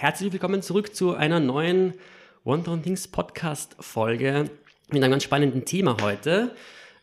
herzlich 0.00 0.32
willkommen 0.32 0.62
zurück 0.62 0.94
zu 0.94 1.16
einer 1.16 1.40
neuen 1.40 1.94
Town 2.44 2.84
Things 2.84 3.08
Podcast 3.08 3.74
Folge 3.80 4.44
mit 4.90 5.02
einem 5.02 5.10
ganz 5.10 5.24
spannenden 5.24 5.64
Thema 5.64 5.96
heute. 6.00 6.54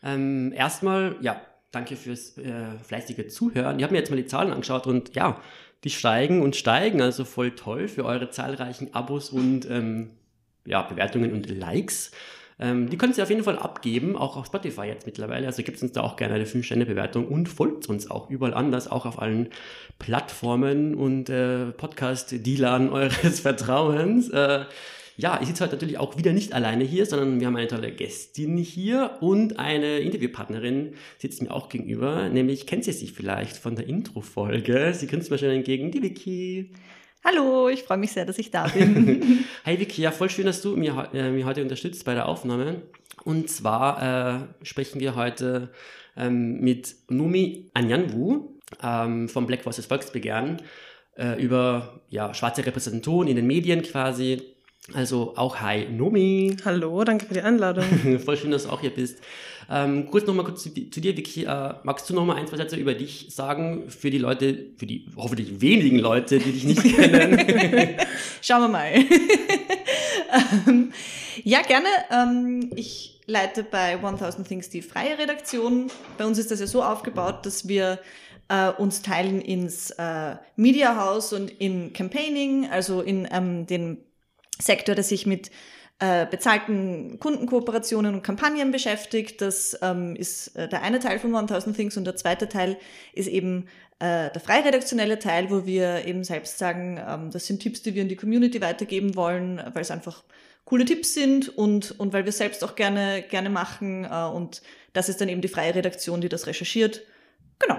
Ähm, 0.02 0.50
erstmal, 0.56 1.16
ja, 1.20 1.42
danke 1.72 1.94
fürs 1.94 2.38
äh, 2.38 2.78
fleißige 2.82 3.28
Zuhören. 3.28 3.78
Ich 3.78 3.82
habe 3.82 3.92
mir 3.92 3.98
jetzt 3.98 4.08
mal 4.08 4.16
die 4.16 4.24
Zahlen 4.24 4.50
angeschaut 4.50 4.86
und 4.86 5.14
ja, 5.14 5.42
die 5.84 5.90
steigen 5.90 6.40
und 6.40 6.56
steigen, 6.56 7.02
also 7.02 7.26
voll 7.26 7.50
toll 7.50 7.88
für 7.88 8.06
eure 8.06 8.30
zahlreichen 8.30 8.94
Abos 8.94 9.28
und 9.28 9.68
ähm, 9.70 10.12
ja, 10.64 10.80
Bewertungen 10.80 11.34
und 11.34 11.50
Likes. 11.50 12.12
Ähm, 12.58 12.88
die 12.88 12.96
könnt 12.96 13.16
ihr 13.18 13.22
auf 13.22 13.30
jeden 13.30 13.44
Fall 13.44 13.58
abgeben, 13.58 14.16
auch 14.16 14.36
auf 14.36 14.46
Spotify 14.46 14.86
jetzt 14.86 15.06
mittlerweile. 15.06 15.46
Also 15.46 15.62
gibt 15.62 15.82
uns 15.82 15.92
da 15.92 16.00
auch 16.02 16.16
gerne 16.16 16.34
eine 16.34 16.44
5-Sterne-Bewertung 16.44 17.28
und 17.28 17.48
folgt 17.48 17.88
uns 17.88 18.10
auch 18.10 18.30
überall 18.30 18.54
anders, 18.54 18.90
auch 18.90 19.04
auf 19.04 19.20
allen 19.20 19.50
Plattformen 19.98 20.94
und 20.94 21.28
äh, 21.28 21.66
Podcast-Dealern 21.66 22.88
eures 22.92 23.40
Vertrauens. 23.40 24.30
Äh, 24.30 24.64
ja, 25.18 25.38
ich 25.40 25.48
sitze 25.48 25.64
heute 25.64 25.76
natürlich 25.76 25.98
auch 25.98 26.18
wieder 26.18 26.32
nicht 26.32 26.52
alleine 26.52 26.84
hier, 26.84 27.06
sondern 27.06 27.40
wir 27.40 27.46
haben 27.46 27.56
eine 27.56 27.68
tolle 27.68 27.90
Gästin 27.90 28.58
hier 28.58 29.16
und 29.20 29.58
eine 29.58 29.98
Interviewpartnerin 30.00 30.92
sitzt 31.18 31.42
mir 31.42 31.50
auch 31.50 31.70
gegenüber, 31.70 32.28
nämlich 32.28 32.66
kennt 32.66 32.84
sie 32.84 32.92
sich 32.92 33.12
vielleicht 33.12 33.56
von 33.56 33.76
der 33.76 33.86
Intro-Folge. 33.86 34.92
Sie 34.94 35.06
grinst 35.06 35.30
mir 35.30 35.38
schon 35.38 35.48
entgegen, 35.48 35.90
die 35.90 36.02
Vicky. 36.02 36.70
Hallo, 37.28 37.68
ich 37.68 37.82
freue 37.82 37.98
mich 37.98 38.12
sehr, 38.12 38.24
dass 38.24 38.38
ich 38.38 38.52
da 38.52 38.68
bin. 38.74 39.44
Hi 39.64 39.80
Vicky, 39.80 40.00
ja, 40.00 40.12
voll 40.12 40.30
schön, 40.30 40.46
dass 40.46 40.62
du 40.62 40.76
mir, 40.76 41.08
äh, 41.12 41.32
mir 41.32 41.44
heute 41.44 41.60
unterstützt 41.60 42.04
bei 42.04 42.14
der 42.14 42.28
Aufnahme. 42.28 42.82
Und 43.24 43.50
zwar 43.50 44.46
äh, 44.62 44.64
sprechen 44.64 45.00
wir 45.00 45.16
heute 45.16 45.70
ähm, 46.16 46.60
mit 46.60 46.94
Numi 47.08 47.68
Anyanwu 47.74 48.60
ähm, 48.80 49.28
vom 49.28 49.48
Black 49.48 49.66
Voices 49.66 49.86
Volksbegehren 49.86 50.62
äh, 51.16 51.42
über 51.42 52.00
ja, 52.10 52.32
schwarze 52.32 52.64
Repräsentation 52.64 53.26
in 53.26 53.34
den 53.34 53.48
Medien 53.48 53.82
quasi. 53.82 54.42
Also 54.94 55.36
auch 55.36 55.60
hi 55.60 55.88
Nomi. 55.88 56.56
Hallo, 56.64 57.02
danke 57.02 57.26
für 57.26 57.34
die 57.34 57.42
Einladung. 57.42 58.20
Voll 58.24 58.36
schön, 58.36 58.52
dass 58.52 58.64
du 58.64 58.70
auch 58.70 58.82
hier 58.82 58.94
bist. 58.94 59.18
Ähm, 59.68 60.10
kurz 60.10 60.26
nochmal 60.26 60.44
kurz 60.44 60.62
zu, 60.62 60.70
zu, 60.90 61.00
dir, 61.00 61.16
Vicky. 61.16 61.44
Äh, 61.44 61.74
magst 61.82 62.08
du 62.08 62.14
nochmal 62.14 62.36
ein, 62.36 62.46
zwei 62.46 62.56
Sätze 62.56 62.76
über 62.76 62.94
dich 62.94 63.28
sagen 63.30 63.90
für 63.90 64.10
die 64.10 64.18
Leute, 64.18 64.66
für 64.76 64.86
die 64.86 65.06
hoffentlich 65.16 65.60
wenigen 65.60 65.98
Leute, 65.98 66.38
die 66.38 66.52
dich 66.52 66.64
nicht 66.64 66.82
kennen? 66.96 67.96
Schauen 68.42 68.62
wir 68.62 68.68
mal. 68.68 68.92
ähm, 70.68 70.92
ja, 71.42 71.62
gerne. 71.62 71.88
Ähm, 72.10 72.70
ich 72.76 73.20
leite 73.26 73.64
bei 73.64 73.96
1000 73.96 74.46
Things 74.46 74.70
die 74.70 74.82
freie 74.82 75.18
Redaktion. 75.18 75.90
Bei 76.16 76.26
uns 76.26 76.38
ist 76.38 76.50
das 76.50 76.60
ja 76.60 76.66
so 76.66 76.82
aufgebaut, 76.82 77.44
dass 77.44 77.66
wir 77.66 77.98
äh, 78.48 78.70
uns 78.70 79.02
teilen 79.02 79.40
ins 79.40 79.90
äh, 79.90 80.36
Media 80.54 80.96
House 80.96 81.32
und 81.32 81.50
in 81.50 81.92
Campaigning, 81.92 82.68
also 82.70 83.02
in 83.02 83.26
ähm, 83.32 83.66
den 83.66 83.98
Sektor, 84.58 84.94
der 84.94 85.04
sich 85.04 85.26
mit 85.26 85.50
äh, 85.98 86.26
bezahlten 86.26 87.18
Kundenkooperationen 87.18 88.14
und 88.14 88.22
Kampagnen 88.22 88.70
beschäftigt. 88.70 89.40
Das 89.40 89.78
ähm, 89.82 90.14
ist 90.16 90.54
äh, 90.56 90.68
der 90.68 90.82
eine 90.82 90.98
Teil 90.98 91.18
von 91.18 91.34
1000 91.34 91.74
Things 91.74 91.96
und 91.96 92.04
der 92.04 92.16
zweite 92.16 92.48
Teil 92.48 92.76
ist 93.14 93.28
eben 93.28 93.68
äh, 93.98 94.30
der 94.30 94.40
freiredaktionelle 94.40 95.18
Teil, 95.18 95.50
wo 95.50 95.64
wir 95.64 96.04
eben 96.04 96.22
selbst 96.22 96.58
sagen, 96.58 97.00
ähm, 97.06 97.30
das 97.30 97.46
sind 97.46 97.62
Tipps, 97.62 97.82
die 97.82 97.94
wir 97.94 98.02
in 98.02 98.08
die 98.08 98.16
Community 98.16 98.60
weitergeben 98.60 99.16
wollen, 99.16 99.62
weil 99.72 99.82
es 99.82 99.90
einfach 99.90 100.22
coole 100.64 100.84
Tipps 100.84 101.14
sind 101.14 101.56
und, 101.56 101.98
und 101.98 102.12
weil 102.12 102.24
wir 102.24 102.32
selbst 102.32 102.62
auch 102.62 102.74
gerne, 102.74 103.22
gerne 103.22 103.48
machen. 103.48 104.04
Äh, 104.04 104.24
und 104.26 104.62
das 104.92 105.08
ist 105.08 105.20
dann 105.20 105.28
eben 105.28 105.40
die 105.40 105.48
freie 105.48 105.74
Redaktion, 105.74 106.20
die 106.20 106.28
das 106.28 106.46
recherchiert. 106.46 107.02
Genau 107.58 107.78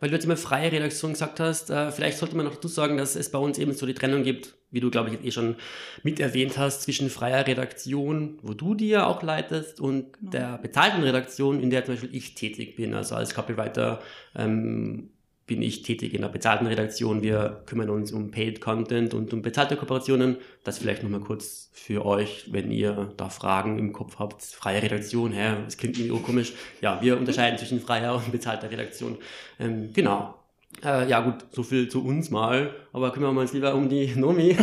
weil 0.00 0.08
du 0.08 0.16
jetzt 0.16 0.24
immer 0.24 0.36
freie 0.36 0.72
Redaktion 0.72 1.12
gesagt 1.12 1.38
hast, 1.40 1.70
äh, 1.70 1.92
vielleicht 1.92 2.18
sollte 2.18 2.36
man 2.36 2.46
noch 2.46 2.54
dazu 2.54 2.68
sagen, 2.68 2.96
dass 2.96 3.14
es 3.14 3.30
bei 3.30 3.38
uns 3.38 3.58
eben 3.58 3.72
so 3.74 3.86
die 3.86 3.94
Trennung 3.94 4.24
gibt, 4.24 4.54
wie 4.70 4.80
du, 4.80 4.90
glaube 4.90 5.10
ich, 5.10 5.24
eh 5.24 5.30
schon 5.30 5.56
mit 6.02 6.18
erwähnt 6.20 6.56
hast, 6.58 6.82
zwischen 6.82 7.10
freier 7.10 7.46
Redaktion, 7.46 8.38
wo 8.42 8.54
du 8.54 8.74
die 8.74 8.88
ja 8.88 9.06
auch 9.06 9.22
leitest, 9.22 9.80
und 9.80 10.14
genau. 10.14 10.30
der 10.30 10.58
bezahlten 10.58 11.02
Redaktion, 11.02 11.60
in 11.60 11.70
der 11.70 11.84
zum 11.84 11.94
Beispiel 11.94 12.14
ich 12.14 12.34
tätig 12.34 12.76
bin, 12.76 12.94
also 12.94 13.14
als 13.14 13.34
Copywriter 13.34 14.00
ähm, 14.34 15.10
bin 15.50 15.62
ich 15.62 15.82
tätig 15.82 16.14
in 16.14 16.20
der 16.20 16.28
bezahlten 16.28 16.68
Redaktion. 16.68 17.22
Wir 17.22 17.64
kümmern 17.66 17.90
uns 17.90 18.12
um 18.12 18.30
Paid 18.30 18.60
Content 18.60 19.14
und 19.14 19.34
um 19.34 19.42
bezahlte 19.42 19.74
Kooperationen. 19.74 20.36
Das 20.62 20.78
vielleicht 20.78 21.02
nochmal 21.02 21.18
kurz 21.18 21.70
für 21.72 22.06
euch, 22.06 22.44
wenn 22.52 22.70
ihr 22.70 23.12
da 23.16 23.30
Fragen 23.30 23.76
im 23.76 23.92
Kopf 23.92 24.20
habt. 24.20 24.44
Freie 24.44 24.80
Redaktion, 24.80 25.32
hä, 25.32 25.56
das 25.64 25.76
klingt 25.76 25.98
irgendwie 25.98 26.22
komisch. 26.22 26.52
Ja, 26.80 27.02
wir 27.02 27.18
unterscheiden 27.18 27.58
zwischen 27.58 27.80
freier 27.80 28.14
und 28.14 28.30
bezahlter 28.30 28.70
Redaktion. 28.70 29.18
Ähm, 29.58 29.90
genau. 29.92 30.36
Äh, 30.84 31.08
ja 31.08 31.18
gut, 31.18 31.44
so 31.50 31.64
viel 31.64 31.88
zu 31.88 32.04
uns 32.04 32.30
mal, 32.30 32.72
aber 32.92 33.10
kümmern 33.10 33.34
wir 33.34 33.40
uns 33.40 33.52
lieber 33.52 33.74
um 33.74 33.88
die 33.88 34.06
Nomi. 34.14 34.50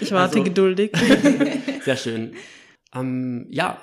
ich 0.00 0.12
warte 0.12 0.36
also, 0.36 0.42
geduldig. 0.42 0.92
Sehr 1.82 1.96
schön. 1.96 2.34
Ähm, 2.94 3.46
ja, 3.48 3.78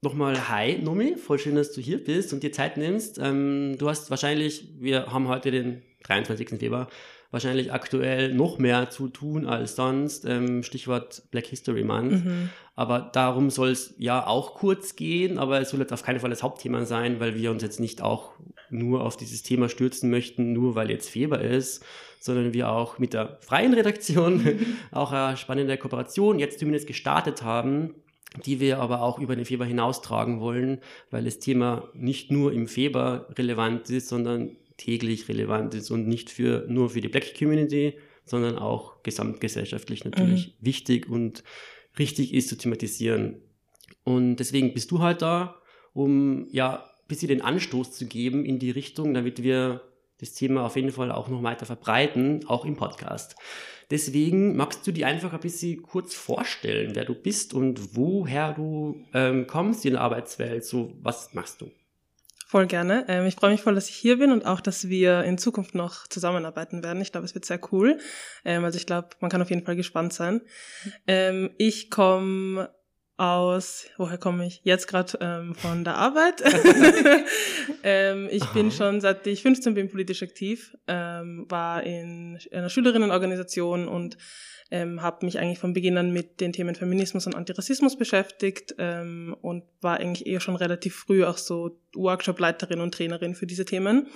Nochmal 0.00 0.48
Hi, 0.48 0.78
Nomi, 0.80 1.16
voll 1.16 1.40
schön, 1.40 1.56
dass 1.56 1.72
du 1.72 1.80
hier 1.80 2.02
bist 2.02 2.32
und 2.32 2.44
dir 2.44 2.52
Zeit 2.52 2.76
nimmst. 2.76 3.18
Ähm, 3.18 3.74
du 3.78 3.88
hast 3.88 4.10
wahrscheinlich, 4.10 4.68
wir 4.78 5.10
haben 5.12 5.26
heute 5.26 5.50
den 5.50 5.82
23. 6.04 6.50
Februar, 6.50 6.86
wahrscheinlich 7.32 7.72
aktuell 7.72 8.32
noch 8.32 8.58
mehr 8.58 8.90
zu 8.90 9.08
tun 9.08 9.44
als 9.44 9.74
sonst. 9.74 10.24
Ähm, 10.24 10.62
Stichwort 10.62 11.24
Black 11.32 11.46
History 11.46 11.82
Month. 11.82 12.24
Mhm. 12.24 12.50
Aber 12.76 13.10
darum 13.12 13.50
soll 13.50 13.70
es 13.70 13.96
ja 13.98 14.24
auch 14.24 14.54
kurz 14.54 14.94
gehen, 14.94 15.36
aber 15.36 15.60
es 15.60 15.70
soll 15.70 15.80
jetzt 15.80 15.92
auf 15.92 16.04
keinen 16.04 16.20
Fall 16.20 16.30
das 16.30 16.44
Hauptthema 16.44 16.84
sein, 16.84 17.18
weil 17.18 17.34
wir 17.34 17.50
uns 17.50 17.64
jetzt 17.64 17.80
nicht 17.80 18.00
auch 18.00 18.34
nur 18.70 19.04
auf 19.04 19.16
dieses 19.16 19.42
Thema 19.42 19.68
stürzen 19.68 20.10
möchten, 20.10 20.52
nur 20.52 20.76
weil 20.76 20.92
jetzt 20.92 21.10
Februar 21.10 21.40
ist, 21.40 21.84
sondern 22.20 22.54
wir 22.54 22.70
auch 22.70 23.00
mit 23.00 23.14
der 23.14 23.38
freien 23.40 23.74
Redaktion 23.74 24.60
auch 24.92 25.10
eine 25.10 25.36
spannende 25.36 25.76
Kooperation 25.76 26.38
jetzt 26.38 26.60
zumindest 26.60 26.86
gestartet 26.86 27.42
haben 27.42 27.96
die 28.44 28.60
wir 28.60 28.78
aber 28.78 29.02
auch 29.02 29.18
über 29.18 29.36
den 29.36 29.44
Februar 29.44 29.68
hinaustragen 29.68 30.40
wollen, 30.40 30.80
weil 31.10 31.24
das 31.24 31.38
Thema 31.38 31.88
nicht 31.94 32.30
nur 32.30 32.52
im 32.52 32.68
Februar 32.68 33.26
relevant 33.38 33.88
ist, 33.90 34.08
sondern 34.08 34.56
täglich 34.76 35.28
relevant 35.28 35.74
ist 35.74 35.90
und 35.90 36.06
nicht 36.06 36.30
für, 36.30 36.66
nur 36.68 36.90
für 36.90 37.00
die 37.00 37.08
Black 37.08 37.36
Community, 37.38 37.94
sondern 38.24 38.58
auch 38.58 39.02
gesamtgesellschaftlich 39.02 40.04
natürlich 40.04 40.48
mhm. 40.48 40.66
wichtig 40.66 41.08
und 41.08 41.42
richtig 41.98 42.34
ist 42.34 42.48
zu 42.48 42.56
thematisieren. 42.56 43.40
Und 44.04 44.36
deswegen 44.36 44.74
bist 44.74 44.90
du 44.90 45.00
halt 45.00 45.22
da, 45.22 45.56
um 45.92 46.46
ja 46.50 46.84
ein 46.84 47.08
bisschen 47.08 47.28
den 47.28 47.42
Anstoß 47.42 47.92
zu 47.92 48.06
geben 48.06 48.44
in 48.44 48.58
die 48.58 48.70
Richtung, 48.70 49.14
damit 49.14 49.42
wir 49.42 49.82
das 50.20 50.32
Thema 50.32 50.64
auf 50.64 50.76
jeden 50.76 50.90
Fall 50.90 51.12
auch 51.12 51.28
noch 51.28 51.42
weiter 51.42 51.66
verbreiten, 51.66 52.44
auch 52.48 52.64
im 52.64 52.76
Podcast. 52.76 53.36
Deswegen 53.90 54.54
magst 54.56 54.86
du 54.86 54.92
dir 54.92 55.06
einfach 55.06 55.32
ein 55.32 55.40
bisschen 55.40 55.82
kurz 55.82 56.14
vorstellen, 56.14 56.94
wer 56.94 57.04
du 57.04 57.14
bist 57.14 57.54
und 57.54 57.96
woher 57.96 58.52
du 58.52 59.02
ähm, 59.14 59.46
kommst 59.46 59.86
in 59.86 59.92
der 59.92 60.02
Arbeitswelt. 60.02 60.64
So, 60.64 60.92
was 61.00 61.32
machst 61.32 61.62
du? 61.62 61.70
Voll 62.46 62.66
gerne. 62.66 63.04
Ähm, 63.08 63.26
ich 63.26 63.34
freue 63.34 63.50
mich 63.50 63.60
voll, 63.60 63.74
dass 63.74 63.90
ich 63.90 63.94
hier 63.94 64.18
bin 64.18 64.32
und 64.32 64.46
auch, 64.46 64.60
dass 64.60 64.88
wir 64.88 65.22
in 65.24 65.36
Zukunft 65.36 65.74
noch 65.74 66.06
zusammenarbeiten 66.06 66.82
werden. 66.82 67.02
Ich 67.02 67.12
glaube, 67.12 67.26
es 67.26 67.34
wird 67.34 67.44
sehr 67.44 67.60
cool. 67.72 67.98
Ähm, 68.44 68.64
also 68.64 68.76
ich 68.78 68.86
glaube, 68.86 69.08
man 69.20 69.30
kann 69.30 69.42
auf 69.42 69.50
jeden 69.50 69.66
Fall 69.66 69.76
gespannt 69.76 70.14
sein. 70.14 70.40
Ähm, 71.06 71.50
ich 71.58 71.90
komme 71.90 72.70
aus, 73.18 73.86
woher 73.96 74.16
komme 74.16 74.46
ich? 74.46 74.60
Jetzt 74.62 74.86
gerade 74.86 75.18
ähm, 75.20 75.54
von 75.54 75.84
der 75.84 75.96
Arbeit. 75.96 76.40
ähm, 77.82 78.28
ich 78.30 78.42
Aha. 78.42 78.52
bin 78.52 78.70
schon 78.70 79.00
seit 79.00 79.26
ich 79.26 79.42
15 79.42 79.74
bin 79.74 79.90
politisch 79.90 80.22
aktiv, 80.22 80.76
ähm, 80.86 81.44
war 81.48 81.82
in 81.82 82.38
einer 82.52 82.70
Schülerinnenorganisation 82.70 83.88
und 83.88 84.16
ähm, 84.70 85.02
habe 85.02 85.26
mich 85.26 85.38
eigentlich 85.38 85.58
von 85.58 85.72
Beginn 85.72 85.98
an 85.98 86.12
mit 86.12 86.40
den 86.40 86.52
Themen 86.52 86.76
Feminismus 86.76 87.26
und 87.26 87.34
Antirassismus 87.34 87.96
beschäftigt 87.96 88.74
ähm, 88.78 89.36
und 89.42 89.64
war 89.80 89.98
eigentlich 89.98 90.26
eher 90.26 90.40
schon 90.40 90.56
relativ 90.56 90.94
früh 90.94 91.24
auch 91.24 91.38
so 91.38 91.80
Workshop-Leiterin 91.94 92.80
und 92.80 92.94
Trainerin 92.94 93.34
für 93.34 93.46
diese 93.46 93.64
Themen. 93.64 94.06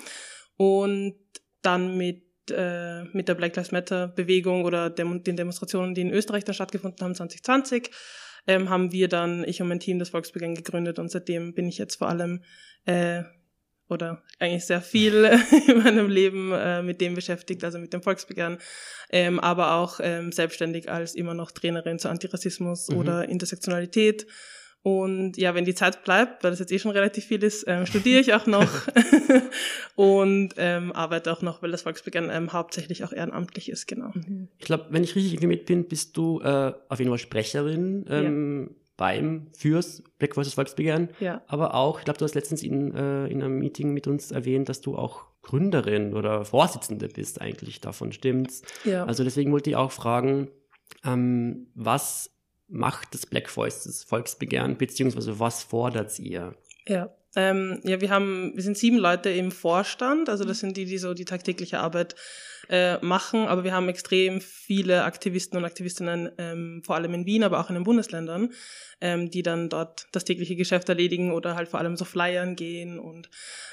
Und 0.56 1.16
dann 1.62 1.96
mit 1.96 2.22
äh, 2.50 3.04
mit 3.12 3.28
der 3.28 3.34
Black 3.34 3.56
Lives 3.56 3.72
Matter 3.72 4.08
Bewegung 4.08 4.64
oder 4.64 4.90
dem, 4.90 5.22
den 5.22 5.36
Demonstrationen, 5.36 5.94
die 5.94 6.00
in 6.02 6.10
Österreich 6.10 6.44
dann 6.44 6.54
stattgefunden 6.54 7.02
haben 7.04 7.14
2020, 7.14 7.90
ähm, 8.46 8.70
haben 8.70 8.92
wir 8.92 9.08
dann, 9.08 9.44
ich 9.44 9.60
und 9.60 9.68
mein 9.68 9.80
Team, 9.80 9.98
das 9.98 10.10
Volksbegehren 10.10 10.54
gegründet 10.54 10.98
und 10.98 11.10
seitdem 11.10 11.54
bin 11.54 11.68
ich 11.68 11.78
jetzt 11.78 11.96
vor 11.96 12.08
allem 12.08 12.42
äh, 12.86 13.22
oder 13.88 14.22
eigentlich 14.38 14.64
sehr 14.64 14.80
viel 14.80 15.24
in 15.68 15.82
meinem 15.82 16.08
Leben 16.08 16.52
äh, 16.52 16.82
mit 16.82 17.00
dem 17.00 17.14
beschäftigt, 17.14 17.62
also 17.62 17.78
mit 17.78 17.92
dem 17.92 18.02
Volksbegehren, 18.02 18.58
ähm, 19.10 19.38
aber 19.38 19.74
auch 19.74 20.00
ähm, 20.02 20.32
selbstständig 20.32 20.90
als 20.90 21.14
immer 21.14 21.34
noch 21.34 21.50
Trainerin 21.50 21.98
zu 21.98 22.08
Antirassismus 22.08 22.88
mhm. 22.88 22.96
oder 22.96 23.28
Intersektionalität 23.28 24.26
und 24.82 25.36
ja, 25.36 25.54
wenn 25.54 25.64
die 25.64 25.74
Zeit 25.74 26.02
bleibt, 26.02 26.42
weil 26.42 26.50
das 26.50 26.58
jetzt 26.58 26.72
eh 26.72 26.78
schon 26.78 26.90
relativ 26.90 27.24
viel 27.26 27.42
ist, 27.44 27.64
ähm, 27.68 27.86
studiere 27.86 28.20
ich 28.20 28.34
auch 28.34 28.46
noch 28.46 28.68
und 29.94 30.54
ähm, 30.56 30.92
arbeite 30.92 31.32
auch 31.32 31.40
noch, 31.40 31.62
weil 31.62 31.70
das 31.70 31.82
Volksbegehren 31.82 32.30
ähm, 32.32 32.52
hauptsächlich 32.52 33.04
auch 33.04 33.12
ehrenamtlich 33.12 33.70
ist, 33.70 33.86
genau. 33.86 34.10
Ich 34.58 34.66
glaube, 34.66 34.86
wenn 34.90 35.04
ich 35.04 35.14
richtig 35.14 35.34
informiert 35.34 35.66
bin, 35.66 35.86
bist 35.86 36.16
du 36.16 36.40
äh, 36.40 36.72
auf 36.88 36.98
jeden 36.98 37.10
Fall 37.10 37.18
Sprecherin 37.18 38.06
ähm, 38.08 38.70
ja. 38.70 38.76
beim 38.96 39.46
fürs 39.56 40.02
Black 40.18 40.34
vs. 40.34 40.54
Volksbegehren. 40.54 41.10
Ja. 41.20 41.42
Aber 41.46 41.74
auch, 41.74 42.00
ich 42.00 42.04
glaube, 42.04 42.18
du 42.18 42.24
hast 42.24 42.34
letztens 42.34 42.64
in, 42.64 42.92
äh, 42.92 43.26
in 43.26 43.40
einem 43.40 43.60
Meeting 43.60 43.92
mit 43.92 44.08
uns 44.08 44.32
erwähnt, 44.32 44.68
dass 44.68 44.80
du 44.80 44.96
auch 44.96 45.26
Gründerin 45.42 46.14
oder 46.14 46.44
Vorsitzende 46.44 47.06
bist 47.06 47.40
eigentlich 47.40 47.80
davon, 47.80 48.10
stimmt's? 48.10 48.62
Ja. 48.84 49.04
Also 49.04 49.22
deswegen 49.22 49.52
wollte 49.52 49.70
ich 49.70 49.76
auch 49.76 49.92
fragen, 49.92 50.48
ähm, 51.04 51.68
was 51.74 52.31
macht 52.72 53.14
das 53.14 53.26
Black 53.26 53.50
Voice, 53.50 53.84
das 53.84 54.02
Volksbegehren, 54.02 54.76
beziehungsweise 54.76 55.38
was 55.38 55.62
fordert 55.62 56.18
ihr? 56.18 56.54
Ja. 56.86 57.14
Ähm, 57.34 57.80
ja, 57.84 58.00
wir 58.02 58.10
haben, 58.10 58.52
wir 58.54 58.62
sind 58.62 58.76
sieben 58.76 58.98
Leute 58.98 59.30
im 59.30 59.52
Vorstand, 59.52 60.28
also 60.28 60.44
das 60.44 60.60
sind 60.60 60.76
die, 60.76 60.84
die 60.84 60.98
so 60.98 61.14
die 61.14 61.24
tagtägliche 61.24 61.80
Arbeit 61.80 62.14
äh, 62.68 62.98
machen, 62.98 63.46
aber 63.46 63.64
wir 63.64 63.72
haben 63.72 63.88
extrem 63.88 64.42
viele 64.42 65.04
Aktivisten 65.04 65.56
und 65.56 65.64
Aktivistinnen, 65.64 66.30
ähm, 66.36 66.82
vor 66.84 66.96
allem 66.96 67.14
in 67.14 67.24
Wien, 67.24 67.42
aber 67.42 67.60
auch 67.60 67.70
in 67.70 67.74
den 67.74 67.84
Bundesländern, 67.84 68.50
ähm, 69.00 69.30
die 69.30 69.42
dann 69.42 69.70
dort 69.70 70.08
das 70.12 70.24
tägliche 70.24 70.56
Geschäft 70.56 70.90
erledigen 70.90 71.32
oder 71.32 71.56
halt 71.56 71.68
vor 71.68 71.80
allem 71.80 71.96
so 71.96 72.04
Flyern 72.04 72.54
gehen 72.54 72.98
und 72.98 73.30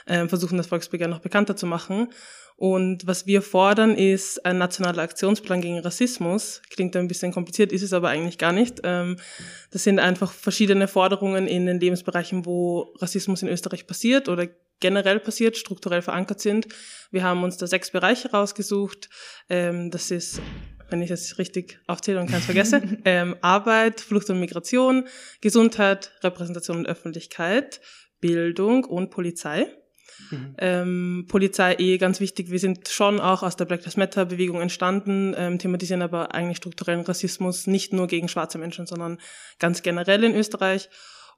ähm, 0.07 0.29
versuchen, 0.29 0.57
das 0.57 0.67
Volksbegehren 0.67 1.11
noch 1.11 1.19
bekannter 1.19 1.57
zu 1.57 1.65
machen. 1.65 2.07
Und 2.59 3.07
was 3.07 3.25
wir 3.25 3.41
fordern, 3.41 3.95
ist 3.95 4.45
ein 4.45 4.57
nationaler 4.57 5.01
Aktionsplan 5.01 5.61
gegen 5.61 5.79
Rassismus. 5.79 6.61
Klingt 6.69 6.93
ein 6.97 7.07
bisschen 7.07 7.31
kompliziert, 7.31 7.71
ist 7.71 7.83
es 7.83 7.93
aber 7.93 8.09
eigentlich 8.09 8.37
gar 8.37 8.51
nicht. 8.51 8.81
Ähm, 8.83 9.15
das 9.71 9.85
sind 9.85 9.97
einfach 9.97 10.33
verschiedene 10.33 10.89
Forderungen 10.89 11.47
in 11.47 11.67
den 11.67 11.79
Lebensbereichen, 11.79 12.45
wo 12.45 12.93
Rassismus 12.97 13.43
in 13.43 13.47
Österreich 13.47 13.87
passiert 13.87 14.27
oder 14.27 14.45
generell 14.81 15.21
passiert, 15.21 15.55
strukturell 15.55 16.01
verankert 16.01 16.41
sind. 16.41 16.67
Wir 17.11 17.23
haben 17.23 17.43
uns 17.43 17.55
da 17.55 17.65
sechs 17.65 17.91
Bereiche 17.91 18.31
rausgesucht. 18.31 19.09
Ähm, 19.47 19.89
das 19.89 20.11
ist 20.11 20.41
wenn 20.89 21.01
ich 21.01 21.09
das 21.09 21.37
richtig 21.37 21.79
aufzähle 21.87 22.19
und 22.19 22.29
keins 22.29 22.45
vergesse, 22.45 22.81
ähm, 23.05 23.37
Arbeit, 23.41 24.01
Flucht 24.01 24.29
und 24.31 24.39
Migration, 24.39 25.07
Gesundheit, 25.39 26.11
Repräsentation 26.23 26.77
und 26.77 26.87
Öffentlichkeit, 26.87 27.79
Bildung 28.19 28.83
und 28.83 29.11
Polizei. 29.11 29.67
Mhm. 30.31 30.55
Ähm, 30.57 31.25
Polizei 31.27 31.75
eh 31.77 31.97
ganz 31.97 32.19
wichtig. 32.19 32.51
Wir 32.51 32.59
sind 32.59 32.87
schon 32.89 33.19
auch 33.19 33.43
aus 33.43 33.55
der 33.55 33.65
Black 33.65 33.81
Lives 33.81 33.97
Matter 33.97 34.25
Bewegung 34.25 34.61
entstanden, 34.61 35.33
ähm, 35.37 35.59
thematisieren 35.59 36.01
aber 36.01 36.33
eigentlich 36.33 36.57
strukturellen 36.57 37.01
Rassismus 37.01 37.67
nicht 37.67 37.93
nur 37.93 38.07
gegen 38.07 38.27
schwarze 38.27 38.57
Menschen, 38.57 38.85
sondern 38.85 39.19
ganz 39.59 39.81
generell 39.81 40.23
in 40.23 40.35
Österreich. 40.35 40.89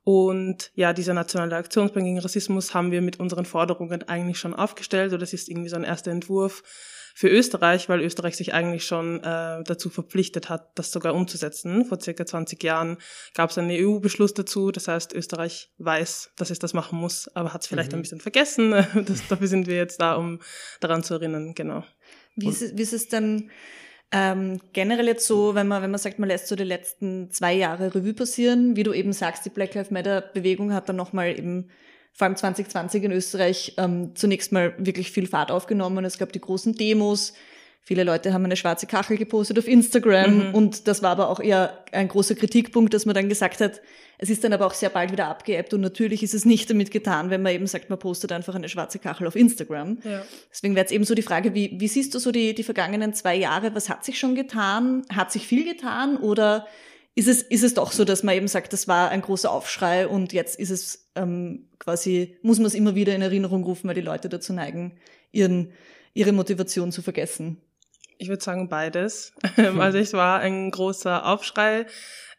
Und 0.04 0.72
ja, 0.74 0.94
dieser 0.94 1.13
nationale 1.13 1.56
Aktionsplan 1.56 2.06
gegen 2.06 2.19
Rassismus 2.19 2.74
haben 2.74 2.92
wir 2.92 3.01
mit 3.01 3.19
unseren 3.19 3.45
Forderungen 3.45 4.04
eigentlich 4.07 4.39
schon 4.39 4.56
aufgestellt. 4.56 5.12
Oder 5.12 5.19
das 5.19 5.33
ist 5.33 5.48
irgendwie 5.48 5.69
so 5.69 5.75
ein 5.75 5.83
erster 5.83 6.12
Entwurf 6.12 6.63
für 7.13 7.29
Österreich, 7.29 7.89
weil 7.89 8.01
Österreich 8.01 8.37
sich 8.37 8.53
eigentlich 8.53 8.85
schon 8.85 9.19
äh, 9.23 9.63
dazu 9.63 9.89
verpflichtet 9.89 10.49
hat, 10.49 10.77
das 10.77 10.91
sogar 10.91 11.13
umzusetzen. 11.15 11.85
Vor 11.85 11.99
circa 11.99 12.25
20 12.25 12.61
Jahren 12.63 12.97
gab 13.33 13.49
es 13.49 13.57
einen 13.57 13.71
EU-Beschluss 13.71 14.33
dazu. 14.33 14.71
Das 14.71 14.87
heißt, 14.87 15.13
Österreich 15.13 15.71
weiß, 15.77 16.31
dass 16.37 16.49
es 16.49 16.59
das 16.59 16.73
machen 16.73 16.99
muss, 16.99 17.27
aber 17.35 17.53
hat 17.53 17.61
es 17.61 17.67
vielleicht 17.67 17.91
mhm. 17.91 17.99
ein 17.99 18.01
bisschen 18.01 18.21
vergessen. 18.21 18.71
Das, 19.11 19.27
dafür 19.27 19.47
sind 19.47 19.67
wir 19.67 19.75
jetzt 19.75 19.99
da, 19.99 20.15
um 20.15 20.39
daran 20.79 21.03
zu 21.03 21.15
erinnern. 21.15 21.53
Genau. 21.55 21.83
Wie 22.35 22.47
ist, 22.47 22.61
es, 22.61 22.77
wie 22.77 22.81
ist 22.81 22.93
es 22.93 23.07
denn 23.07 23.49
ähm, 24.11 24.59
generell 24.73 25.07
jetzt 25.07 25.25
so, 25.25 25.55
wenn 25.55 25.67
man, 25.67 25.81
wenn 25.81 25.91
man 25.91 25.99
sagt, 25.99 26.19
man 26.19 26.27
lässt 26.27 26.47
so 26.47 26.55
die 26.55 26.63
letzten 26.63 27.31
zwei 27.31 27.53
Jahre 27.53 27.95
Revue 27.95 28.13
passieren, 28.13 28.75
wie 28.75 28.83
du 28.83 28.93
eben 28.93 29.13
sagst, 29.13 29.45
die 29.45 29.49
Black 29.49 29.73
Lives 29.73 29.91
Matter 29.91 30.21
Bewegung 30.21 30.73
hat 30.73 30.89
dann 30.89 30.97
nochmal 30.97 31.37
eben 31.37 31.69
vor 32.13 32.25
allem 32.25 32.35
2020 32.35 33.03
in 33.03 33.11
Österreich 33.11 33.73
ähm, 33.77 34.15
zunächst 34.15 34.51
mal 34.51 34.73
wirklich 34.77 35.11
viel 35.11 35.27
Fahrt 35.27 35.51
aufgenommen. 35.51 36.05
Es 36.05 36.17
gab 36.17 36.31
die 36.33 36.41
großen 36.41 36.73
Demos. 36.73 37.33
Viele 37.83 38.03
Leute 38.03 38.31
haben 38.31 38.45
eine 38.45 38.55
schwarze 38.55 38.85
Kachel 38.85 39.17
gepostet 39.17 39.57
auf 39.57 39.67
Instagram 39.67 40.49
mhm. 40.49 40.55
und 40.55 40.87
das 40.87 41.01
war 41.01 41.09
aber 41.09 41.29
auch 41.29 41.39
eher 41.39 41.83
ein 41.91 42.07
großer 42.07 42.35
Kritikpunkt, 42.35 42.93
dass 42.93 43.07
man 43.07 43.15
dann 43.15 43.27
gesagt 43.27 43.59
hat, 43.59 43.81
es 44.19 44.29
ist 44.29 44.43
dann 44.43 44.53
aber 44.53 44.67
auch 44.67 44.75
sehr 44.75 44.89
bald 44.89 45.11
wieder 45.11 45.27
abgeebbt 45.27 45.73
und 45.73 45.81
natürlich 45.81 46.21
ist 46.21 46.35
es 46.35 46.45
nicht 46.45 46.69
damit 46.69 46.91
getan, 46.91 47.31
wenn 47.31 47.41
man 47.41 47.55
eben 47.55 47.65
sagt, 47.65 47.89
man 47.89 47.97
postet 47.97 48.31
einfach 48.33 48.53
eine 48.53 48.69
schwarze 48.69 48.99
Kachel 48.99 49.25
auf 49.25 49.35
Instagram. 49.35 49.97
Ja. 50.03 50.21
Deswegen 50.51 50.75
wäre 50.75 50.83
jetzt 50.83 50.91
eben 50.91 51.05
so 51.05 51.15
die 51.15 51.23
Frage, 51.23 51.55
wie, 51.55 51.71
wie 51.79 51.87
siehst 51.87 52.13
du 52.13 52.19
so 52.19 52.31
die, 52.31 52.53
die 52.53 52.63
vergangenen 52.63 53.15
zwei 53.15 53.35
Jahre? 53.35 53.73
Was 53.73 53.89
hat 53.89 54.05
sich 54.05 54.19
schon 54.19 54.35
getan? 54.35 55.01
Hat 55.11 55.31
sich 55.31 55.47
viel 55.47 55.65
getan 55.65 56.17
oder 56.17 56.67
ist 57.15 57.27
es, 57.27 57.41
ist 57.41 57.63
es 57.63 57.73
doch 57.73 57.91
so, 57.91 58.05
dass 58.05 58.23
man 58.23 58.35
eben 58.35 58.47
sagt, 58.47 58.73
das 58.73 58.87
war 58.87 59.09
ein 59.09 59.21
großer 59.21 59.51
Aufschrei 59.51 60.07
und 60.07 60.33
jetzt 60.33 60.57
ist 60.59 60.69
es 60.69 61.11
ähm, 61.15 61.69
quasi, 61.77 62.37
muss 62.41 62.57
man 62.57 62.67
es 62.67 62.73
immer 62.73 62.95
wieder 62.95 63.13
in 63.13 63.21
Erinnerung 63.21 63.63
rufen, 63.63 63.87
weil 63.87 63.95
die 63.95 64.01
Leute 64.01 64.29
dazu 64.29 64.53
neigen, 64.53 64.97
ihren, 65.31 65.73
ihre 66.13 66.31
Motivation 66.31 66.91
zu 66.91 67.01
vergessen? 67.01 67.57
Ich 68.17 68.29
würde 68.29 68.43
sagen 68.43 68.69
beides. 68.69 69.33
Hm. 69.55 69.79
Also 69.81 69.97
es 69.97 70.13
war 70.13 70.39
ein 70.39 70.71
großer 70.71 71.25
Aufschrei 71.25 71.85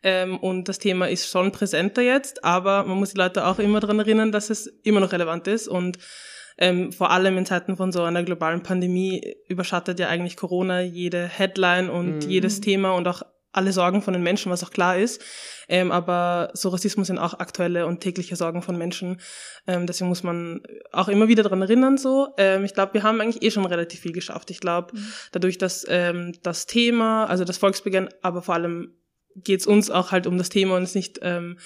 ähm, 0.03 0.39
und 0.39 0.69
das 0.69 0.79
Thema 0.79 1.09
ist 1.09 1.29
schon 1.29 1.53
präsenter 1.53 2.03
jetzt, 2.03 2.45
aber 2.45 2.85
man 2.85 2.99
muss 2.99 3.13
die 3.13 3.19
Leute 3.19 3.47
auch 3.47 3.59
immer 3.59 3.81
daran 3.81 3.99
erinnern, 3.99 4.33
dass 4.33 4.49
es 4.49 4.67
immer 4.85 5.01
noch 5.01 5.13
relevant 5.13 5.49
ist 5.49 5.69
und 5.69 5.99
ähm, 6.59 6.93
vor 6.93 7.11
allem 7.11 7.37
in 7.39 7.47
Zeiten 7.47 7.77
von 7.77 7.93
so 7.93 8.03
einer 8.03 8.23
globalen 8.23 8.63
Pandemie 8.63 9.37
überschattet 9.49 9.99
ja 9.99 10.09
eigentlich 10.09 10.37
Corona 10.37 10.81
jede 10.81 11.27
Headline 11.27 11.91
und 11.91 12.25
mhm. 12.25 12.31
jedes 12.31 12.61
Thema 12.61 12.93
und 12.93 13.09
auch 13.09 13.23
alle 13.53 13.73
Sorgen 13.73 14.03
von 14.03 14.15
den 14.15 14.23
Menschen, 14.23 14.51
was 14.51 14.65
auch 14.65 14.71
klar 14.71 14.99
ist. 14.99 15.23
Ähm, 15.69 15.93
aber 15.93 16.51
so 16.55 16.71
Rassismus 16.71 17.07
sind 17.07 17.19
auch 17.19 17.35
aktuelle 17.35 17.87
und 17.87 18.01
tägliche 18.01 18.37
Sorgen 18.37 18.63
von 18.63 18.77
Menschen. 18.77 19.21
Ähm, 19.67 19.87
deswegen 19.87 20.09
muss 20.09 20.23
man 20.23 20.63
auch 20.91 21.09
immer 21.09 21.29
wieder 21.29 21.43
daran 21.43 21.63
erinnern. 21.63 21.99
So, 21.99 22.29
ähm, 22.39 22.65
ich 22.65 22.75
glaube, 22.75 22.95
wir 22.95 23.03
haben 23.03 23.21
eigentlich 23.21 23.43
eh 23.43 23.51
schon 23.51 23.67
relativ 23.67 24.01
viel 24.01 24.13
geschafft. 24.13 24.51
Ich 24.51 24.61
glaube, 24.61 24.97
mhm. 24.97 25.13
dadurch, 25.33 25.59
dass 25.59 25.87
ähm, 25.89 26.33
das 26.43 26.67
Thema, 26.67 27.27
also 27.27 27.45
das 27.45 27.59
Volksbegehren, 27.59 28.09
aber 28.23 28.43
vor 28.43 28.55
allem 28.55 28.95
geht 29.37 29.61
es 29.61 29.67
uns 29.67 29.91
auch 29.91 30.13
halt 30.13 30.27
um 30.27 30.37
das 30.37 30.49
Thema 30.49 30.77
und 30.77 30.83
es 30.83 30.95
nicht 30.95 31.21
ähm, 31.23 31.59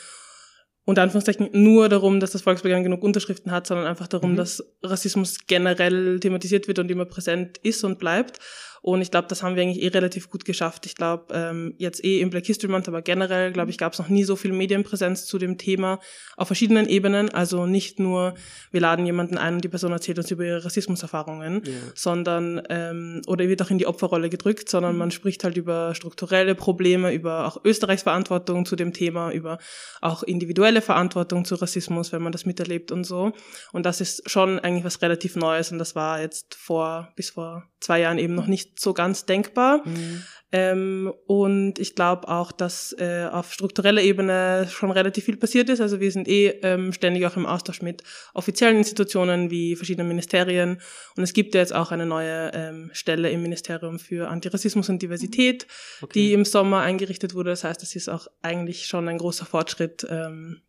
unter 0.84 1.02
Anführungszeichen 1.02 1.48
nur 1.52 1.88
darum, 1.88 2.20
dass 2.20 2.30
das 2.30 2.42
Volksbegehren 2.42 2.84
genug 2.84 3.02
Unterschriften 3.02 3.50
hat, 3.50 3.66
sondern 3.66 3.86
einfach 3.86 4.06
darum, 4.06 4.32
mhm. 4.32 4.36
dass 4.36 4.64
Rassismus 4.82 5.38
generell 5.46 6.20
thematisiert 6.20 6.68
wird 6.68 6.78
und 6.78 6.90
immer 6.90 7.06
präsent 7.06 7.58
ist 7.58 7.82
und 7.82 7.98
bleibt. 7.98 8.38
Und 8.86 9.02
ich 9.02 9.10
glaube, 9.10 9.26
das 9.26 9.42
haben 9.42 9.56
wir 9.56 9.64
eigentlich 9.64 9.82
eh 9.82 9.88
relativ 9.88 10.30
gut 10.30 10.44
geschafft. 10.44 10.86
Ich 10.86 10.94
glaube, 10.94 11.34
ähm, 11.34 11.74
jetzt 11.76 12.04
eh 12.04 12.20
im 12.20 12.30
Black 12.30 12.46
History 12.46 12.70
Month, 12.70 12.86
aber 12.86 13.02
generell, 13.02 13.50
glaube 13.50 13.68
ich, 13.68 13.78
gab 13.78 13.94
es 13.94 13.98
noch 13.98 14.08
nie 14.08 14.22
so 14.22 14.36
viel 14.36 14.52
Medienpräsenz 14.52 15.26
zu 15.26 15.38
dem 15.38 15.58
Thema 15.58 15.98
auf 16.36 16.46
verschiedenen 16.46 16.88
Ebenen. 16.88 17.28
Also 17.28 17.66
nicht 17.66 17.98
nur, 17.98 18.34
wir 18.70 18.80
laden 18.80 19.04
jemanden 19.04 19.38
ein 19.38 19.54
und 19.54 19.64
die 19.64 19.68
Person 19.68 19.90
erzählt 19.90 20.18
uns 20.18 20.30
über 20.30 20.44
ihre 20.44 20.64
Rassismuserfahrungen, 20.64 21.62
ja. 21.64 21.72
sondern, 21.96 22.62
ähm, 22.68 23.22
oder 23.26 23.48
wird 23.48 23.60
auch 23.60 23.70
in 23.70 23.78
die 23.78 23.88
Opferrolle 23.88 24.30
gedrückt, 24.30 24.68
sondern 24.68 24.92
mhm. 24.92 24.98
man 24.98 25.10
spricht 25.10 25.42
halt 25.42 25.56
über 25.56 25.92
strukturelle 25.96 26.54
Probleme, 26.54 27.12
über 27.12 27.48
auch 27.48 27.64
Österreichs 27.64 28.04
Verantwortung 28.04 28.66
zu 28.66 28.76
dem 28.76 28.92
Thema, 28.92 29.32
über 29.32 29.58
auch 30.00 30.22
individuelle 30.22 30.80
Verantwortung 30.80 31.44
zu 31.44 31.56
Rassismus, 31.56 32.12
wenn 32.12 32.22
man 32.22 32.30
das 32.30 32.46
miterlebt 32.46 32.92
und 32.92 33.02
so. 33.02 33.32
Und 33.72 33.84
das 33.84 34.00
ist 34.00 34.30
schon 34.30 34.60
eigentlich 34.60 34.84
was 34.84 35.02
relativ 35.02 35.34
Neues 35.34 35.72
und 35.72 35.78
das 35.78 35.96
war 35.96 36.20
jetzt 36.20 36.54
vor, 36.54 37.12
bis 37.16 37.30
vor 37.30 37.64
zwei 37.80 38.00
Jahren 38.00 38.18
eben 38.18 38.35
noch 38.35 38.47
nicht 38.47 38.80
so 38.80 38.95
ganz 38.95 39.26
denkbar. 39.26 39.87
Mhm. 39.87 40.23
Ähm, 40.52 41.12
und 41.26 41.78
ich 41.80 41.95
glaube 41.95 42.28
auch, 42.28 42.52
dass 42.52 42.95
äh, 42.99 43.28
auf 43.30 43.52
struktureller 43.52 44.00
Ebene 44.00 44.68
schon 44.71 44.90
relativ 44.90 45.25
viel 45.25 45.37
passiert 45.37 45.68
ist. 45.68 45.80
Also 45.80 46.00
wir 46.00 46.11
sind 46.12 46.28
eh 46.28 46.61
ähm, 46.62 46.92
ständig 46.92 47.26
auch 47.26 47.37
im 47.37 47.47
Austausch 47.47 47.83
mit 47.83 48.04
offiziellen 48.33 48.76
Institutionen 48.76 49.50
wie 49.50 49.75
verschiedenen 49.75 50.09
Ministerien. 50.09 50.80
Und 51.16 51.25
es 51.25 51.33
gibt 51.33 51.54
ja 51.54 51.61
jetzt 51.61 51.75
auch 51.75 51.90
eine 51.90 52.06
neue 52.06 52.52
ähm, 52.54 52.90
Stelle 52.92 53.30
im 53.30 53.42
Ministerium 53.42 53.99
für 53.99 54.28
Antirassismus 54.28 54.88
und 54.88 55.02
Diversität, 55.02 55.66
okay. 56.00 56.12
die 56.14 56.33
im 56.33 56.45
Sommer 56.45 56.80
eingerichtet 56.80 57.35
wurde. 57.35 57.50
Das 57.50 57.64
heißt, 57.64 57.83
das 57.83 57.97
ist 57.97 58.09
auch 58.09 58.28
eigentlich 58.40 58.87
schon 58.87 59.09
ein 59.09 59.18
großer 59.18 59.47
Fortschritt 59.47 60.06
ähm, 60.09 60.62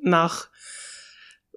nach 0.00 0.48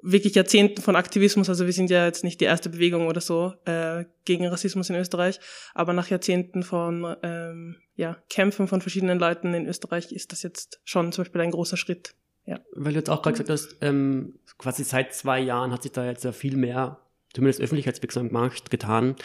wirklich 0.01 0.35
Jahrzehnten 0.35 0.81
von 0.81 0.95
Aktivismus, 0.95 1.49
also 1.49 1.65
wir 1.65 1.73
sind 1.73 1.89
ja 1.89 2.05
jetzt 2.05 2.23
nicht 2.23 2.41
die 2.41 2.45
erste 2.45 2.69
Bewegung 2.69 3.07
oder 3.07 3.21
so 3.21 3.53
äh, 3.65 4.05
gegen 4.25 4.47
Rassismus 4.47 4.89
in 4.89 4.95
Österreich, 4.95 5.39
aber 5.73 5.93
nach 5.93 6.09
Jahrzehnten 6.09 6.63
von 6.63 7.15
ähm, 7.23 7.77
ja, 7.95 8.17
Kämpfen 8.29 8.67
von 8.67 8.81
verschiedenen 8.81 9.19
Leuten 9.19 9.53
in 9.53 9.67
Österreich 9.67 10.11
ist 10.11 10.31
das 10.31 10.43
jetzt 10.43 10.81
schon 10.83 11.11
zum 11.11 11.23
Beispiel 11.23 11.41
ein 11.41 11.51
großer 11.51 11.77
Schritt. 11.77 12.15
Ja. 12.45 12.59
Weil 12.73 12.93
du 12.93 12.99
jetzt 12.99 13.09
auch 13.09 13.21
gerade 13.21 13.37
gesagt 13.37 13.49
hast, 13.49 13.77
ähm, 13.81 14.39
quasi 14.57 14.83
seit 14.83 15.13
zwei 15.13 15.39
Jahren 15.39 15.71
hat 15.71 15.83
sich 15.83 15.91
da 15.91 16.05
jetzt 16.05 16.23
ja 16.23 16.31
viel 16.31 16.57
mehr, 16.57 16.99
zumindest 17.33 17.61
öffentlichkeitswirksam 17.61 18.29
gemacht, 18.29 18.71
getan. 18.71 19.15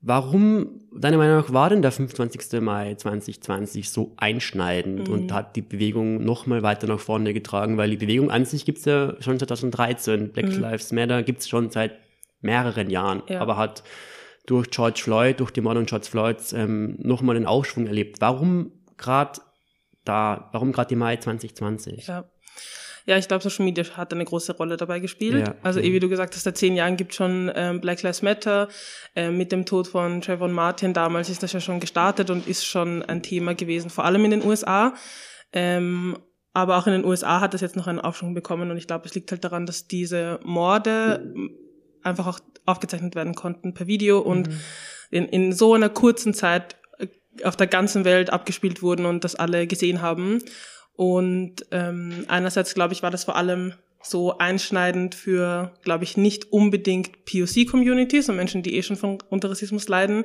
Warum, 0.00 0.80
deiner 0.92 1.16
Meinung 1.16 1.38
nach, 1.38 1.52
war 1.52 1.70
denn 1.70 1.82
der 1.82 1.90
25. 1.90 2.60
Mai 2.60 2.94
2020 2.94 3.90
so 3.90 4.12
einschneidend 4.16 5.08
mhm. 5.08 5.14
und 5.14 5.32
hat 5.32 5.56
die 5.56 5.62
Bewegung 5.62 6.24
nochmal 6.24 6.62
weiter 6.62 6.86
nach 6.86 7.00
vorne 7.00 7.34
getragen? 7.34 7.76
Weil 7.78 7.90
die 7.90 7.96
Bewegung 7.96 8.30
an 8.30 8.44
sich 8.44 8.64
gibt's 8.64 8.84
ja 8.84 9.20
schon 9.20 9.38
2013. 9.38 10.32
Black 10.32 10.46
mhm. 10.46 10.60
Lives 10.60 10.92
Matter 10.92 11.22
gibt's 11.24 11.48
schon 11.48 11.70
seit 11.70 11.98
mehreren 12.40 12.90
Jahren, 12.90 13.22
ja. 13.28 13.40
aber 13.40 13.56
hat 13.56 13.82
durch 14.46 14.70
George 14.70 15.00
Floyd, 15.02 15.40
durch 15.40 15.50
die 15.50 15.60
Mord 15.60 15.84
George 15.86 16.06
Floyds 16.08 16.52
ähm, 16.52 16.96
nochmal 16.98 17.36
einen 17.36 17.46
Aufschwung 17.46 17.88
erlebt. 17.88 18.20
Warum 18.20 18.72
gerade 18.96 19.40
da, 20.04 20.48
warum 20.52 20.72
gerade 20.72 20.88
die 20.88 20.96
Mai 20.96 21.16
2020? 21.16 22.06
Ja. 22.06 22.24
Ja, 23.08 23.16
ich 23.16 23.26
glaube, 23.26 23.42
Social 23.42 23.64
Media 23.64 23.82
hat 23.96 24.12
eine 24.12 24.26
große 24.26 24.54
Rolle 24.54 24.76
dabei 24.76 25.00
gespielt. 25.00 25.46
Ja, 25.46 25.54
also, 25.62 25.80
eh, 25.80 25.94
wie 25.94 25.98
du 25.98 26.10
gesagt 26.10 26.34
hast, 26.34 26.42
seit 26.42 26.58
zehn 26.58 26.76
Jahren 26.76 26.98
gibt 26.98 27.14
schon 27.14 27.50
ähm, 27.54 27.80
Black 27.80 28.02
Lives 28.02 28.20
Matter. 28.20 28.68
Äh, 29.16 29.30
mit 29.30 29.50
dem 29.50 29.64
Tod 29.64 29.88
von 29.88 30.20
Trayvon 30.20 30.52
Martin 30.52 30.92
damals 30.92 31.30
ist 31.30 31.42
das 31.42 31.54
ja 31.54 31.60
schon 31.60 31.80
gestartet 31.80 32.28
und 32.28 32.46
ist 32.46 32.66
schon 32.66 33.02
ein 33.02 33.22
Thema 33.22 33.54
gewesen, 33.54 33.88
vor 33.88 34.04
allem 34.04 34.26
in 34.26 34.32
den 34.32 34.44
USA. 34.44 34.92
Ähm, 35.54 36.18
aber 36.52 36.76
auch 36.76 36.86
in 36.86 36.92
den 36.92 37.06
USA 37.06 37.40
hat 37.40 37.54
das 37.54 37.62
jetzt 37.62 37.76
noch 37.76 37.86
einen 37.86 37.98
Aufschwung 37.98 38.34
bekommen 38.34 38.70
und 38.70 38.76
ich 38.76 38.86
glaube, 38.86 39.06
es 39.06 39.14
liegt 39.14 39.30
halt 39.30 39.42
daran, 39.42 39.64
dass 39.64 39.86
diese 39.86 40.38
Morde 40.42 41.32
einfach 42.02 42.26
auch 42.26 42.40
aufgezeichnet 42.66 43.14
werden 43.14 43.34
konnten 43.34 43.72
per 43.72 43.86
Video 43.86 44.18
und 44.18 44.48
mhm. 44.48 44.60
in, 45.10 45.24
in 45.24 45.52
so 45.54 45.72
einer 45.72 45.88
kurzen 45.88 46.34
Zeit 46.34 46.76
äh, 46.98 47.06
auf 47.42 47.56
der 47.56 47.68
ganzen 47.68 48.04
Welt 48.04 48.28
abgespielt 48.28 48.82
wurden 48.82 49.06
und 49.06 49.24
das 49.24 49.34
alle 49.34 49.66
gesehen 49.66 50.02
haben. 50.02 50.40
Und 50.98 51.64
ähm, 51.70 52.24
einerseits, 52.26 52.74
glaube 52.74 52.92
ich, 52.92 53.04
war 53.04 53.12
das 53.12 53.22
vor 53.22 53.36
allem 53.36 53.72
so 54.02 54.36
einschneidend 54.38 55.14
für, 55.14 55.72
glaube 55.84 56.02
ich, 56.02 56.16
nicht 56.16 56.52
unbedingt 56.52 57.24
POC-Communities 57.24 58.28
und 58.28 58.34
Menschen, 58.34 58.64
die 58.64 58.74
eh 58.74 58.82
schon 58.82 58.96
von 58.96 59.18
unter 59.30 59.48
Rassismus 59.48 59.86
leiden, 59.86 60.24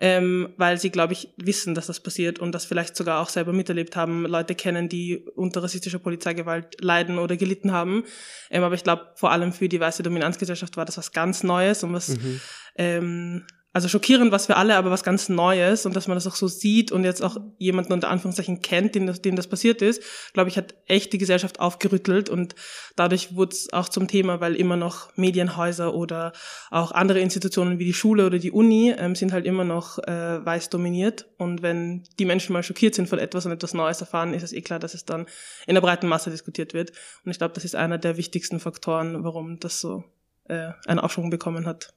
ähm, 0.00 0.52
weil 0.58 0.78
sie, 0.78 0.90
glaube 0.90 1.14
ich, 1.14 1.30
wissen, 1.38 1.74
dass 1.74 1.86
das 1.86 2.00
passiert 2.00 2.38
und 2.40 2.52
das 2.52 2.66
vielleicht 2.66 2.94
sogar 2.94 3.22
auch 3.22 3.30
selber 3.30 3.54
miterlebt 3.54 3.96
haben, 3.96 4.26
Leute 4.26 4.54
kennen, 4.54 4.90
die 4.90 5.24
unter 5.34 5.62
rassistischer 5.62 5.98
Polizeigewalt 5.98 6.78
leiden 6.82 7.16
oder 7.16 7.38
gelitten 7.38 7.72
haben. 7.72 8.04
Ähm, 8.50 8.64
aber 8.64 8.74
ich 8.74 8.84
glaube, 8.84 9.06
vor 9.14 9.30
allem 9.30 9.54
für 9.54 9.70
die 9.70 9.80
weiße 9.80 10.02
Dominanzgesellschaft 10.02 10.76
war 10.76 10.84
das 10.84 10.98
was 10.98 11.12
ganz 11.12 11.42
Neues 11.42 11.84
und 11.84 11.94
was 11.94 12.10
mhm. 12.10 12.40
ähm, 12.76 13.46
also 13.72 13.88
schockierend 13.88 14.32
was 14.32 14.46
für 14.46 14.56
alle, 14.56 14.76
aber 14.76 14.90
was 14.90 15.02
ganz 15.02 15.28
Neues 15.28 15.86
und 15.86 15.96
dass 15.96 16.06
man 16.06 16.16
das 16.16 16.26
auch 16.26 16.34
so 16.34 16.46
sieht 16.46 16.92
und 16.92 17.04
jetzt 17.04 17.22
auch 17.22 17.38
jemanden 17.58 17.92
unter 17.94 18.10
Anführungszeichen 18.10 18.60
kennt, 18.60 18.94
dem 18.94 19.06
das, 19.06 19.22
dem 19.22 19.34
das 19.34 19.46
passiert 19.46 19.80
ist, 19.80 20.02
glaube 20.34 20.50
ich, 20.50 20.58
hat 20.58 20.74
echt 20.86 21.12
die 21.12 21.18
Gesellschaft 21.18 21.58
aufgerüttelt 21.58 22.28
und 22.28 22.54
dadurch 22.96 23.34
wurde 23.34 23.52
es 23.52 23.72
auch 23.72 23.88
zum 23.88 24.08
Thema, 24.08 24.40
weil 24.40 24.56
immer 24.56 24.76
noch 24.76 25.16
Medienhäuser 25.16 25.94
oder 25.94 26.32
auch 26.70 26.92
andere 26.92 27.20
Institutionen 27.20 27.78
wie 27.78 27.86
die 27.86 27.94
Schule 27.94 28.26
oder 28.26 28.38
die 28.38 28.50
Uni 28.50 28.94
ähm, 28.96 29.14
sind 29.14 29.32
halt 29.32 29.46
immer 29.46 29.64
noch 29.64 29.98
äh, 29.98 30.44
weiß 30.44 30.68
dominiert 30.68 31.26
und 31.38 31.62
wenn 31.62 32.04
die 32.18 32.26
Menschen 32.26 32.52
mal 32.52 32.62
schockiert 32.62 32.94
sind 32.94 33.08
von 33.08 33.18
etwas 33.18 33.46
und 33.46 33.52
etwas 33.52 33.72
Neues 33.72 34.00
erfahren, 34.00 34.34
ist 34.34 34.42
es 34.42 34.52
eh 34.52 34.60
klar, 34.60 34.80
dass 34.80 34.92
es 34.92 35.06
dann 35.06 35.26
in 35.66 35.74
der 35.74 35.82
breiten 35.82 36.08
Masse 36.08 36.30
diskutiert 36.30 36.74
wird 36.74 36.92
und 37.24 37.30
ich 37.30 37.38
glaube, 37.38 37.54
das 37.54 37.64
ist 37.64 37.74
einer 37.74 37.96
der 37.96 38.18
wichtigsten 38.18 38.60
Faktoren, 38.60 39.24
warum 39.24 39.58
das 39.60 39.80
so 39.80 40.04
äh, 40.44 40.72
einen 40.86 41.00
Aufschwung 41.00 41.30
bekommen 41.30 41.64
hat. 41.64 41.94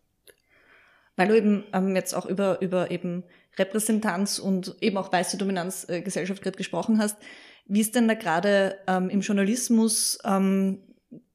Weil 1.16 1.28
du 1.30 1.38
eben 1.38 1.64
ähm, 1.74 1.96
jetzt 1.96 2.14
auch 2.14 2.26
über, 2.26 2.62
über 2.62 2.92
eben 2.92 3.24
Repräsentanz 3.58 4.40
und 4.40 4.76
eben 4.82 4.98
auch 4.98 5.12
weiße 5.12 5.38
Dominanzgesellschaft 5.38 6.42
äh, 6.42 6.44
gerade 6.44 6.58
gesprochen 6.58 7.00
hast. 7.00 7.18
Wie 7.68 7.82
ist 7.82 7.96
denn 7.96 8.08
da 8.08 8.14
gerade 8.14 8.78
ähm, 8.88 9.10
im 9.10 9.22
Journalismus 9.22 10.20
ähm, 10.24 10.80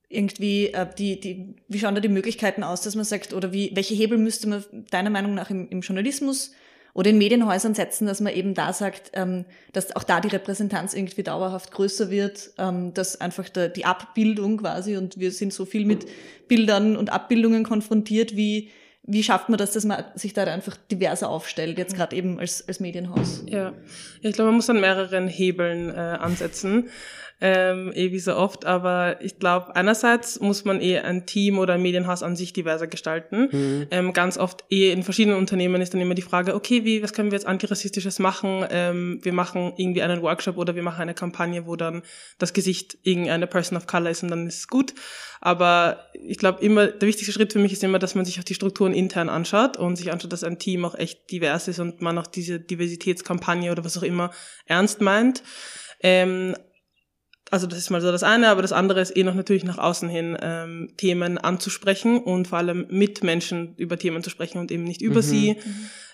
irgendwie 0.09 0.67
äh, 0.67 0.87
die, 0.99 1.19
die, 1.19 1.57
wie 1.69 1.79
schauen 1.79 1.95
da 1.95 2.01
die 2.01 2.09
Möglichkeiten 2.09 2.63
aus, 2.63 2.83
dass 2.83 2.97
man 2.97 3.05
sagt, 3.05 3.33
oder 3.33 3.53
wie, 3.53 3.71
welche 3.75 3.95
Hebel 3.95 4.19
müsste 4.19 4.49
man 4.49 4.65
deiner 4.91 5.11
Meinung 5.11 5.35
nach 5.35 5.51
im, 5.51 5.69
im 5.69 5.81
Journalismus 5.81 6.53
oder 6.95 7.11
in 7.11 7.19
Medienhäusern 7.19 7.75
setzen, 7.75 8.07
dass 8.07 8.21
man 8.21 8.35
eben 8.35 8.55
da 8.55 8.73
sagt, 8.73 9.13
ähm, 9.15 9.45
dass 9.73 9.95
auch 9.95 10.03
da 10.03 10.21
die 10.21 10.29
Repräsentanz 10.29 10.95
irgendwie 10.95 11.23
dauerhaft 11.23 11.71
größer 11.71 12.11
wird, 12.11 12.51
ähm, 12.59 12.93
dass 12.93 13.21
einfach 13.21 13.49
der, 13.49 13.69
die 13.69 13.85
Abbildung 13.85 14.59
quasi 14.59 14.97
und 14.97 15.19
wir 15.19 15.31
sind 15.31 15.53
so 15.53 15.65
viel 15.65 15.87
mit 15.87 16.07
Bildern 16.49 16.97
und 16.97 17.11
Abbildungen 17.11 17.63
konfrontiert, 17.63 18.37
wie 18.37 18.71
wie 19.11 19.23
schafft 19.23 19.49
man 19.49 19.59
das, 19.59 19.73
dass 19.73 19.85
man 19.85 20.05
sich 20.15 20.33
da 20.33 20.45
einfach 20.45 20.77
diverser 20.91 21.29
aufstellt, 21.29 21.79
jetzt 21.79 21.97
gerade 21.97 22.15
eben 22.15 22.39
als, 22.39 22.67
als 22.67 22.79
Medienhaus? 22.79 23.43
Ja, 23.47 23.73
ich 24.23 24.35
glaube, 24.35 24.51
man 24.51 24.57
muss 24.57 24.71
an 24.71 24.81
mehreren 24.81 25.27
Hebeln 25.27 25.91
äh, 25.91 25.99
ansetzen 25.99 26.89
ähm, 27.41 27.93
eh 27.95 28.13
wie 28.13 28.19
so 28.19 28.37
oft. 28.37 28.65
Aber 28.67 29.23
ich 29.23 29.39
glaube, 29.39 29.75
einerseits 29.75 30.41
muss 30.41 30.65
man 30.65 30.81
eh 30.81 30.99
ein 30.99 31.27
Team 31.27 31.59
oder 31.59 31.75
ein 31.75 31.83
Medienhaus 31.83 32.23
an 32.23 32.37
sich 32.37 32.53
diverser 32.53 32.87
gestalten. 32.87 33.49
Mhm. 33.51 33.87
Ähm, 33.91 34.13
ganz 34.13 34.39
oft 34.39 34.65
eh 34.71 34.93
in 34.93 35.03
verschiedenen 35.03 35.39
Unternehmen 35.39 35.81
ist 35.81 35.95
dann 35.95 36.01
immer 36.01 36.15
die 36.15 36.23
Frage, 36.23 36.55
okay, 36.55 36.85
wie, 36.85 37.03
was 37.03 37.13
können 37.13 37.31
wir 37.31 37.39
jetzt 37.39 37.47
antirassistisches 37.47 38.19
machen? 38.19 38.65
Ähm, 38.71 39.21
wir 39.23 39.33
machen 39.33 39.73
irgendwie 39.77 40.03
einen 40.03 40.23
Workshop 40.23 40.57
oder 40.57 40.75
wir 40.75 40.83
machen 40.83 41.01
eine 41.01 41.15
Kampagne, 41.15 41.67
wo 41.67 41.77
dann 41.77 42.03
das 42.39 42.53
Gesicht 42.53 42.99
irgendeine 43.03 43.47
Person 43.47 43.77
of 43.77 43.87
Color 43.87 44.11
ist 44.11 44.23
und 44.23 44.31
dann 44.31 44.47
ist 44.47 44.59
es 44.59 44.69
gut. 44.69 44.95
Aber 45.41 46.05
ich 46.13 46.37
glaube 46.37 46.63
immer, 46.63 46.89
der 46.89 47.09
wichtigste 47.09 47.33
Schritt 47.33 47.53
für 47.53 47.59
mich 47.59 47.73
ist 47.73 47.83
immer, 47.83 47.99
dass 47.99 48.15
man 48.15 48.27
sich 48.27 48.39
auch 48.39 48.45
die 48.45 48.55
Strukturen 48.55 48.93
intern 48.93 49.31
anschaut 49.31 49.79
und 49.79 49.97
sich 49.97 50.13
anschaut, 50.13 50.33
dass 50.33 50.45
ein 50.45 50.59
Team 50.59 50.85
auch 50.85 50.95
echt 50.95 51.31
divers 51.31 51.67
ist 51.69 51.79
und 51.79 52.03
man 52.03 52.19
auch 52.19 52.27
diese 52.27 52.61
Diversitätskampagne 52.61 53.73
oder 53.73 53.85
was 53.85 53.97
auch 53.97 54.03
immer 54.03 54.31
ernst 54.67 55.01
meint. 55.01 55.43
Ähm, 56.03 56.55
also 57.51 57.67
das 57.67 57.79
ist 57.79 57.91
mal 57.91 58.01
so 58.01 58.13
das 58.13 58.23
eine, 58.23 58.49
aber 58.49 58.63
das 58.63 58.73
andere 58.73 59.01
ist 59.01 59.17
eh 59.17 59.25
noch 59.25 59.35
natürlich 59.35 59.65
nach 59.65 59.79
außen 59.79 60.09
hin 60.09 60.39
ähm, 60.41 60.93
Themen 60.97 61.37
anzusprechen 61.37 62.23
und 62.23 62.49
vor 62.49 62.59
allem 62.59 62.87
mit 62.89 63.25
Menschen 63.25 63.75
über 63.77 63.99
Themen 63.99 64.23
zu 64.23 64.31
sprechen 64.31 64.59
und 64.59 64.71
eben 64.71 64.85
nicht 64.85 65.03
über 65.03 65.17
mhm. 65.17 65.23
sie 65.23 65.57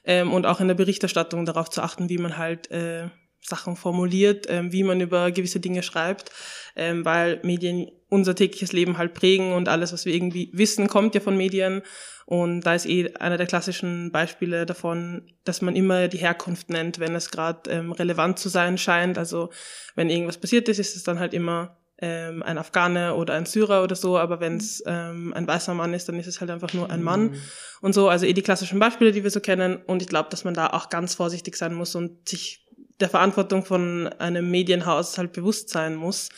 ähm, 0.04 0.32
und 0.32 0.46
auch 0.46 0.60
in 0.60 0.68
der 0.68 0.74
Berichterstattung 0.74 1.44
darauf 1.44 1.68
zu 1.68 1.82
achten, 1.82 2.08
wie 2.08 2.18
man 2.18 2.38
halt 2.38 2.70
äh, 2.70 3.08
Sachen 3.48 3.76
formuliert, 3.76 4.46
ähm, 4.48 4.72
wie 4.72 4.82
man 4.82 5.00
über 5.00 5.30
gewisse 5.30 5.60
Dinge 5.60 5.82
schreibt, 5.82 6.30
ähm, 6.74 7.04
weil 7.04 7.40
Medien 7.42 7.90
unser 8.08 8.34
tägliches 8.34 8.72
Leben 8.72 8.98
halt 8.98 9.14
prägen 9.14 9.52
und 9.52 9.68
alles, 9.68 9.92
was 9.92 10.04
wir 10.04 10.14
irgendwie 10.14 10.50
wissen, 10.52 10.88
kommt 10.88 11.14
ja 11.14 11.20
von 11.20 11.36
Medien 11.36 11.82
und 12.26 12.62
da 12.62 12.74
ist 12.74 12.86
eh 12.86 13.14
einer 13.14 13.36
der 13.36 13.46
klassischen 13.46 14.10
Beispiele 14.10 14.66
davon, 14.66 15.22
dass 15.44 15.62
man 15.62 15.76
immer 15.76 16.08
die 16.08 16.18
Herkunft 16.18 16.70
nennt, 16.70 16.98
wenn 16.98 17.14
es 17.14 17.30
gerade 17.30 17.70
ähm, 17.70 17.92
relevant 17.92 18.40
zu 18.40 18.48
sein 18.48 18.78
scheint. 18.78 19.16
Also 19.16 19.50
wenn 19.94 20.10
irgendwas 20.10 20.38
passiert 20.38 20.68
ist, 20.68 20.80
ist 20.80 20.96
es 20.96 21.04
dann 21.04 21.20
halt 21.20 21.34
immer 21.34 21.78
ähm, 21.98 22.42
ein 22.42 22.58
Afghane 22.58 23.14
oder 23.14 23.34
ein 23.34 23.46
Syrer 23.46 23.84
oder 23.84 23.94
so, 23.94 24.18
aber 24.18 24.40
wenn 24.40 24.56
es 24.56 24.82
ähm, 24.86 25.32
ein 25.34 25.46
weißer 25.46 25.72
Mann 25.72 25.94
ist, 25.94 26.08
dann 26.08 26.18
ist 26.18 26.26
es 26.26 26.40
halt 26.40 26.50
einfach 26.50 26.74
nur 26.74 26.90
ein 26.90 27.02
Mann 27.02 27.30
mhm. 27.30 27.40
und 27.80 27.92
so. 27.92 28.08
Also 28.08 28.26
eh 28.26 28.32
die 28.32 28.42
klassischen 28.42 28.80
Beispiele, 28.80 29.12
die 29.12 29.22
wir 29.22 29.30
so 29.30 29.40
kennen. 29.40 29.76
Und 29.86 30.02
ich 30.02 30.08
glaube, 30.08 30.28
dass 30.28 30.44
man 30.44 30.54
da 30.54 30.66
auch 30.68 30.88
ganz 30.88 31.14
vorsichtig 31.14 31.56
sein 31.56 31.74
muss 31.74 31.94
und 31.94 32.28
sich 32.28 32.65
der 33.00 33.08
Verantwortung 33.08 33.64
von 33.64 34.08
einem 34.18 34.50
Medienhaus 34.50 35.18
halt 35.18 35.32
bewusst 35.32 35.68
sein 35.70 35.96
muss 35.96 36.28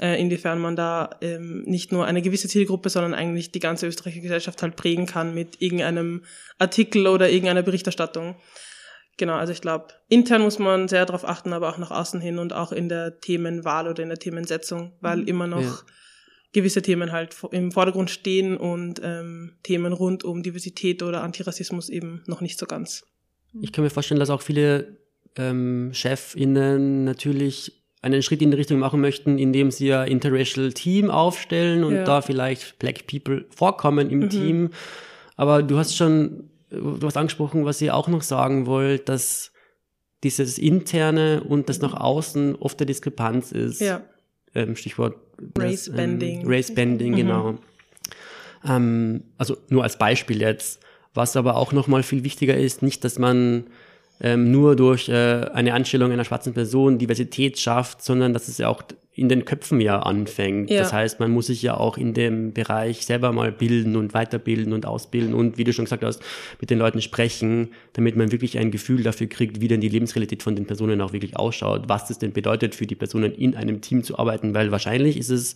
äh, 0.00 0.20
inwiefern 0.20 0.58
man 0.58 0.74
da 0.74 1.10
ähm, 1.20 1.62
nicht 1.62 1.92
nur 1.92 2.06
eine 2.06 2.22
gewisse 2.22 2.48
Zielgruppe, 2.48 2.88
sondern 2.88 3.14
eigentlich 3.14 3.52
die 3.52 3.60
ganze 3.60 3.86
österreichische 3.86 4.22
Gesellschaft 4.22 4.62
halt 4.62 4.76
prägen 4.76 5.06
kann 5.06 5.34
mit 5.34 5.60
irgendeinem 5.60 6.24
Artikel 6.58 7.06
oder 7.06 7.30
irgendeiner 7.30 7.62
Berichterstattung. 7.62 8.36
Genau, 9.18 9.34
also 9.34 9.52
ich 9.52 9.60
glaube, 9.60 9.88
intern 10.08 10.42
muss 10.42 10.58
man 10.58 10.88
sehr 10.88 11.04
darauf 11.04 11.24
achten, 11.24 11.52
aber 11.52 11.68
auch 11.68 11.78
nach 11.78 11.90
außen 11.90 12.20
hin 12.20 12.38
und 12.38 12.52
auch 12.52 12.72
in 12.72 12.88
der 12.88 13.20
Themenwahl 13.20 13.86
oder 13.86 14.02
in 14.02 14.08
der 14.08 14.18
Themensetzung, 14.18 14.92
weil 15.00 15.18
mhm. 15.18 15.28
immer 15.28 15.46
noch 15.46 15.60
ja. 15.60 15.78
gewisse 16.52 16.80
Themen 16.80 17.12
halt 17.12 17.36
im 17.50 17.70
Vordergrund 17.70 18.10
stehen 18.10 18.56
und 18.56 19.00
ähm, 19.04 19.58
Themen 19.62 19.92
rund 19.92 20.24
um 20.24 20.42
Diversität 20.42 21.02
oder 21.02 21.22
Antirassismus 21.22 21.90
eben 21.90 22.22
noch 22.26 22.40
nicht 22.40 22.58
so 22.58 22.66
ganz. 22.66 23.04
Ich 23.60 23.70
kann 23.70 23.84
mir 23.84 23.90
vorstellen, 23.90 24.18
dass 24.18 24.30
auch 24.30 24.40
viele 24.40 25.01
ähm, 25.36 25.90
ChefInnen 25.92 27.04
natürlich 27.04 27.82
einen 28.02 28.22
Schritt 28.22 28.42
in 28.42 28.50
die 28.50 28.56
Richtung 28.56 28.80
machen 28.80 29.00
möchten, 29.00 29.38
indem 29.38 29.70
sie 29.70 29.92
ein 29.94 30.08
Interracial 30.08 30.72
Team 30.72 31.10
aufstellen 31.10 31.84
und 31.84 31.94
ja. 31.94 32.04
da 32.04 32.20
vielleicht 32.20 32.78
Black 32.78 33.06
People 33.06 33.44
vorkommen 33.54 34.10
im 34.10 34.20
mhm. 34.20 34.30
Team. 34.30 34.70
Aber 35.36 35.62
du 35.62 35.78
hast 35.78 35.96
schon, 35.96 36.50
du 36.70 37.00
hast 37.02 37.16
angesprochen, 37.16 37.64
was 37.64 37.80
ihr 37.80 37.94
auch 37.94 38.08
noch 38.08 38.22
sagen 38.22 38.66
wollt, 38.66 39.08
dass 39.08 39.52
dieses 40.24 40.58
Interne 40.58 41.42
und 41.44 41.68
das 41.68 41.80
nach 41.80 41.94
außen 41.94 42.56
oft 42.56 42.78
der 42.78 42.86
Diskrepanz 42.86 43.52
ist. 43.52 43.80
Ja. 43.80 44.02
Ähm, 44.54 44.76
Stichwort 44.76 45.16
Race 45.56 45.86
das, 45.86 45.96
Bending. 45.96 46.40
Ähm, 46.42 46.46
Race 46.48 46.74
Bending, 46.74 47.12
mhm. 47.12 47.16
genau. 47.16 47.58
Ähm, 48.64 49.24
also 49.38 49.56
nur 49.68 49.84
als 49.84 49.96
Beispiel 49.96 50.40
jetzt. 50.40 50.80
Was 51.14 51.36
aber 51.36 51.56
auch 51.56 51.72
nochmal 51.72 52.02
viel 52.02 52.24
wichtiger 52.24 52.56
ist, 52.56 52.82
nicht, 52.82 53.04
dass 53.04 53.18
man 53.18 53.66
ähm, 54.22 54.52
nur 54.52 54.76
durch 54.76 55.08
äh, 55.08 55.12
eine 55.52 55.74
Anstellung 55.74 56.12
einer 56.12 56.24
schwarzen 56.24 56.54
Person 56.54 56.98
Diversität 56.98 57.58
schafft, 57.58 58.02
sondern 58.02 58.32
dass 58.32 58.46
es 58.46 58.58
ja 58.58 58.68
auch 58.68 58.82
in 59.14 59.28
den 59.28 59.44
Köpfen 59.44 59.80
ja 59.80 59.98
anfängt. 59.98 60.70
Ja. 60.70 60.78
Das 60.78 60.92
heißt, 60.92 61.20
man 61.20 61.32
muss 61.32 61.48
sich 61.48 61.60
ja 61.60 61.76
auch 61.76 61.98
in 61.98 62.14
dem 62.14 62.54
Bereich 62.54 63.04
selber 63.04 63.32
mal 63.32 63.52
bilden 63.52 63.96
und 63.96 64.14
weiterbilden 64.14 64.72
und 64.72 64.86
ausbilden 64.86 65.34
und, 65.34 65.58
wie 65.58 65.64
du 65.64 65.72
schon 65.72 65.84
gesagt 65.84 66.04
hast, 66.04 66.22
mit 66.60 66.70
den 66.70 66.78
Leuten 66.78 67.02
sprechen, 67.02 67.72
damit 67.92 68.16
man 68.16 68.32
wirklich 68.32 68.58
ein 68.58 68.70
Gefühl 68.70 69.02
dafür 69.02 69.26
kriegt, 69.26 69.60
wie 69.60 69.68
denn 69.68 69.80
die 69.80 69.90
Lebensrealität 69.90 70.42
von 70.42 70.56
den 70.56 70.66
Personen 70.66 71.00
auch 71.02 71.12
wirklich 71.12 71.36
ausschaut, 71.36 71.88
was 71.88 72.08
es 72.08 72.18
denn 72.18 72.32
bedeutet 72.32 72.74
für 72.74 72.86
die 72.86 72.94
Personen 72.94 73.32
in 73.32 73.54
einem 73.54 73.82
Team 73.82 74.02
zu 74.02 74.18
arbeiten, 74.18 74.54
weil 74.54 74.70
wahrscheinlich 74.70 75.18
ist 75.18 75.30
es 75.30 75.54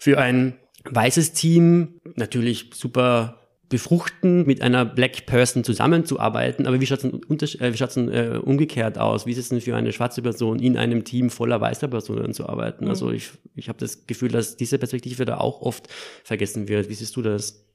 für 0.00 0.18
ein 0.18 0.54
weißes 0.90 1.32
Team 1.32 2.00
natürlich 2.16 2.70
super 2.74 3.43
befruchten, 3.74 4.46
mit 4.46 4.62
einer 4.62 4.84
Black 4.84 5.26
Person 5.26 5.64
zusammenzuarbeiten. 5.64 6.68
Aber 6.68 6.80
wie 6.80 6.86
schaut 6.86 7.02
es 7.02 7.56
äh, 7.56 7.66
äh, 7.66 8.38
umgekehrt 8.38 8.98
aus? 8.98 9.26
Wie 9.26 9.32
ist 9.32 9.38
es 9.38 9.48
denn 9.48 9.60
für 9.60 9.74
eine 9.74 9.92
schwarze 9.92 10.22
Person 10.22 10.60
in 10.60 10.78
einem 10.78 11.02
Team 11.02 11.28
voller 11.28 11.60
weißer 11.60 11.88
Personen 11.88 12.32
zu 12.34 12.48
arbeiten? 12.48 12.88
Also 12.88 13.06
mhm. 13.06 13.10
Also 13.10 13.16
ich, 13.16 13.32
ich 13.56 13.68
habe 13.68 13.80
das 13.80 14.06
Gefühl, 14.06 14.28
dass 14.28 14.56
diese 14.56 14.78
Perspektive 14.78 15.24
da 15.24 15.38
auch 15.38 15.60
oft 15.60 15.88
vergessen 16.22 16.68
wird. 16.68 16.88
Wie 16.88 16.94
siehst 16.94 17.16
du 17.16 17.22
das? 17.22 17.66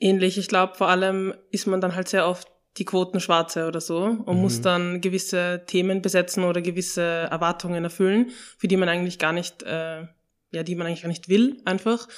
Ähnlich. 0.00 0.38
Ich 0.38 0.48
glaube, 0.48 0.74
vor 0.74 0.88
allem 0.88 1.34
ist 1.50 1.66
man 1.66 1.82
dann 1.82 1.94
halt 1.94 2.08
sehr 2.08 2.26
oft 2.26 2.48
die 2.78 2.86
Quoten 2.86 3.20
Schwarze 3.20 3.68
oder 3.68 3.82
so 3.82 4.04
und 4.04 4.36
mhm. 4.36 4.40
muss 4.40 4.62
dann 4.62 5.02
gewisse 5.02 5.64
Themen 5.66 6.00
besetzen 6.00 6.44
oder 6.44 6.62
gewisse 6.62 7.02
Erwartungen 7.02 7.84
erfüllen, 7.84 8.30
für 8.56 8.68
die 8.68 8.78
man 8.78 8.88
eigentlich 8.88 9.18
gar 9.18 9.34
nicht, 9.34 9.62
äh, 9.64 10.06
ja, 10.54 10.62
die 10.62 10.74
man 10.74 10.86
eigentlich 10.86 11.02
gar 11.02 11.08
nicht 11.08 11.28
will, 11.28 11.58
einfach. 11.64 12.08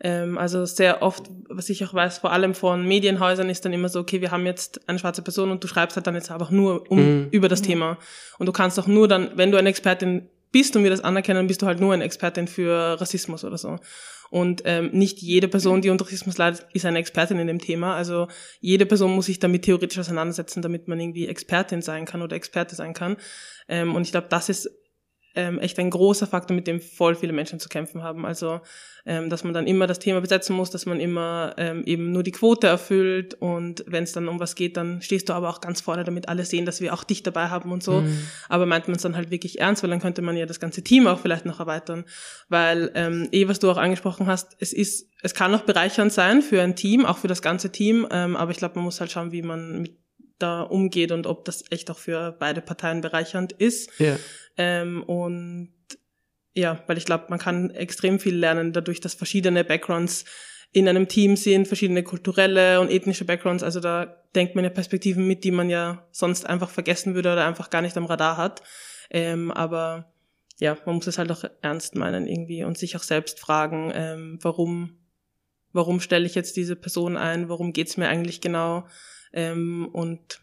Ähm, 0.00 0.36
also 0.36 0.64
sehr 0.64 1.02
oft, 1.02 1.30
was 1.48 1.70
ich 1.70 1.84
auch 1.84 1.94
weiß, 1.94 2.18
vor 2.18 2.32
allem 2.32 2.54
von 2.54 2.86
Medienhäusern 2.86 3.48
ist 3.48 3.64
dann 3.64 3.72
immer 3.72 3.88
so, 3.88 4.00
okay, 4.00 4.20
wir 4.20 4.32
haben 4.32 4.46
jetzt 4.46 4.88
eine 4.88 4.98
schwarze 4.98 5.22
Person 5.22 5.50
und 5.50 5.62
du 5.62 5.68
schreibst 5.68 5.96
halt 5.96 6.06
dann 6.06 6.16
jetzt 6.16 6.30
einfach 6.30 6.50
nur 6.50 6.90
um, 6.90 6.98
mhm. 6.98 7.28
über 7.30 7.48
das 7.48 7.62
Thema. 7.62 7.98
Und 8.38 8.46
du 8.46 8.52
kannst 8.52 8.78
auch 8.80 8.88
nur 8.88 9.06
dann, 9.06 9.30
wenn 9.36 9.52
du 9.52 9.58
eine 9.58 9.68
Expertin 9.68 10.28
bist 10.50 10.74
und 10.76 10.82
wir 10.82 10.90
das 10.90 11.02
anerkennen, 11.02 11.46
bist 11.46 11.62
du 11.62 11.66
halt 11.66 11.80
nur 11.80 11.94
eine 11.94 12.04
Expertin 12.04 12.48
für 12.48 13.00
Rassismus 13.00 13.44
oder 13.44 13.56
so. 13.56 13.78
Und 14.32 14.62
ähm, 14.64 14.90
nicht 14.92 15.20
jede 15.20 15.46
Person, 15.46 15.82
die 15.82 15.90
unter 15.90 16.06
Rassismus 16.06 16.38
leidet, 16.38 16.66
ist 16.72 16.86
eine 16.86 16.98
Expertin 16.98 17.38
in 17.38 17.46
dem 17.46 17.58
Thema. 17.58 17.94
Also 17.94 18.28
jede 18.60 18.86
Person 18.86 19.12
muss 19.14 19.26
sich 19.26 19.40
damit 19.40 19.66
theoretisch 19.66 19.98
auseinandersetzen, 19.98 20.62
damit 20.62 20.88
man 20.88 20.98
irgendwie 20.98 21.28
Expertin 21.28 21.82
sein 21.82 22.06
kann 22.06 22.22
oder 22.22 22.34
Experte 22.34 22.74
sein 22.74 22.94
kann. 22.94 23.18
Ähm, 23.68 23.94
und 23.94 24.02
ich 24.02 24.10
glaube, 24.10 24.28
das 24.30 24.48
ist 24.48 24.70
ähm, 25.34 25.58
echt 25.58 25.78
ein 25.78 25.90
großer 25.90 26.26
Faktor, 26.26 26.54
mit 26.54 26.66
dem 26.66 26.80
voll 26.80 27.14
viele 27.14 27.32
Menschen 27.32 27.60
zu 27.60 27.68
kämpfen 27.68 28.02
haben. 28.02 28.26
Also, 28.26 28.60
ähm, 29.04 29.30
dass 29.30 29.42
man 29.44 29.52
dann 29.52 29.66
immer 29.66 29.86
das 29.86 29.98
Thema 29.98 30.20
besetzen 30.20 30.54
muss, 30.54 30.70
dass 30.70 30.86
man 30.86 31.00
immer 31.00 31.54
ähm, 31.56 31.82
eben 31.84 32.12
nur 32.12 32.22
die 32.22 32.30
Quote 32.30 32.68
erfüllt 32.68 33.34
und 33.34 33.84
wenn 33.86 34.04
es 34.04 34.12
dann 34.12 34.28
um 34.28 34.38
was 34.38 34.54
geht, 34.54 34.76
dann 34.76 35.02
stehst 35.02 35.28
du 35.28 35.32
aber 35.32 35.48
auch 35.48 35.60
ganz 35.60 35.80
vorne, 35.80 36.04
damit 36.04 36.28
alle 36.28 36.44
sehen, 36.44 36.66
dass 36.66 36.80
wir 36.80 36.94
auch 36.94 37.02
dich 37.02 37.22
dabei 37.22 37.48
haben 37.48 37.72
und 37.72 37.82
so. 37.82 38.02
Mhm. 38.02 38.18
Aber 38.48 38.66
meint 38.66 38.86
man 38.86 38.96
es 38.96 39.02
dann 39.02 39.16
halt 39.16 39.30
wirklich 39.30 39.60
ernst, 39.60 39.82
weil 39.82 39.90
dann 39.90 40.00
könnte 40.00 40.22
man 40.22 40.36
ja 40.36 40.46
das 40.46 40.60
ganze 40.60 40.82
Team 40.82 41.06
auch 41.06 41.18
vielleicht 41.18 41.46
noch 41.46 41.58
erweitern. 41.58 42.04
Weil, 42.48 42.92
ähm, 42.94 43.28
eh, 43.32 43.48
was 43.48 43.58
du 43.58 43.70
auch 43.70 43.76
angesprochen 43.78 44.26
hast, 44.26 44.56
es 44.60 44.72
ist, 44.72 45.10
es 45.22 45.34
kann 45.34 45.54
auch 45.54 45.62
bereichernd 45.62 46.12
sein 46.12 46.42
für 46.42 46.62
ein 46.62 46.76
Team, 46.76 47.04
auch 47.04 47.18
für 47.18 47.28
das 47.28 47.42
ganze 47.42 47.72
Team, 47.72 48.06
ähm, 48.10 48.36
aber 48.36 48.50
ich 48.52 48.58
glaube, 48.58 48.76
man 48.76 48.84
muss 48.84 49.00
halt 49.00 49.10
schauen, 49.10 49.32
wie 49.32 49.42
man 49.42 49.82
mit 49.82 50.01
da 50.38 50.62
umgeht 50.62 51.12
und 51.12 51.26
ob 51.26 51.44
das 51.44 51.64
echt 51.70 51.90
auch 51.90 51.98
für 51.98 52.32
beide 52.38 52.60
Parteien 52.60 53.00
bereichernd 53.00 53.52
ist. 53.52 53.90
Ja. 53.98 54.16
Ähm, 54.56 55.02
und 55.04 55.72
ja, 56.54 56.82
weil 56.86 56.98
ich 56.98 57.04
glaube, 57.06 57.26
man 57.28 57.38
kann 57.38 57.70
extrem 57.70 58.18
viel 58.18 58.36
lernen 58.36 58.72
dadurch, 58.72 59.00
dass 59.00 59.14
verschiedene 59.14 59.64
Backgrounds 59.64 60.24
in 60.72 60.88
einem 60.88 61.06
Team 61.06 61.36
sind, 61.36 61.68
verschiedene 61.68 62.02
kulturelle 62.02 62.80
und 62.80 62.90
ethnische 62.90 63.24
Backgrounds. 63.24 63.62
Also 63.62 63.80
da 63.80 64.22
denkt 64.34 64.54
man 64.54 64.64
ja 64.64 64.70
Perspektiven 64.70 65.26
mit, 65.26 65.44
die 65.44 65.50
man 65.50 65.68
ja 65.68 66.06
sonst 66.10 66.46
einfach 66.46 66.70
vergessen 66.70 67.14
würde 67.14 67.32
oder 67.32 67.46
einfach 67.46 67.70
gar 67.70 67.82
nicht 67.82 67.96
am 67.96 68.06
Radar 68.06 68.38
hat. 68.38 68.62
Ähm, 69.10 69.50
aber 69.50 70.12
ja, 70.58 70.76
man 70.86 70.96
muss 70.96 71.06
es 71.06 71.18
halt 71.18 71.30
auch 71.30 71.44
ernst 71.60 71.94
meinen 71.94 72.26
irgendwie 72.26 72.64
und 72.64 72.78
sich 72.78 72.96
auch 72.96 73.02
selbst 73.02 73.38
fragen, 73.38 73.92
ähm, 73.94 74.38
warum, 74.40 74.98
warum 75.72 76.00
stelle 76.00 76.24
ich 76.24 76.34
jetzt 76.34 76.56
diese 76.56 76.76
Person 76.76 77.16
ein, 77.16 77.48
warum 77.48 77.72
geht's 77.72 77.98
mir 77.98 78.08
eigentlich 78.08 78.40
genau 78.40 78.86
ähm, 79.32 79.88
und 79.92 80.40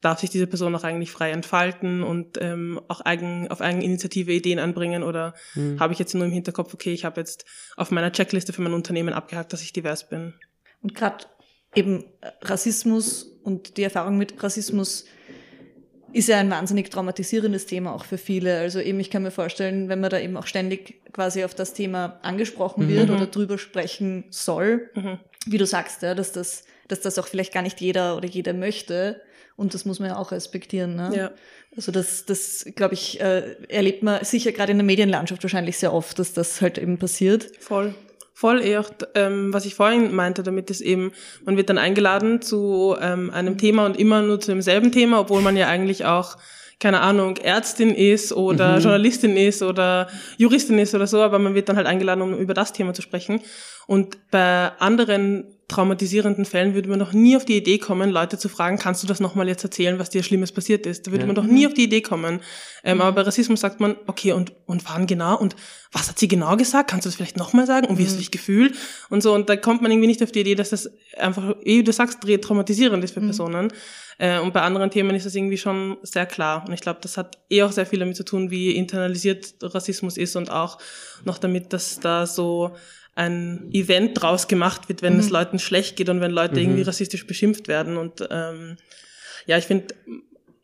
darf 0.00 0.20
sich 0.20 0.30
diese 0.30 0.46
Person 0.46 0.74
auch 0.74 0.84
eigentlich 0.84 1.12
frei 1.12 1.30
entfalten 1.30 2.02
und 2.02 2.38
ähm, 2.40 2.80
auch 2.88 3.00
eigen, 3.00 3.48
auf 3.48 3.60
Eigeninitiative 3.60 4.32
Ideen 4.32 4.58
anbringen 4.58 5.02
oder 5.04 5.34
mhm. 5.54 5.78
habe 5.78 5.92
ich 5.92 5.98
jetzt 5.98 6.14
nur 6.14 6.24
im 6.24 6.32
Hinterkopf, 6.32 6.74
okay, 6.74 6.92
ich 6.92 7.04
habe 7.04 7.20
jetzt 7.20 7.44
auf 7.76 7.90
meiner 7.90 8.12
Checkliste 8.12 8.52
für 8.52 8.62
mein 8.62 8.74
Unternehmen 8.74 9.14
abgehakt, 9.14 9.52
dass 9.52 9.62
ich 9.62 9.72
divers 9.72 10.08
bin. 10.08 10.34
Und 10.82 10.94
gerade 10.94 11.24
eben 11.74 12.04
Rassismus 12.42 13.22
und 13.44 13.76
die 13.76 13.84
Erfahrung 13.84 14.18
mit 14.18 14.42
Rassismus 14.42 15.06
ist 16.12 16.28
ja 16.28 16.38
ein 16.38 16.50
wahnsinnig 16.50 16.90
traumatisierendes 16.90 17.66
Thema 17.66 17.94
auch 17.94 18.04
für 18.04 18.18
viele. 18.18 18.58
Also 18.58 18.80
eben, 18.80 19.00
ich 19.00 19.10
kann 19.10 19.22
mir 19.22 19.30
vorstellen, 19.30 19.88
wenn 19.88 20.00
man 20.00 20.10
da 20.10 20.18
eben 20.18 20.36
auch 20.36 20.46
ständig 20.46 21.00
quasi 21.12 21.44
auf 21.44 21.54
das 21.54 21.74
Thema 21.74 22.18
angesprochen 22.22 22.88
wird 22.88 23.08
mhm. 23.08 23.16
oder 23.16 23.26
drüber 23.26 23.56
sprechen 23.56 24.24
soll, 24.30 24.90
mhm. 24.94 25.18
wie 25.46 25.58
du 25.58 25.66
sagst, 25.66 26.02
ja, 26.02 26.14
dass 26.14 26.32
das, 26.32 26.64
dass 26.92 27.00
das 27.00 27.18
auch 27.18 27.26
vielleicht 27.26 27.52
gar 27.52 27.62
nicht 27.62 27.80
jeder 27.80 28.16
oder 28.16 28.28
jeder 28.28 28.52
möchte, 28.52 29.20
und 29.56 29.74
das 29.74 29.84
muss 29.84 30.00
man 30.00 30.10
ja 30.10 30.16
auch 30.16 30.32
respektieren. 30.32 30.96
Ne? 30.96 31.12
Ja. 31.14 31.30
Also 31.76 31.92
das, 31.92 32.24
das 32.24 32.66
glaube 32.74 32.94
ich, 32.94 33.20
äh, 33.20 33.56
erlebt 33.68 34.02
man 34.02 34.24
sicher 34.24 34.52
gerade 34.52 34.72
in 34.72 34.78
der 34.78 34.84
Medienlandschaft 34.84 35.42
wahrscheinlich 35.42 35.78
sehr 35.78 35.92
oft, 35.92 36.18
dass 36.18 36.32
das 36.32 36.60
halt 36.60 36.78
eben 36.78 36.98
passiert. 36.98 37.50
Voll. 37.60 37.94
Voll 38.34 38.60
eher, 38.60 38.84
ähm, 39.14 39.52
was 39.52 39.66
ich 39.66 39.74
vorhin 39.74 40.14
meinte, 40.14 40.42
damit 40.42 40.70
ist 40.70 40.80
eben, 40.80 41.12
man 41.44 41.56
wird 41.56 41.68
dann 41.68 41.78
eingeladen 41.78 42.40
zu 42.40 42.96
ähm, 43.00 43.30
einem 43.30 43.58
Thema 43.58 43.86
und 43.86 43.98
immer 43.98 44.22
nur 44.22 44.40
zu 44.40 44.50
demselben 44.50 44.90
Thema, 44.90 45.20
obwohl 45.20 45.42
man 45.42 45.56
ja 45.56 45.68
eigentlich 45.68 46.06
auch 46.06 46.38
keine 46.80 47.00
Ahnung, 47.00 47.36
Ärztin 47.36 47.94
ist 47.94 48.32
oder 48.32 48.76
mhm. 48.76 48.82
Journalistin 48.82 49.36
ist 49.36 49.62
oder 49.62 50.08
Juristin 50.36 50.80
ist 50.80 50.96
oder 50.96 51.06
so, 51.06 51.22
aber 51.22 51.38
man 51.38 51.54
wird 51.54 51.68
dann 51.68 51.76
halt 51.76 51.86
eingeladen, 51.86 52.22
um 52.22 52.36
über 52.36 52.54
das 52.54 52.72
Thema 52.72 52.92
zu 52.92 53.02
sprechen. 53.02 53.40
Und 53.86 54.18
bei 54.32 54.72
anderen 54.80 55.44
traumatisierenden 55.72 56.44
Fällen 56.44 56.74
würde 56.74 56.88
man 56.88 56.98
noch 56.98 57.12
nie 57.12 57.36
auf 57.36 57.44
die 57.44 57.56
Idee 57.56 57.78
kommen, 57.78 58.10
Leute 58.10 58.38
zu 58.38 58.48
fragen, 58.48 58.78
kannst 58.78 59.02
du 59.02 59.06
das 59.06 59.20
nochmal 59.20 59.48
jetzt 59.48 59.64
erzählen, 59.64 59.98
was 59.98 60.10
dir 60.10 60.22
Schlimmes 60.22 60.52
passiert 60.52 60.86
ist? 60.86 61.06
Da 61.06 61.10
würde 61.10 61.22
ja. 61.22 61.26
man 61.26 61.34
doch 61.34 61.44
nie 61.44 61.66
auf 61.66 61.74
die 61.74 61.84
Idee 61.84 62.02
kommen. 62.02 62.40
Ähm, 62.84 62.96
mhm. 62.96 63.02
Aber 63.02 63.12
bei 63.12 63.22
Rassismus 63.22 63.60
sagt 63.60 63.80
man, 63.80 63.96
okay, 64.06 64.32
und, 64.32 64.52
und 64.66 64.88
wann 64.88 65.06
genau? 65.06 65.38
Und 65.38 65.56
was 65.90 66.08
hat 66.08 66.18
sie 66.18 66.28
genau 66.28 66.56
gesagt? 66.56 66.90
Kannst 66.90 67.06
du 67.06 67.08
das 67.08 67.16
vielleicht 67.16 67.36
nochmal 67.36 67.66
sagen? 67.66 67.86
Und 67.86 67.98
wie 67.98 68.04
hast 68.04 68.12
du 68.12 68.16
mhm. 68.16 68.20
dich 68.20 68.30
gefühlt? 68.30 68.76
Und 69.10 69.22
so, 69.22 69.34
und 69.34 69.48
da 69.48 69.56
kommt 69.56 69.82
man 69.82 69.90
irgendwie 69.90 70.08
nicht 70.08 70.22
auf 70.22 70.32
die 70.32 70.40
Idee, 70.40 70.54
dass 70.54 70.70
das 70.70 70.90
einfach, 71.16 71.56
wie 71.64 71.82
du 71.82 71.92
sagst, 71.92 72.20
traumatisierend 72.20 73.02
ist 73.04 73.14
für 73.14 73.20
mhm. 73.20 73.26
Personen. 73.26 73.72
Äh, 74.18 74.38
und 74.38 74.52
bei 74.52 74.62
anderen 74.62 74.90
Themen 74.90 75.14
ist 75.14 75.26
das 75.26 75.34
irgendwie 75.34 75.58
schon 75.58 75.96
sehr 76.02 76.26
klar. 76.26 76.64
Und 76.66 76.72
ich 76.72 76.80
glaube, 76.80 77.00
das 77.02 77.16
hat 77.16 77.38
eh 77.50 77.62
auch 77.62 77.72
sehr 77.72 77.86
viel 77.86 77.98
damit 77.98 78.16
zu 78.16 78.24
tun, 78.24 78.50
wie 78.50 78.72
internalisiert 78.72 79.54
Rassismus 79.62 80.16
ist 80.16 80.36
und 80.36 80.50
auch 80.50 80.78
noch 81.24 81.38
damit, 81.38 81.72
dass 81.72 82.00
da 82.00 82.26
so 82.26 82.76
ein 83.14 83.68
Event 83.72 84.20
draus 84.20 84.48
gemacht 84.48 84.88
wird, 84.88 85.02
wenn 85.02 85.14
mhm. 85.14 85.20
es 85.20 85.30
Leuten 85.30 85.58
schlecht 85.58 85.96
geht 85.96 86.08
und 86.08 86.20
wenn 86.20 86.30
Leute 86.30 86.54
mhm. 86.54 86.60
irgendwie 86.60 86.82
rassistisch 86.82 87.26
beschimpft 87.26 87.68
werden. 87.68 87.96
Und 87.96 88.26
ähm, 88.30 88.76
ja, 89.46 89.58
ich 89.58 89.66
finde 89.66 89.94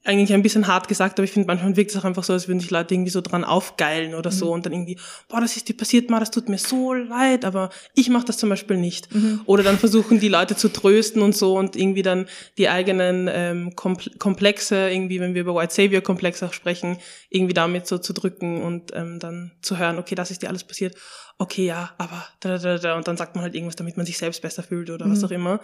eigentlich 0.09 0.33
ein 0.33 0.42
bisschen 0.42 0.66
hart 0.66 0.88
gesagt, 0.88 1.18
aber 1.18 1.25
ich 1.25 1.33
finde, 1.33 1.47
manchmal 1.47 1.77
wirkt 1.77 1.90
es 1.90 1.97
auch 1.97 2.05
einfach 2.05 2.25
so, 2.25 2.33
als 2.33 2.49
würden 2.49 2.61
sich 2.61 2.71
Leute 2.71 2.94
irgendwie 2.94 3.11
so 3.11 3.21
dran 3.21 3.44
aufgeilen 3.44 4.14
oder 4.14 4.31
so 4.31 4.47
mhm. 4.47 4.53
und 4.53 4.66
dann 4.66 4.73
irgendwie, 4.73 4.99
boah, 5.29 5.40
das 5.40 5.57
ist 5.57 5.68
dir 5.68 5.77
passiert 5.77 6.09
mal, 6.11 6.18
das 6.18 6.31
tut 6.31 6.49
mir 6.49 6.59
so 6.59 6.94
leid, 6.94 7.44
aber 7.44 7.71
ich 7.94 8.09
mache 8.09 8.25
das 8.25 8.38
zum 8.38 8.49
Beispiel 8.49 8.79
nicht. 8.79 9.14
Mhm. 9.14 9.42
Oder 9.44 9.62
dann 9.62 9.79
versuchen 9.79 10.18
die 10.18 10.29
Leute 10.29 10.57
zu 10.57 10.71
trösten 10.71 11.23
und 11.23 11.37
so 11.37 11.59
und 11.59 11.77
irgendwie 11.77 12.03
dann 12.03 12.27
die 12.57 12.68
eigenen 12.68 13.29
ähm, 13.31 13.77
Komplexe, 13.77 14.88
irgendwie, 14.88 15.21
wenn 15.21 15.35
wir 15.35 15.42
über 15.42 15.55
White 15.55 15.75
Savior 15.75 16.01
Komplexe 16.01 16.47
auch 16.47 16.53
sprechen, 16.53 16.99
irgendwie 17.29 17.55
damit 17.55 17.87
so 17.87 17.99
zu 17.99 18.12
drücken 18.14 18.62
und 18.62 18.92
ähm, 18.94 19.18
dann 19.18 19.53
zu 19.61 19.79
hören, 19.79 19.99
okay, 19.99 20.14
das 20.14 20.31
ist 20.31 20.42
dir 20.42 20.49
alles 20.49 20.64
passiert 20.64 20.97
okay, 21.38 21.66
ja, 21.66 21.90
aber 21.99 22.27
da, 22.40 22.59
da, 22.59 22.79
da, 22.79 22.97
und 22.97 23.07
dann 23.07 23.16
sagt 23.16 23.37
man 23.37 23.42
halt 23.42 23.55
irgendwas, 23.55 23.77
damit 23.77 23.97
man 23.97 24.05
sich 24.05 24.18
selbst 24.18 24.42
besser 24.42 24.62
fühlt 24.62 24.90
oder 24.90 25.07
mhm. 25.07 25.12
was 25.12 25.25
auch 25.25 25.31
immer. 25.31 25.61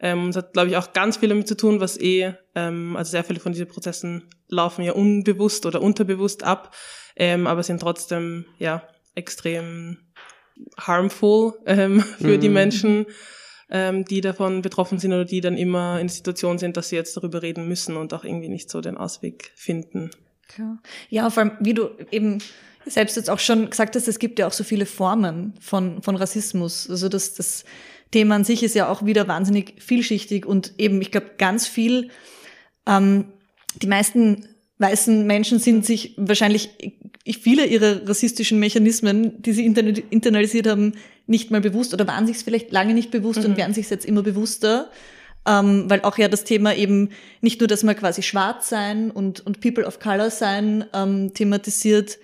Ähm, 0.00 0.28
das 0.28 0.36
hat, 0.36 0.52
glaube 0.52 0.68
ich, 0.68 0.76
auch 0.76 0.92
ganz 0.92 1.16
viel 1.16 1.28
damit 1.28 1.48
zu 1.48 1.56
tun, 1.56 1.80
was 1.80 1.98
eh, 1.98 2.34
ähm, 2.54 2.96
also 2.96 3.10
sehr 3.10 3.24
viele 3.24 3.40
von 3.40 3.52
diesen 3.52 3.68
Prozessen 3.68 4.30
laufen 4.48 4.84
ja 4.84 4.92
unbewusst 4.92 5.66
oder 5.66 5.82
unterbewusst 5.82 6.44
ab, 6.44 6.74
ähm, 7.16 7.46
aber 7.46 7.62
sind 7.62 7.80
trotzdem, 7.80 8.46
ja, 8.58 8.86
extrem 9.14 9.98
harmful 10.78 11.54
ähm, 11.66 12.00
für 12.18 12.36
mhm. 12.36 12.40
die 12.40 12.48
Menschen, 12.48 13.06
ähm, 13.70 14.04
die 14.04 14.20
davon 14.20 14.62
betroffen 14.62 14.98
sind 14.98 15.12
oder 15.12 15.24
die 15.24 15.40
dann 15.40 15.56
immer 15.56 16.00
in 16.00 16.06
der 16.06 16.14
Situation 16.14 16.58
sind, 16.58 16.76
dass 16.76 16.88
sie 16.88 16.96
jetzt 16.96 17.16
darüber 17.16 17.42
reden 17.42 17.68
müssen 17.68 17.96
und 17.96 18.14
auch 18.14 18.24
irgendwie 18.24 18.48
nicht 18.48 18.70
so 18.70 18.80
den 18.80 18.96
Ausweg 18.96 19.52
finden. 19.54 20.10
Ja, 21.10 21.28
vor 21.28 21.42
allem, 21.42 21.52
wie 21.60 21.74
du 21.74 21.90
eben 22.10 22.38
selbst 22.86 23.16
jetzt 23.16 23.28
auch 23.28 23.38
schon 23.38 23.68
gesagt 23.68 23.96
hast, 23.96 24.08
es 24.08 24.18
gibt 24.18 24.38
ja 24.38 24.46
auch 24.46 24.52
so 24.52 24.64
viele 24.64 24.86
Formen 24.86 25.54
von, 25.60 26.02
von 26.02 26.16
Rassismus. 26.16 26.88
Also 26.88 27.10
das, 27.10 27.34
das 27.34 27.64
Thema 28.10 28.36
an 28.36 28.44
sich 28.44 28.62
ist 28.62 28.74
ja 28.74 28.88
auch 28.88 29.04
wieder 29.04 29.28
wahnsinnig 29.28 29.74
vielschichtig 29.78 30.46
und 30.46 30.74
eben, 30.78 31.00
ich 31.00 31.10
glaube, 31.10 31.32
ganz 31.38 31.66
viel, 31.66 32.08
ähm, 32.86 33.26
die 33.82 33.86
meisten 33.86 34.48
weißen 34.78 35.26
Menschen 35.26 35.58
sind 35.58 35.84
sich 35.84 36.14
wahrscheinlich 36.16 36.70
viele 37.42 37.66
ihrer 37.66 38.08
rassistischen 38.08 38.58
Mechanismen, 38.58 39.42
die 39.42 39.52
sie 39.52 39.66
internalisiert 39.66 40.66
haben, 40.66 40.94
nicht 41.26 41.50
mal 41.50 41.60
bewusst 41.60 41.92
oder 41.92 42.06
waren 42.06 42.26
sich 42.26 42.36
es 42.36 42.42
vielleicht 42.42 42.72
lange 42.72 42.94
nicht 42.94 43.10
bewusst 43.10 43.40
mhm. 43.40 43.50
und 43.50 43.56
werden 43.56 43.74
sich 43.74 43.90
jetzt 43.90 44.06
immer 44.06 44.22
bewusster. 44.22 44.90
Ähm, 45.46 45.88
weil 45.88 46.02
auch 46.02 46.18
ja 46.18 46.28
das 46.28 46.44
Thema 46.44 46.74
eben 46.74 47.10
nicht 47.40 47.60
nur, 47.60 47.68
dass 47.68 47.82
man 47.82 47.96
quasi 47.96 48.22
schwarz 48.22 48.68
sein 48.68 49.10
und, 49.10 49.44
und 49.46 49.60
People 49.60 49.86
of 49.86 49.98
Color 49.98 50.30
sein 50.30 50.84
ähm, 50.92 51.32
thematisiert, 51.32 52.18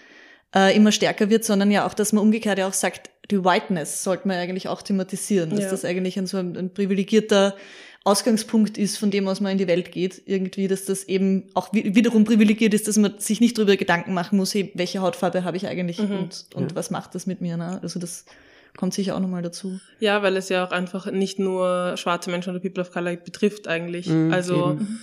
äh, 0.54 0.76
immer 0.76 0.92
stärker 0.92 1.30
wird, 1.30 1.44
sondern 1.44 1.70
ja 1.70 1.86
auch, 1.86 1.94
dass 1.94 2.12
man 2.12 2.22
umgekehrt 2.22 2.58
ja 2.58 2.68
auch 2.68 2.74
sagt, 2.74 3.10
die 3.30 3.44
Whiteness 3.44 4.02
sollte 4.02 4.28
man 4.28 4.36
eigentlich 4.38 4.68
auch 4.68 4.82
thematisieren, 4.82 5.50
dass 5.50 5.60
ja. 5.60 5.70
das 5.70 5.84
eigentlich 5.84 6.18
ein 6.18 6.26
so 6.26 6.36
ein, 6.36 6.56
ein, 6.56 6.74
privilegierter 6.74 7.56
Ausgangspunkt 8.04 8.76
ist, 8.76 8.98
von 8.98 9.10
dem 9.10 9.26
aus 9.28 9.40
man 9.40 9.52
in 9.52 9.58
die 9.58 9.66
Welt 9.66 9.90
geht, 9.90 10.22
irgendwie, 10.26 10.68
dass 10.68 10.84
das 10.84 11.04
eben 11.04 11.44
auch 11.54 11.72
wiederum 11.72 12.24
privilegiert 12.24 12.74
ist, 12.74 12.86
dass 12.86 12.98
man 12.98 13.18
sich 13.18 13.40
nicht 13.40 13.56
darüber 13.56 13.76
Gedanken 13.76 14.12
machen 14.12 14.36
muss, 14.36 14.52
hey, 14.54 14.70
welche 14.74 15.00
Hautfarbe 15.00 15.44
habe 15.44 15.56
ich 15.56 15.66
eigentlich 15.66 15.98
mhm. 15.98 16.18
und, 16.18 16.46
und 16.54 16.72
ja. 16.72 16.76
was 16.76 16.90
macht 16.90 17.14
das 17.14 17.26
mit 17.26 17.40
mir, 17.40 17.56
ne? 17.56 17.80
Also 17.82 17.98
das 17.98 18.26
kommt 18.76 18.92
sicher 18.92 19.16
auch 19.16 19.20
nochmal 19.20 19.42
dazu. 19.42 19.80
Ja, 20.00 20.22
weil 20.22 20.36
es 20.36 20.50
ja 20.50 20.66
auch 20.66 20.72
einfach 20.72 21.10
nicht 21.10 21.38
nur 21.38 21.96
schwarze 21.96 22.30
Menschen 22.30 22.50
oder 22.50 22.60
People 22.60 22.82
of 22.82 22.90
Color 22.90 23.16
betrifft 23.16 23.68
eigentlich. 23.68 24.08
Mhm, 24.08 24.32
also 24.32 24.72
eben. 24.72 25.00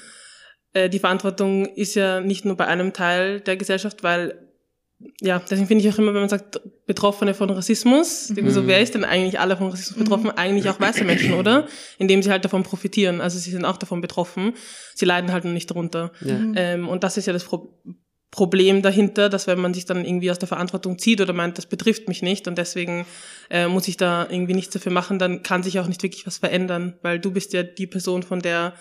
äh, 0.73 0.89
die 0.89 0.99
Verantwortung 0.99 1.65
ist 1.65 1.95
ja 1.95 2.21
nicht 2.21 2.45
nur 2.45 2.55
bei 2.55 2.67
einem 2.67 2.93
Teil 2.93 3.39
der 3.39 3.57
Gesellschaft, 3.57 4.03
weil 4.03 4.50
ja, 5.21 5.39
deswegen 5.39 5.67
finde 5.67 5.85
ich 5.85 5.93
auch 5.93 5.97
immer, 5.99 6.13
wenn 6.13 6.21
man 6.21 6.29
sagt, 6.29 6.59
Betroffene 6.85 7.33
von 7.33 7.49
Rassismus, 7.49 8.29
mhm. 8.29 8.49
so, 8.49 8.67
wer 8.67 8.81
ist 8.81 8.95
denn 8.95 9.03
eigentlich 9.03 9.39
alle 9.39 9.55
von 9.55 9.69
Rassismus 9.69 9.99
betroffen? 9.99 10.25
Mhm. 10.25 10.33
Eigentlich 10.35 10.69
auch 10.69 10.79
weiße 10.79 11.03
Menschen, 11.03 11.33
oder? 11.33 11.67
Indem 11.97 12.23
sie 12.23 12.31
halt 12.31 12.43
davon 12.43 12.63
profitieren. 12.63 13.21
Also 13.21 13.37
sie 13.39 13.51
sind 13.51 13.65
auch 13.65 13.77
davon 13.77 14.01
betroffen. 14.01 14.53
Sie 14.95 15.05
leiden 15.05 15.31
halt 15.31 15.45
noch 15.45 15.51
nicht 15.51 15.69
darunter. 15.69 16.11
Ja. 16.21 16.37
Mhm. 16.37 16.53
Ähm, 16.57 16.89
und 16.89 17.03
das 17.03 17.17
ist 17.17 17.27
ja 17.27 17.33
das 17.33 17.43
Pro 17.43 17.69
Problem 18.31 18.81
dahinter, 18.81 19.27
dass 19.27 19.45
wenn 19.45 19.59
man 19.59 19.73
sich 19.73 19.83
dann 19.83 20.05
irgendwie 20.05 20.31
aus 20.31 20.39
der 20.39 20.47
Verantwortung 20.47 20.97
zieht 20.97 21.19
oder 21.19 21.33
meint, 21.33 21.57
das 21.57 21.65
betrifft 21.65 22.07
mich 22.07 22.21
nicht 22.21 22.47
und 22.47 22.57
deswegen 22.57 23.05
äh, 23.49 23.67
muss 23.67 23.89
ich 23.89 23.97
da 23.97 24.25
irgendwie 24.29 24.53
nichts 24.53 24.71
dafür 24.71 24.93
machen, 24.93 25.19
dann 25.19 25.43
kann 25.43 25.63
sich 25.63 25.79
auch 25.79 25.87
nicht 25.87 26.01
wirklich 26.01 26.25
was 26.25 26.37
verändern, 26.37 26.97
weil 27.01 27.19
du 27.19 27.31
bist 27.31 27.51
ja 27.51 27.61
die 27.63 27.87
Person, 27.87 28.23
von 28.23 28.39
der 28.39 28.73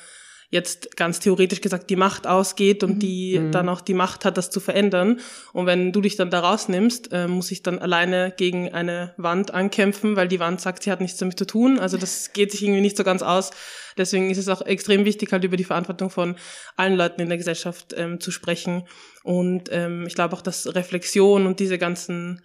jetzt 0.50 0.96
ganz 0.96 1.20
theoretisch 1.20 1.60
gesagt 1.60 1.90
die 1.90 1.96
Macht 1.96 2.26
ausgeht 2.26 2.82
und 2.82 2.98
die 2.98 3.38
mhm. 3.38 3.52
dann 3.52 3.68
auch 3.68 3.80
die 3.80 3.94
Macht 3.94 4.24
hat, 4.24 4.36
das 4.36 4.50
zu 4.50 4.58
verändern. 4.58 5.20
Und 5.52 5.66
wenn 5.66 5.92
du 5.92 6.00
dich 6.00 6.16
dann 6.16 6.30
da 6.30 6.40
rausnimmst, 6.40 7.12
äh, 7.12 7.28
muss 7.28 7.52
ich 7.52 7.62
dann 7.62 7.78
alleine 7.78 8.34
gegen 8.36 8.72
eine 8.74 9.14
Wand 9.16 9.54
ankämpfen, 9.54 10.16
weil 10.16 10.26
die 10.26 10.40
Wand 10.40 10.60
sagt, 10.60 10.82
sie 10.82 10.90
hat 10.90 11.00
nichts 11.00 11.18
damit 11.18 11.38
zu 11.38 11.46
tun. 11.46 11.78
Also 11.78 11.96
das 11.96 12.32
geht 12.32 12.50
sich 12.50 12.64
irgendwie 12.64 12.80
nicht 12.80 12.96
so 12.96 13.04
ganz 13.04 13.22
aus. 13.22 13.50
Deswegen 13.96 14.30
ist 14.30 14.38
es 14.38 14.48
auch 14.48 14.62
extrem 14.62 15.04
wichtig, 15.04 15.32
halt 15.32 15.44
über 15.44 15.56
die 15.56 15.64
Verantwortung 15.64 16.10
von 16.10 16.36
allen 16.76 16.96
Leuten 16.96 17.20
in 17.20 17.28
der 17.28 17.38
Gesellschaft 17.38 17.94
ähm, 17.96 18.18
zu 18.18 18.32
sprechen. 18.32 18.88
Und 19.22 19.68
ähm, 19.70 20.04
ich 20.06 20.14
glaube 20.14 20.34
auch, 20.34 20.42
dass 20.42 20.74
Reflexion 20.74 21.46
und 21.46 21.60
diese 21.60 21.78
ganzen 21.78 22.42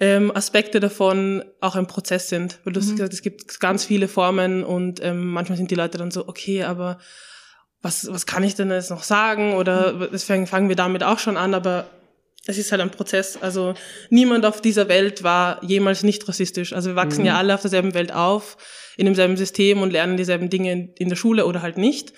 ähm, 0.00 0.34
Aspekte 0.34 0.80
davon 0.80 1.44
auch 1.60 1.76
ein 1.76 1.86
Prozess 1.86 2.28
sind. 2.28 2.60
Weil 2.64 2.72
du 2.72 2.80
hast 2.80 2.88
mhm. 2.88 2.96
gesagt, 2.96 3.12
es 3.12 3.22
gibt 3.22 3.60
ganz 3.60 3.84
viele 3.84 4.08
Formen 4.08 4.64
und 4.64 5.02
ähm, 5.02 5.30
manchmal 5.30 5.58
sind 5.58 5.70
die 5.70 5.76
Leute 5.76 5.98
dann 5.98 6.10
so, 6.10 6.28
okay, 6.28 6.62
aber 6.64 6.98
was, 7.82 8.10
was 8.12 8.26
kann 8.26 8.42
ich 8.42 8.54
denn 8.54 8.70
jetzt 8.70 8.90
noch 8.90 9.02
sagen? 9.02 9.54
Oder 9.54 9.94
mhm. 9.94 10.08
deswegen 10.12 10.46
fangen 10.46 10.68
wir 10.68 10.76
damit 10.76 11.02
auch 11.02 11.18
schon 11.18 11.36
an, 11.36 11.54
aber 11.54 11.86
es 12.46 12.58
ist 12.58 12.72
halt 12.72 12.80
ein 12.80 12.90
Prozess. 12.90 13.36
Also 13.40 13.74
niemand 14.08 14.46
auf 14.46 14.60
dieser 14.60 14.88
Welt 14.88 15.22
war 15.22 15.62
jemals 15.62 16.02
nicht 16.02 16.26
rassistisch. 16.28 16.72
Also 16.72 16.90
wir 16.90 16.96
wachsen 16.96 17.20
mhm. 17.20 17.26
ja 17.26 17.36
alle 17.36 17.54
auf 17.54 17.60
derselben 17.60 17.94
Welt 17.94 18.12
auf, 18.12 18.56
in 18.96 19.06
demselben 19.06 19.36
System 19.36 19.82
und 19.82 19.92
lernen 19.92 20.16
dieselben 20.16 20.48
Dinge 20.48 20.92
in 20.96 21.08
der 21.08 21.16
Schule 21.16 21.44
oder 21.46 21.62
halt 21.62 21.76
nicht. 21.76 22.12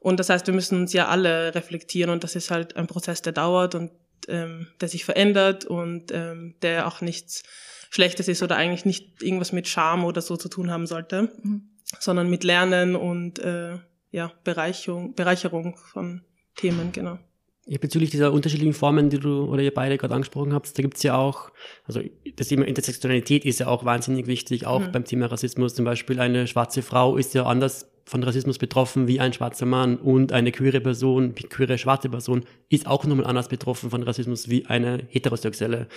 Und 0.00 0.20
das 0.20 0.30
heißt, 0.30 0.46
wir 0.46 0.54
müssen 0.54 0.80
uns 0.80 0.92
ja 0.92 1.08
alle 1.08 1.54
reflektieren 1.54 2.10
und 2.10 2.24
das 2.24 2.36
ist 2.36 2.50
halt 2.50 2.76
ein 2.76 2.86
Prozess, 2.86 3.22
der 3.22 3.32
dauert 3.32 3.74
und 3.74 3.90
ähm, 4.28 4.68
der 4.80 4.88
sich 4.88 5.04
verändert 5.04 5.64
und 5.64 6.12
ähm, 6.12 6.54
der 6.62 6.86
auch 6.86 7.00
nichts 7.00 7.42
Schlechtes 7.90 8.28
ist 8.28 8.42
oder 8.42 8.56
eigentlich 8.56 8.84
nicht 8.84 9.22
irgendwas 9.22 9.52
mit 9.52 9.68
Scham 9.68 10.04
oder 10.04 10.20
so 10.20 10.36
zu 10.36 10.48
tun 10.48 10.70
haben 10.70 10.86
sollte, 10.86 11.32
mhm. 11.42 11.70
sondern 11.98 12.28
mit 12.28 12.44
Lernen 12.44 12.96
und 12.96 13.38
äh, 13.38 13.78
ja, 14.10 14.32
Bereicherung, 14.44 15.14
Bereicherung 15.14 15.76
von 15.76 16.22
Themen, 16.56 16.92
genau. 16.92 17.18
Ja, 17.66 17.76
bezüglich 17.78 18.08
dieser 18.08 18.32
unterschiedlichen 18.32 18.72
Formen, 18.72 19.10
die 19.10 19.18
du 19.18 19.44
oder 19.44 19.60
ihr 19.60 19.74
beide 19.74 19.98
gerade 19.98 20.14
angesprochen 20.14 20.54
habt, 20.54 20.76
da 20.76 20.82
gibt's 20.82 21.02
ja 21.02 21.16
auch, 21.16 21.50
also 21.84 22.00
das 22.36 22.48
Thema 22.48 22.66
Intersektionalität 22.66 23.44
ist 23.44 23.60
ja 23.60 23.66
auch 23.66 23.84
wahnsinnig 23.84 24.26
wichtig, 24.26 24.66
auch 24.66 24.80
mhm. 24.80 24.92
beim 24.92 25.04
Thema 25.04 25.26
Rassismus. 25.26 25.74
Zum 25.74 25.84
Beispiel 25.84 26.18
eine 26.18 26.46
schwarze 26.46 26.80
Frau 26.80 27.18
ist 27.18 27.34
ja 27.34 27.44
anders 27.44 27.90
von 28.08 28.22
Rassismus 28.22 28.58
betroffen 28.58 29.06
wie 29.06 29.20
ein 29.20 29.32
schwarzer 29.32 29.66
Mann 29.66 29.96
und 29.96 30.32
eine 30.32 30.50
queere 30.50 30.80
Person, 30.80 31.32
wie 31.36 31.44
queere 31.44 31.78
schwarze 31.78 32.08
Person, 32.08 32.44
ist 32.68 32.86
auch 32.86 33.04
nochmal 33.04 33.26
anders 33.26 33.48
betroffen 33.48 33.90
von 33.90 34.02
Rassismus 34.02 34.48
wie 34.48 34.66
eine 34.66 35.04
heterosexuelle 35.10 35.88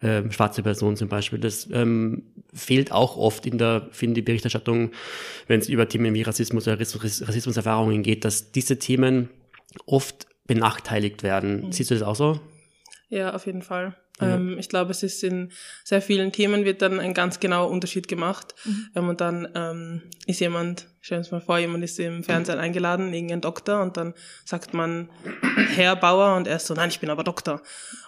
äh, 0.00 0.22
schwarze 0.30 0.62
Person 0.62 0.96
zum 0.96 1.08
Beispiel. 1.08 1.40
Das 1.40 1.68
ähm, 1.72 2.22
fehlt 2.54 2.92
auch 2.92 3.16
oft 3.16 3.46
in 3.46 3.58
der, 3.58 3.88
finde 3.90 4.20
ich, 4.20 4.24
Berichterstattung, 4.24 4.92
wenn 5.48 5.60
es 5.60 5.68
über 5.68 5.88
Themen 5.88 6.14
wie 6.14 6.22
Rassismus 6.22 6.68
oder 6.68 6.78
Rassismuserfahrungen 6.80 8.02
geht, 8.02 8.24
dass 8.24 8.52
diese 8.52 8.78
Themen 8.78 9.28
oft 9.86 10.26
benachteiligt 10.46 11.22
werden. 11.22 11.66
Mhm. 11.66 11.72
Siehst 11.72 11.90
du 11.90 11.94
das 11.94 12.02
auch 12.02 12.16
so? 12.16 12.40
Ja, 13.08 13.34
auf 13.34 13.46
jeden 13.46 13.62
Fall. 13.62 13.96
Ähm, 14.20 14.58
ich 14.58 14.68
glaube, 14.68 14.90
es 14.90 15.02
ist 15.02 15.22
in 15.24 15.50
sehr 15.84 16.02
vielen 16.02 16.32
Themen 16.32 16.64
wird 16.64 16.82
dann 16.82 17.00
ein 17.00 17.14
ganz 17.14 17.40
genauer 17.40 17.70
Unterschied 17.70 18.08
gemacht. 18.08 18.54
Mhm. 18.64 18.88
Ähm, 18.94 19.08
und 19.08 19.20
dann 19.20 19.48
ähm, 19.54 20.02
ist 20.26 20.40
jemand, 20.40 20.86
stellen 21.00 21.20
uns 21.20 21.30
mal 21.30 21.40
vor, 21.40 21.58
jemand 21.58 21.82
ist 21.84 21.98
im 21.98 22.22
Fernsehen 22.22 22.58
eingeladen, 22.58 23.12
irgendein 23.12 23.40
Doktor, 23.40 23.82
und 23.82 23.96
dann 23.96 24.14
sagt 24.44 24.74
man 24.74 25.08
Herr 25.74 25.96
Bauer 25.96 26.36
und 26.36 26.46
er 26.46 26.56
ist 26.56 26.66
so, 26.66 26.74
nein, 26.74 26.90
ich 26.90 27.00
bin 27.00 27.10
aber 27.10 27.24
Doktor. 27.24 27.62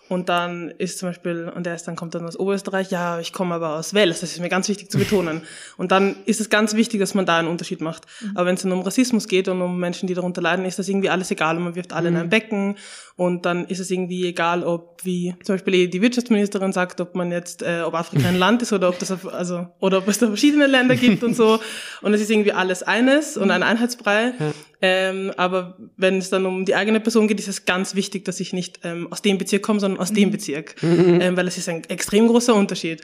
Und 0.09 0.29
dann 0.29 0.71
ist 0.77 0.99
zum 0.99 1.09
Beispiel, 1.09 1.51
und 1.55 1.67
er 1.67 1.75
ist 1.75 1.85
dann 1.89 1.97
kommt 1.97 2.15
dann 2.15 2.27
aus 2.27 2.39
Oberösterreich, 2.39 2.91
ja, 2.91 3.19
ich 3.19 3.33
komme 3.33 3.55
aber 3.55 3.77
aus 3.77 3.95
Wels, 3.95 4.21
das 4.21 4.33
ist 4.33 4.41
mir 4.41 4.51
ganz 4.51 4.69
wichtig 4.69 4.91
zu 4.91 4.99
betonen. 4.99 5.41
Und 5.79 5.91
dann 5.91 6.17
ist 6.27 6.39
es 6.39 6.51
ganz 6.51 6.75
wichtig, 6.75 7.01
dass 7.01 7.15
man 7.15 7.25
da 7.25 7.39
einen 7.39 7.49
Unterschied 7.49 7.81
macht. 7.81 8.05
Mhm. 8.21 8.33
Aber 8.35 8.47
wenn 8.47 8.57
es 8.57 8.63
dann 8.63 8.73
um 8.73 8.83
Rassismus 8.83 9.27
geht 9.27 9.49
und 9.49 9.63
um 9.63 9.81
Menschen, 9.81 10.09
die 10.09 10.15
darunter 10.15 10.43
leiden, 10.43 10.67
ist 10.67 10.79
das 10.79 10.89
irgendwie 10.89 11.09
alles 11.09 11.31
egal 11.31 11.57
und 11.57 11.65
man 11.65 11.75
wirft 11.77 11.95
alle 11.95 12.11
mhm. 12.11 12.17
in 12.17 12.23
ein. 12.23 12.29
Becken 12.29 12.77
und 13.17 13.47
dann 13.47 13.67
ist 13.67 13.79
es 13.79 13.91
irgendwie 13.91 14.27
egal, 14.27 14.65
ob, 14.65 15.03
wie 15.03 15.35
zum 15.45 15.55
Beispiel 15.55 15.89
die 15.89 16.03
Wirtschaftsministerin 16.03 16.73
sagt, 16.73 17.01
ob 17.01 17.15
man 17.15 17.31
jetzt, 17.31 17.63
äh, 17.63 17.81
ob 17.83 17.95
Afrika 17.95 18.29
ein 18.29 18.39
Land 18.39 18.61
ist 18.61 18.73
oder 18.73 18.91
ob 18.91 18.99
das, 18.99 19.13
auf, 19.13 19.33
also, 19.33 19.69
oder 19.81 19.99
ob 19.99 20.09
es 20.09 20.19
da 20.19 20.27
verschiedene 20.27 20.67
Länder 20.67 20.97
gibt 20.97 21.23
und 21.23 21.35
so. 21.35 21.59
Und 22.03 22.13
es 22.13 22.21
ist 22.21 22.31
irgendwie 22.31 22.53
alles 22.53 22.82
eines 22.83 23.37
und 23.37 23.51
ein 23.51 23.63
Einheitsbrei. 23.63 24.33
Ja. 24.39 24.53
Ähm, 24.81 25.33
aber 25.37 25.77
wenn 25.97 26.19
es 26.19 26.31
dann 26.31 26.45
um 26.47 26.65
die 26.65 26.75
eigene 26.75 27.01
Person 27.01 27.29
geht, 27.29 27.39
ist 27.39 27.49
es 27.49 27.65
ganz 27.65 27.95
wichtig, 27.95 28.25
dass 28.25 28.41
ich 28.41 28.53
nicht 28.53 28.81
ähm, 28.83 29.11
aus 29.13 29.23
dem 29.23 29.39
Bezirk 29.39 29.63
komme, 29.63 29.81
sondern 29.81 30.01
aus 30.01 30.11
mhm. 30.11 30.17
dem 30.17 30.31
Bezirk. 30.33 30.83
Mhm. 30.83 31.21
Ähm, 31.21 31.37
weil 31.37 31.47
es 31.47 31.59
ist 31.59 31.69
ein 31.69 31.85
extrem 31.85 32.27
großer 32.27 32.55
Unterschied. 32.55 33.03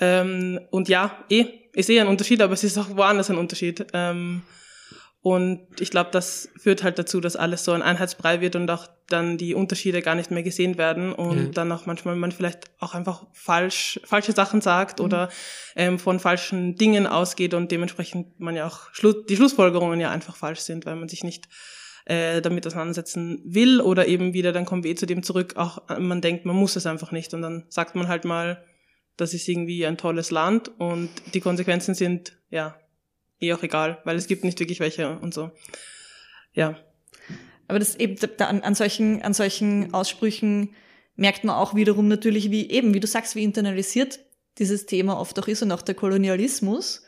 Ähm, 0.00 0.60
und 0.70 0.88
ja, 0.88 1.24
eh, 1.28 1.46
ist 1.74 1.90
eh 1.90 2.00
ein 2.00 2.06
Unterschied, 2.06 2.40
aber 2.40 2.54
es 2.54 2.64
ist 2.64 2.78
auch 2.78 2.96
woanders 2.96 3.30
ein 3.30 3.36
Unterschied. 3.36 3.86
Ähm, 3.92 4.42
und 5.20 5.80
ich 5.80 5.90
glaube, 5.90 6.10
das 6.12 6.48
führt 6.56 6.84
halt 6.84 6.98
dazu, 6.98 7.20
dass 7.20 7.34
alles 7.34 7.64
so 7.64 7.72
ein 7.72 7.82
Einheitsbrei 7.82 8.40
wird 8.40 8.54
und 8.54 8.70
auch 8.70 8.86
dann 9.08 9.36
die 9.36 9.54
Unterschiede 9.54 10.00
gar 10.00 10.14
nicht 10.14 10.30
mehr 10.30 10.44
gesehen 10.44 10.78
werden 10.78 11.12
und 11.12 11.38
ja. 11.38 11.48
dann 11.50 11.72
auch 11.72 11.86
manchmal 11.86 12.14
man 12.14 12.30
vielleicht 12.30 12.70
auch 12.78 12.94
einfach 12.94 13.26
falsch, 13.32 14.00
falsche 14.04 14.32
Sachen 14.32 14.60
sagt 14.60 15.00
mhm. 15.00 15.04
oder 15.04 15.28
ähm, 15.74 15.98
von 15.98 16.20
falschen 16.20 16.76
Dingen 16.76 17.06
ausgeht 17.06 17.54
und 17.54 17.72
dementsprechend 17.72 18.38
man 18.38 18.54
ja 18.54 18.66
auch 18.66 18.92
Schlu 18.92 19.12
die 19.12 19.36
Schlussfolgerungen 19.36 19.98
ja 19.98 20.10
einfach 20.10 20.36
falsch 20.36 20.60
sind, 20.60 20.86
weil 20.86 20.94
man 20.94 21.08
sich 21.08 21.24
nicht 21.24 21.48
äh, 22.04 22.40
damit 22.40 22.66
auseinandersetzen 22.66 23.42
will 23.44 23.80
oder 23.80 24.06
eben 24.06 24.34
wieder, 24.34 24.52
dann 24.52 24.66
kommen 24.66 24.84
wir 24.84 24.92
eh 24.92 24.94
zu 24.94 25.06
dem 25.06 25.24
zurück, 25.24 25.56
auch 25.56 25.88
äh, 25.90 25.98
man 25.98 26.20
denkt, 26.20 26.44
man 26.44 26.56
muss 26.56 26.76
es 26.76 26.86
einfach 26.86 27.10
nicht 27.10 27.34
und 27.34 27.42
dann 27.42 27.64
sagt 27.70 27.96
man 27.96 28.06
halt 28.06 28.24
mal, 28.24 28.62
das 29.16 29.34
ist 29.34 29.48
irgendwie 29.48 29.84
ein 29.84 29.98
tolles 29.98 30.30
Land 30.30 30.70
und 30.78 31.10
die 31.34 31.40
Konsequenzen 31.40 31.94
sind, 31.94 32.38
ja, 32.50 32.76
eh 33.40 33.52
auch 33.52 33.62
egal, 33.62 34.00
weil 34.04 34.16
es 34.16 34.26
gibt 34.26 34.44
nicht 34.44 34.58
wirklich 34.60 34.80
welche 34.80 35.18
und 35.18 35.34
so. 35.34 35.50
Ja. 36.52 36.76
Aber 37.68 37.78
das 37.78 37.96
eben 37.96 38.16
an, 38.40 38.62
an 38.62 38.74
solchen, 38.74 39.22
an 39.22 39.34
solchen 39.34 39.92
Aussprüchen 39.92 40.74
merkt 41.16 41.44
man 41.44 41.56
auch 41.56 41.74
wiederum 41.74 42.08
natürlich, 42.08 42.50
wie 42.50 42.70
eben, 42.70 42.94
wie 42.94 43.00
du 43.00 43.06
sagst, 43.06 43.36
wie 43.36 43.44
internalisiert 43.44 44.20
dieses 44.58 44.86
Thema 44.86 45.20
oft 45.20 45.38
auch 45.38 45.48
ist 45.48 45.62
und 45.62 45.72
auch 45.72 45.82
der 45.82 45.94
Kolonialismus, 45.94 47.04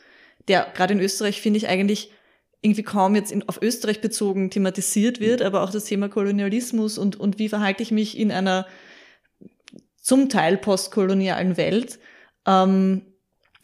der 0.48 0.70
gerade 0.74 0.94
in 0.94 1.00
Österreich 1.00 1.40
finde 1.40 1.58
ich 1.58 1.68
eigentlich 1.68 2.12
irgendwie 2.62 2.82
kaum 2.82 3.14
jetzt 3.14 3.32
in, 3.32 3.48
auf 3.48 3.62
Österreich 3.62 4.00
bezogen 4.00 4.50
thematisiert 4.50 5.18
wird, 5.20 5.40
aber 5.42 5.62
auch 5.62 5.70
das 5.70 5.84
Thema 5.84 6.08
Kolonialismus 6.08 6.98
und, 6.98 7.16
und 7.16 7.38
wie 7.38 7.48
verhalte 7.48 7.82
ich 7.82 7.90
mich 7.90 8.18
in 8.18 8.30
einer 8.30 8.66
zum 9.96 10.28
Teil 10.28 10.58
postkolonialen 10.58 11.56
Welt, 11.56 11.98
ähm, 12.46 13.09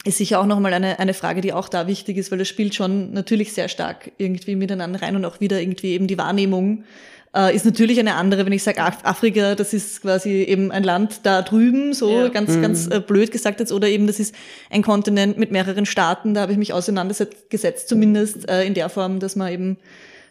ist 0.07 0.17
sicher 0.17 0.39
auch 0.39 0.45
nochmal 0.45 0.73
eine, 0.73 0.99
eine 0.99 1.13
Frage, 1.13 1.41
die 1.41 1.53
auch 1.53 1.69
da 1.69 1.87
wichtig 1.87 2.17
ist, 2.17 2.31
weil 2.31 2.39
das 2.39 2.47
spielt 2.47 2.73
schon 2.73 3.11
natürlich 3.11 3.53
sehr 3.53 3.67
stark 3.67 4.11
irgendwie 4.17 4.55
miteinander 4.55 5.01
rein 5.01 5.15
und 5.15 5.25
auch 5.25 5.39
wieder 5.39 5.59
irgendwie 5.59 5.91
eben 5.91 6.07
die 6.07 6.17
Wahrnehmung 6.17 6.83
äh, 7.35 7.55
ist 7.55 7.65
natürlich 7.65 7.99
eine 7.99 8.15
andere, 8.15 8.45
wenn 8.45 8.53
ich 8.53 8.63
sage 8.63 8.81
Afrika, 8.81 9.55
das 9.55 9.73
ist 9.73 10.01
quasi 10.01 10.43
eben 10.43 10.71
ein 10.71 10.83
Land 10.83 11.21
da 11.23 11.41
drüben, 11.41 11.93
so 11.93 12.09
ja. 12.09 12.27
ganz, 12.29 12.51
mhm. 12.55 12.61
ganz 12.61 12.87
äh, 12.87 12.99
blöd 12.99 13.31
gesagt 13.31 13.59
jetzt, 13.59 13.71
oder 13.71 13.87
eben 13.87 14.07
das 14.07 14.19
ist 14.19 14.33
ein 14.69 14.81
Kontinent 14.81 15.37
mit 15.37 15.51
mehreren 15.51 15.85
Staaten, 15.85 16.33
da 16.33 16.41
habe 16.41 16.51
ich 16.51 16.57
mich 16.57 16.73
auseinandergesetzt, 16.73 17.87
zumindest 17.87 18.49
äh, 18.49 18.63
in 18.63 18.73
der 18.73 18.89
Form, 18.89 19.19
dass 19.19 19.35
man 19.35 19.51
eben 19.51 19.77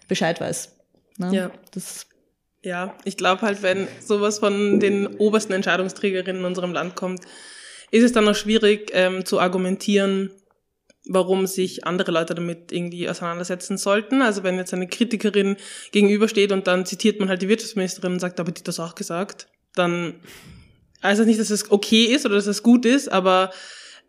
Bescheid 0.08 0.40
weiß. 0.40 0.72
Ne? 1.18 1.30
Ja. 1.32 1.50
Das 1.72 2.06
ja, 2.62 2.94
ich 3.04 3.16
glaube 3.16 3.42
halt, 3.42 3.62
wenn 3.62 3.86
sowas 4.00 4.40
von 4.40 4.80
den 4.80 5.06
obersten 5.06 5.52
Entscheidungsträgerinnen 5.52 6.40
in 6.40 6.46
unserem 6.46 6.72
Land 6.72 6.96
kommt, 6.96 7.20
ist 7.90 8.04
es 8.04 8.12
dann 8.12 8.24
noch 8.24 8.34
schwierig 8.34 8.90
ähm, 8.92 9.24
zu 9.24 9.40
argumentieren, 9.40 10.30
warum 11.08 11.46
sich 11.46 11.86
andere 11.86 12.10
Leute 12.10 12.34
damit 12.34 12.72
irgendwie 12.72 13.08
auseinandersetzen 13.08 13.78
sollten. 13.78 14.22
Also 14.22 14.42
wenn 14.42 14.56
jetzt 14.56 14.74
eine 14.74 14.88
Kritikerin 14.88 15.56
gegenübersteht 15.92 16.52
und 16.52 16.66
dann 16.66 16.84
zitiert 16.84 17.20
man 17.20 17.28
halt 17.28 17.42
die 17.42 17.48
Wirtschaftsministerin 17.48 18.14
und 18.14 18.20
sagt, 18.20 18.40
aber 18.40 18.50
die 18.50 18.60
hat 18.60 18.68
das 18.68 18.80
auch 18.80 18.94
gesagt, 18.94 19.48
dann 19.74 20.14
heißt 21.02 21.20
das 21.20 21.26
nicht, 21.26 21.40
dass 21.40 21.50
es 21.50 21.70
okay 21.70 22.04
ist 22.04 22.26
oder 22.26 22.34
dass 22.34 22.46
es 22.46 22.62
gut 22.62 22.84
ist, 22.84 23.10
aber 23.10 23.50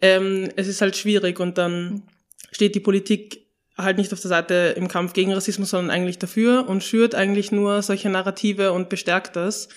ähm, 0.01 0.49
es 0.55 0.67
ist 0.67 0.81
halt 0.81 0.95
schwierig 0.95 1.39
und 1.39 1.57
dann 1.57 2.03
steht 2.51 2.75
die 2.75 2.79
Politik 2.79 3.45
halt 3.77 3.97
nicht 3.97 4.11
auf 4.11 4.19
der 4.19 4.29
Seite 4.29 4.73
im 4.75 4.87
Kampf 4.87 5.13
gegen 5.13 5.33
Rassismus, 5.33 5.69
sondern 5.69 5.91
eigentlich 5.91 6.17
dafür 6.17 6.67
und 6.67 6.83
schürt 6.83 7.13
eigentlich 7.13 7.51
nur 7.51 7.81
solche 7.83 8.09
Narrative 8.09 8.71
und 8.71 8.89
bestärkt 8.89 9.35
das. 9.35 9.69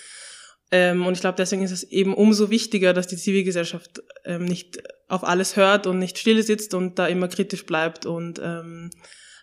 Ähm, 0.71 1.05
und 1.05 1.13
ich 1.13 1.19
glaube, 1.19 1.35
deswegen 1.35 1.63
ist 1.63 1.71
es 1.71 1.83
eben 1.83 2.13
umso 2.13 2.49
wichtiger, 2.49 2.93
dass 2.93 3.07
die 3.07 3.17
Zivilgesellschaft 3.17 4.01
ähm, 4.23 4.45
nicht 4.45 4.81
auf 5.09 5.23
alles 5.25 5.57
hört 5.57 5.85
und 5.85 5.99
nicht 5.99 6.17
still 6.17 6.41
sitzt 6.41 6.73
und 6.73 6.97
da 6.97 7.07
immer 7.07 7.27
kritisch 7.27 7.65
bleibt 7.65 8.05
und 8.05 8.39
ähm, 8.41 8.89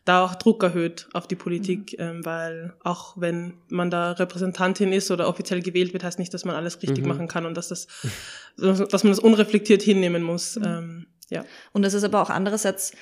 da 0.06 0.24
auch 0.24 0.36
Druck 0.36 0.62
erhöht 0.62 1.06
auf 1.12 1.28
die 1.28 1.36
Politik, 1.36 1.92
mhm. 1.98 2.04
ähm, 2.04 2.24
weil 2.24 2.74
auch 2.82 3.14
wenn 3.16 3.58
man 3.68 3.90
da 3.90 4.12
Repräsentantin 4.12 4.92
ist 4.92 5.10
oder 5.10 5.28
offiziell 5.28 5.60
gewählt 5.60 5.92
wird, 5.92 6.02
heißt 6.02 6.18
nicht, 6.18 6.32
dass 6.32 6.46
man 6.46 6.56
alles 6.56 6.80
richtig 6.82 7.02
mhm. 7.02 7.08
machen 7.08 7.28
kann 7.28 7.44
und 7.44 7.54
dass 7.54 7.68
das, 7.68 7.86
dass 8.56 9.04
man 9.04 9.12
das 9.12 9.20
unreflektiert 9.20 9.82
hinnehmen 9.82 10.22
muss. 10.22 10.56
Mhm. 10.56 10.64
Ähm, 10.64 11.06
ja. 11.28 11.44
Und 11.72 11.82
das 11.82 11.92
ist 11.92 12.04
aber 12.04 12.22
auch 12.22 12.30
andererseits 12.30 12.92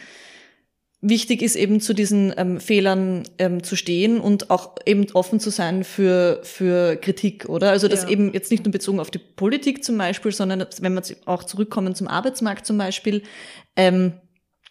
wichtig 1.09 1.43
ist 1.43 1.57
eben 1.57 1.81
zu 1.81 1.95
diesen 1.95 2.35
ähm, 2.37 2.61
Fehlern 2.61 3.23
ähm, 3.39 3.63
zu 3.63 3.77
stehen 3.77 4.21
und 4.21 4.51
auch 4.51 4.77
eben 4.85 5.07
offen 5.13 5.41
zu 5.41 5.51
sein 5.51 5.85
für, 5.85 6.41
für 6.43 6.97
Kritik, 6.97 7.49
oder? 7.49 7.71
Also 7.71 7.89
das 7.89 8.03
ja. 8.05 8.09
eben 8.11 8.33
jetzt 8.33 8.51
nicht 8.51 8.65
nur 8.65 8.73
bezogen 8.73 9.01
auf 9.01 9.11
die 9.11 9.19
Politik 9.19 9.85
zum 9.85 9.97
Beispiel, 9.99 10.33
sondern 10.33 10.67
wenn 10.81 10.95
wir 10.95 11.03
auch 11.27 11.45
zurückkommen 11.45 11.95
zum 11.95 12.09
Arbeitsmarkt 12.09 12.67
zum 12.67 12.79
Beispiel, 12.79 13.23
ähm, 13.77 14.15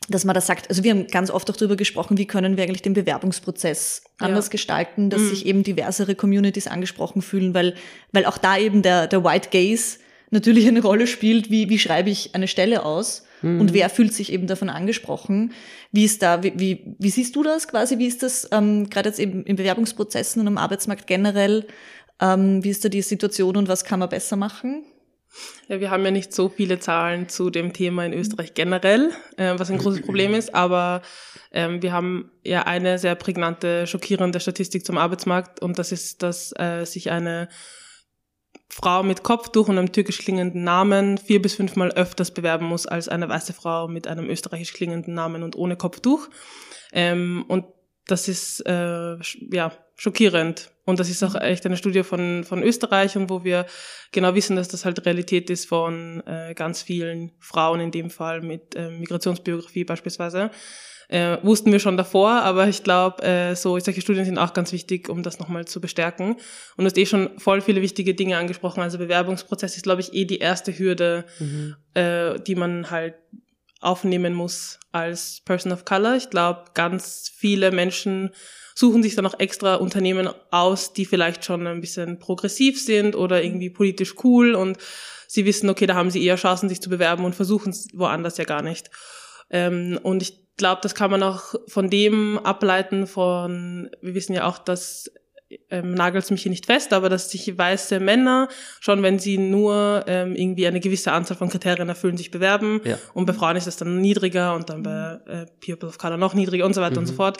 dass 0.10 0.26
man 0.26 0.36
da 0.36 0.41
sagt, 0.41 0.69
also 0.69 0.84
wir 0.84 0.91
haben 0.91 1.08
ganz 1.08 1.32
oft 1.32 1.50
auch 1.50 1.56
darüber 1.56 1.76
gesprochen, 1.76 2.17
wie 2.17 2.28
können 2.28 2.58
wir 2.58 2.63
eigentlich 2.63 2.82
den 2.82 2.93
Bewerbungsprozess 2.93 4.04
anders 4.19 4.48
ja. 4.48 4.52
gestalten, 4.52 5.10
dass 5.10 5.21
mhm. 5.21 5.30
sich 5.30 5.45
eben 5.45 5.63
diversere 5.63 6.15
Communities 6.15 6.67
angesprochen 6.67 7.21
fühlen, 7.21 7.54
weil, 7.54 7.76
weil 8.12 8.26
auch 8.26 8.38
da 8.38 8.58
eben 8.58 8.82
der, 8.82 9.08
der 9.08 9.24
White 9.24 9.50
Gaze 9.52 10.00
natürlich 10.32 10.67
eine 10.67 10.82
Rolle 10.82 11.08
spielt, 11.08 11.50
wie, 11.50 11.69
wie 11.69 11.80
schreibe 11.80 12.10
ich 12.10 12.36
eine 12.36 12.48
Stelle 12.48 12.84
aus 12.84 13.26
mhm. 13.45 13.62
und 13.62 13.73
wer 13.73 13.89
fühlt 13.89 14.13
sich 14.13 14.31
eben 14.31 14.47
davon 14.47 14.69
angesprochen. 14.69 15.53
Wie 15.91 16.03
ist 16.03 16.21
da, 16.21 16.43
wie, 16.43 16.53
wie, 16.55 16.95
wie 16.99 17.10
siehst 17.10 17.36
du 17.36 17.43
das 17.43 17.67
quasi? 17.67 17.97
Wie 17.97 18.08
ist 18.08 18.23
das 18.23 18.49
ähm, 18.51 18.89
gerade 18.89 19.10
jetzt 19.10 19.19
eben 19.19 19.43
in 19.45 19.55
Bewerbungsprozessen 19.55 20.41
und 20.41 20.47
am 20.47 20.58
Arbeitsmarkt 20.58 21.08
generell? 21.08 21.67
Ähm, 22.19 22.63
wie 22.63 22.69
ist 22.69 22.84
da 22.84 22.89
die 22.89 23.01
Situation 23.01 23.55
und 23.58 23.67
was 23.67 23.84
kann 23.84 23.99
man 23.99 24.10
besser 24.10 24.36
machen? 24.36 24.86
Ja, 25.67 25.79
wir 25.79 25.91
haben 25.91 26.05
ja 26.05 26.12
nicht 26.12 26.34
so 26.34 26.49
viele 26.49 26.79
Zahlen 26.79 27.27
zu 27.27 27.49
dem 27.49 27.73
Thema 27.73 28.05
in 28.05 28.13
Österreich 28.13 28.53
generell, 28.53 29.12
äh, 29.38 29.53
was 29.58 29.69
ein 29.69 29.77
großes 29.77 30.01
Problem 30.01 30.34
ist, 30.34 30.53
aber 30.53 31.01
ähm, 31.51 31.81
wir 31.81 31.91
haben 31.91 32.31
ja 32.43 32.63
eine 32.63 32.99
sehr 32.99 33.15
prägnante, 33.15 33.88
schockierende 33.88 34.39
Statistik 34.39 34.86
zum 34.86 34.97
Arbeitsmarkt 34.97 35.62
und 35.62 35.77
das 35.77 35.91
ist, 35.91 36.23
dass 36.23 36.53
äh, 36.58 36.86
sich 36.86 37.12
eine 37.12 37.49
Frau 38.69 39.04
mit 39.04 39.23
Kopftuch 39.23 39.69
und 39.69 39.78
einem 39.78 39.91
türkisch 39.91 40.19
klingenden 40.19 40.63
Namen 40.63 41.17
vier 41.17 41.41
bis 41.41 41.56
fünfmal 41.56 41.91
öfters 41.91 42.32
bewerben 42.32 42.65
muss 42.65 42.86
als 42.86 43.08
eine 43.08 43.30
weiße 43.30 43.54
Frau 43.54 43.88
mit 43.88 44.08
einem 44.08 44.30
österreichisch 44.30 44.73
klingenden 44.73 45.13
Namen 45.13 45.43
und 45.43 45.56
ohne 45.56 45.75
Kopftuch. 45.75 46.28
Ähm, 46.91 47.45
und 47.47 47.65
das 48.08 48.28
ist 48.28 48.62
äh, 48.65 49.17
ja 49.51 49.71
schockierend. 49.95 50.71
Und 50.84 50.99
das 50.99 51.10
ist 51.10 51.23
auch 51.23 51.36
echt 51.36 51.65
eine 51.65 51.78
Studie 51.78 52.04
von, 52.04 52.43
von 52.43 52.62
Österreich 52.62 53.17
und 53.17 53.30
wo 53.30 53.43
wir 53.43 53.65
genau 54.12 54.36
wissen, 54.36 54.56
dass 54.56 54.67
das 54.67 54.86
halt 54.86 55.04
Realität 55.06 55.49
ist 55.49 55.67
von 55.67 56.21
äh, 56.28 56.54
ganz 56.54 56.84
vielen 56.84 57.32
Frauen 57.39 57.80
in 57.80 57.91
dem 57.91 58.12
Fall 58.12 58.41
mit 58.41 58.75
äh, 58.75 58.89
Migrationsbiografie 58.89 59.84
beispielsweise. 59.84 60.51
Äh, 61.08 61.38
wussten 61.44 61.72
wir 61.72 61.80
schon 61.80 61.98
davor, 61.98 62.32
aber 62.32 62.68
ich 62.68 62.84
glaube, 62.84 63.24
äh, 63.24 63.56
so 63.56 63.78
solche 63.80 64.02
Studien 64.02 64.26
sind 64.26 64.38
auch 64.38 64.54
ganz 64.54 64.72
wichtig, 64.72 65.10
um 65.10 65.24
das 65.24 65.39
nochmal 65.39 65.65
zu 65.65 65.80
bestärken. 65.80 66.34
Und 66.78 66.84
du 66.84 66.86
hast 66.86 66.98
eh 66.98 67.06
schon 67.06 67.38
voll 67.38 67.62
viele 67.62 67.82
wichtige 67.82 68.15
Dinge 68.15 68.38
angesprochen. 68.38 68.82
Also 68.82 68.98
Bewerbungsprozess 68.98 69.76
ist, 69.76 69.84
glaube 69.84 70.02
ich, 70.02 70.13
eh 70.13 70.26
die 70.26 70.39
erste 70.39 70.78
Hürde, 70.78 71.26
mhm. 71.39 71.76
äh, 71.94 72.39
die 72.39 72.56
man 72.56 72.89
halt 72.89 73.15
aufnehmen 73.82 74.34
muss 74.34 74.80
als 74.91 75.41
Person 75.46 75.72
of 75.72 75.86
Color. 75.86 76.15
Ich 76.15 76.30
glaube, 76.30 76.65
ganz 76.74 77.32
viele 77.34 77.72
Menschen 77.72 78.32
suchen 78.74 79.04
sich 79.04 79.15
dann 79.15 79.26
auch 79.26 79.39
extra 79.39 79.76
Unternehmen 79.76 80.30
aus, 80.52 80.94
die 80.94 81.06
vielleicht 81.06 81.46
schon 81.46 81.65
ein 81.68 81.82
bisschen 81.82 82.20
progressiv 82.20 82.82
sind 82.82 83.15
oder 83.15 83.44
irgendwie 83.44 83.70
politisch 83.70 84.15
cool 84.24 84.54
und 84.56 84.78
sie 85.28 85.46
wissen, 85.46 85.70
okay, 85.70 85.86
da 85.86 85.96
haben 85.96 86.12
sie 86.12 86.24
eher 86.24 86.36
Chancen, 86.36 86.68
sich 86.68 86.82
zu 86.82 86.89
bewerben 86.89 87.24
und 87.24 87.36
versuchen 87.36 87.70
es 87.70 87.88
woanders 87.94 88.38
ja 88.38 88.44
gar 88.44 88.62
nicht. 88.62 88.89
Ähm, 89.50 90.00
und 90.04 90.22
ich 90.22 90.44
glaube, 90.58 90.82
das 90.82 90.96
kann 90.96 91.12
man 91.12 91.24
auch 91.24 91.56
von 91.68 91.89
dem 91.89 92.39
ableiten 92.39 93.08
von, 93.08 93.89
wir 94.02 94.15
wissen 94.15 94.34
ja 94.34 94.46
auch, 94.46 94.58
dass 94.58 95.12
ähm, 95.70 95.94
nagelt 95.94 96.30
mich 96.32 96.41
hier 96.41 96.50
nicht 96.50 96.65
fest, 96.65 96.91
aber 96.91 97.08
dass 97.08 97.30
sich 97.30 97.58
weiße 97.58 98.00
Männer 98.00 98.50
schon, 98.80 99.04
wenn 99.04 99.20
sie 99.20 99.38
nur 99.38 100.04
ähm, 100.08 100.36
irgendwie 100.36 100.68
eine 100.68 100.80
gewisse 100.80 101.12
Anzahl 101.12 101.38
von 101.38 101.50
Kriterien 101.50 101.88
erfüllen, 101.88 102.18
sich 102.18 102.32
bewerben. 102.32 102.82
Ja. 102.84 102.98
Und 103.13 103.26
bei 103.26 103.34
Frauen 103.34 103.56
ist 103.56 103.68
das 103.68 103.78
dann 103.78 104.02
niedriger 104.02 104.56
und 104.56 104.70
dann 104.70 104.84
bei 104.84 105.20
äh, 105.28 105.46
People 105.63 105.88
of 105.88 105.98
Color 105.98 106.18
noch 106.18 106.34
niedriger 106.34 106.65
und 106.65 106.74
so 106.74 106.82
weiter 106.82 106.96
mhm. 106.96 107.00
und 107.00 107.06
so 107.06 107.13
mhm. 107.13 107.18
fort. 107.18 107.38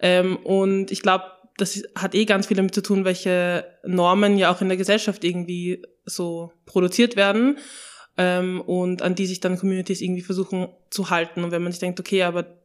Ähm, 0.00 0.36
und 0.36 0.90
ich 0.90 1.00
glaube, 1.00 1.24
das 1.56 1.82
hat 1.96 2.14
eh 2.14 2.24
ganz 2.24 2.46
viel 2.46 2.56
damit 2.56 2.74
zu 2.74 2.82
tun, 2.82 3.04
welche 3.04 3.64
Normen 3.84 4.38
ja 4.38 4.52
auch 4.52 4.60
in 4.60 4.68
der 4.68 4.76
Gesellschaft 4.76 5.24
irgendwie 5.24 5.82
so 6.04 6.52
produziert 6.66 7.16
werden 7.16 7.58
ähm, 8.18 8.60
und 8.60 9.00
an 9.00 9.14
die 9.14 9.26
sich 9.26 9.40
dann 9.40 9.58
Communities 9.58 10.02
irgendwie 10.02 10.22
versuchen 10.22 10.68
zu 10.90 11.08
halten. 11.08 11.44
Und 11.44 11.52
wenn 11.52 11.62
man 11.62 11.72
sich 11.72 11.80
denkt, 11.80 12.00
okay, 12.00 12.24
aber 12.24 12.58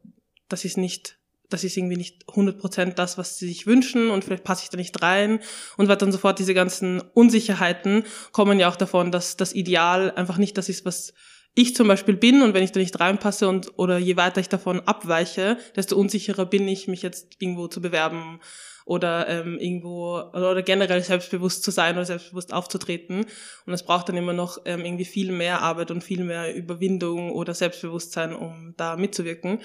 das 0.48 0.64
ist 0.64 0.76
nicht, 0.76 1.16
das 1.48 1.64
ist 1.64 1.76
irgendwie 1.76 1.96
nicht 1.96 2.26
100% 2.26 2.94
das, 2.94 3.16
was 3.16 3.38
sie 3.38 3.46
sich 3.46 3.66
wünschen 3.66 4.10
und 4.10 4.24
vielleicht 4.24 4.44
passe 4.44 4.64
ich 4.64 4.70
da 4.70 4.76
nicht 4.76 5.00
rein 5.00 5.38
und 5.76 5.88
weiter 5.88 6.04
und 6.04 6.12
so 6.12 6.18
fort. 6.18 6.38
Diese 6.38 6.54
ganzen 6.54 7.00
Unsicherheiten 7.00 8.02
kommen 8.32 8.58
ja 8.58 8.68
auch 8.68 8.76
davon, 8.76 9.12
dass 9.12 9.36
das 9.36 9.54
Ideal 9.54 10.10
einfach 10.10 10.36
nicht 10.36 10.58
das 10.58 10.68
ist, 10.68 10.84
was 10.84 11.14
ich 11.54 11.76
zum 11.76 11.86
Beispiel 11.86 12.16
bin 12.16 12.42
und 12.42 12.52
wenn 12.52 12.64
ich 12.64 12.72
da 12.72 12.80
nicht 12.80 12.98
reinpasse 12.98 13.48
und 13.48 13.78
oder 13.78 13.96
je 13.96 14.16
weiter 14.16 14.40
ich 14.40 14.48
davon 14.48 14.80
abweiche, 14.80 15.56
desto 15.76 15.96
unsicherer 15.96 16.46
bin 16.46 16.66
ich, 16.66 16.88
mich 16.88 17.02
jetzt 17.02 17.36
irgendwo 17.38 17.68
zu 17.68 17.80
bewerben 17.80 18.40
oder 18.84 19.28
ähm, 19.28 19.58
irgendwo 19.58 20.16
oder, 20.18 20.50
oder 20.50 20.62
generell 20.62 21.02
selbstbewusst 21.02 21.62
zu 21.62 21.70
sein 21.70 21.94
oder 21.96 22.04
selbstbewusst 22.04 22.52
aufzutreten. 22.52 23.26
Und 23.66 23.72
es 23.72 23.82
braucht 23.82 24.08
dann 24.08 24.16
immer 24.16 24.32
noch 24.32 24.58
ähm, 24.64 24.84
irgendwie 24.84 25.04
viel 25.04 25.32
mehr 25.32 25.62
Arbeit 25.62 25.90
und 25.90 26.04
viel 26.04 26.24
mehr 26.24 26.54
Überwindung 26.54 27.32
oder 27.32 27.54
Selbstbewusstsein, 27.54 28.34
um 28.34 28.74
da 28.76 28.96
mitzuwirken. 28.96 29.60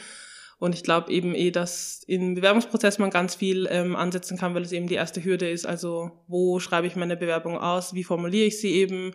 Und 0.58 0.76
ich 0.76 0.84
glaube 0.84 1.12
eben 1.12 1.36
eh, 1.36 1.52
dass 1.52 2.04
im 2.08 2.36
Bewerbungsprozess 2.36 3.00
man 3.00 3.10
ganz 3.10 3.36
viel 3.36 3.68
ähm, 3.72 3.96
ansetzen 3.96 4.38
kann, 4.38 4.56
weil 4.56 4.64
es 4.64 4.74
eben 4.74 4.88
die 4.88 4.96
erste 4.96 5.24
Hürde 5.24 5.50
ist. 5.50 5.66
Also 5.66 6.12
wo 6.28 6.60
schreibe 6.60 6.88
ich 6.88 6.96
meine 6.96 7.18
Bewerbung 7.18 7.58
aus, 7.58 7.94
wie 7.94 8.04
formuliere 8.04 8.48
ich 8.48 8.60
sie 8.60 8.74
eben, 8.74 9.14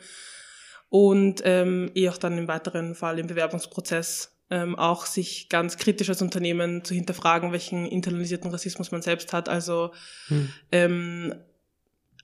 und 0.95 1.43
ähm, 1.45 1.91
eh 1.95 2.09
auch 2.09 2.19
dann 2.19 2.39
im 2.39 2.47
weiteren 2.47 2.95
Fall 2.95 3.19
im 3.19 3.27
Bewerbungsprozess 3.27 4.34
ähm, 4.55 4.79
auch 4.79 5.05
sich 5.05 5.49
ganz 5.49 5.77
kritisch 5.77 6.09
als 6.09 6.23
Unternehmen 6.23 6.85
zu 6.85 6.95
hinterfragen, 6.95 7.51
welchen 7.51 7.87
internalisierten 7.87 8.53
Rassismus 8.53 8.93
man 8.93 9.03
selbst 9.03 9.33
hat. 9.33 9.49
Also 9.49 9.91
hm. 10.29 10.49
ähm, 10.71 11.35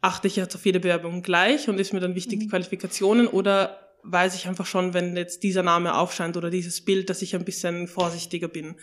achte 0.00 0.28
ich 0.28 0.36
jetzt 0.36 0.54
auf 0.54 0.64
jede 0.64 0.78
Bewerbung 0.78 1.22
gleich 1.22 1.68
und 1.68 1.80
ist 1.80 1.92
mir 1.92 1.98
dann 1.98 2.14
wichtig 2.14 2.38
die 2.38 2.46
mhm. 2.46 2.50
Qualifikationen 2.50 3.26
oder 3.26 3.96
weiß 4.04 4.36
ich 4.36 4.46
einfach 4.46 4.64
schon, 4.64 4.94
wenn 4.94 5.16
jetzt 5.16 5.42
dieser 5.42 5.64
Name 5.64 5.98
aufscheint 5.98 6.36
oder 6.36 6.48
dieses 6.50 6.84
Bild, 6.84 7.10
dass 7.10 7.20
ich 7.20 7.34
ein 7.34 7.44
bisschen 7.44 7.88
vorsichtiger 7.88 8.48
bin. 8.48 8.76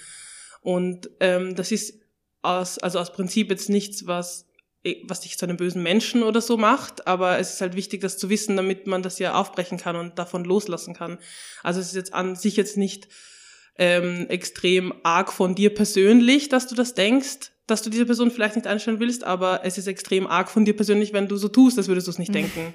Und 0.62 1.10
ähm, 1.21 1.55
das 1.55 1.71
ist 1.71 2.01
aus, 2.41 2.77
also 2.77 2.99
aus 2.99 3.13
Prinzip 3.13 3.49
jetzt 3.49 3.69
nichts, 3.69 4.05
was 4.05 4.47
Eh, 4.88 5.03
was 5.03 5.21
dich 5.21 5.38
zu 5.38 5.45
einem 5.45 5.57
bösen 5.57 5.83
Menschen 5.83 6.23
oder 6.23 6.39
so 6.39 6.55
macht, 6.55 7.07
aber 7.07 7.39
es 7.39 7.53
ist 7.53 7.62
halt 7.62 7.75
wichtig, 7.75 7.99
das 8.01 8.17
zu 8.17 8.29
wissen, 8.29 8.55
damit 8.55 8.88
man 8.88 9.01
das 9.01 9.19
ja 9.19 9.33
aufbrechen 9.33 9.77
kann 9.77 9.95
und 9.95 10.17
davon 10.17 10.45
loslassen 10.45 10.93
kann. 10.93 11.17
Also 11.63 11.79
es 11.79 11.88
ist 11.88 11.95
jetzt 11.95 12.13
an 12.13 12.36
sich 12.36 12.55
jetzt 12.55 12.77
nicht 12.77 13.07
ähm, 13.78 14.26
extrem 14.30 14.94
arg 15.04 15.32
von 15.32 15.56
dir 15.56 15.74
persönlich, 15.74 16.50
dass 16.50 16.68
du 16.68 16.76
das 16.76 16.94
denkst, 16.94 17.52
dass 17.68 17.82
du 17.82 17.90
diese 17.90 18.06
Person 18.06 18.32
vielleicht 18.32 18.56
nicht 18.56 18.68
einstellen 18.68 19.00
willst, 19.00 19.24
aber 19.24 19.62
es 19.63 19.78
ist 19.78 19.88
extrem 19.88 20.26
arg 20.26 20.50
von 20.50 20.66
dir 20.66 20.76
persönlich, 20.76 21.13
wenn 21.13 21.28
du 21.28 21.38
so 21.38 21.50
tust, 21.50 21.78
als 21.78 21.88
würdest 21.88 22.08
du 22.08 22.12
es 22.12 22.20
nicht 22.20 22.30
mhm. 22.30 22.34
denken. 22.34 22.74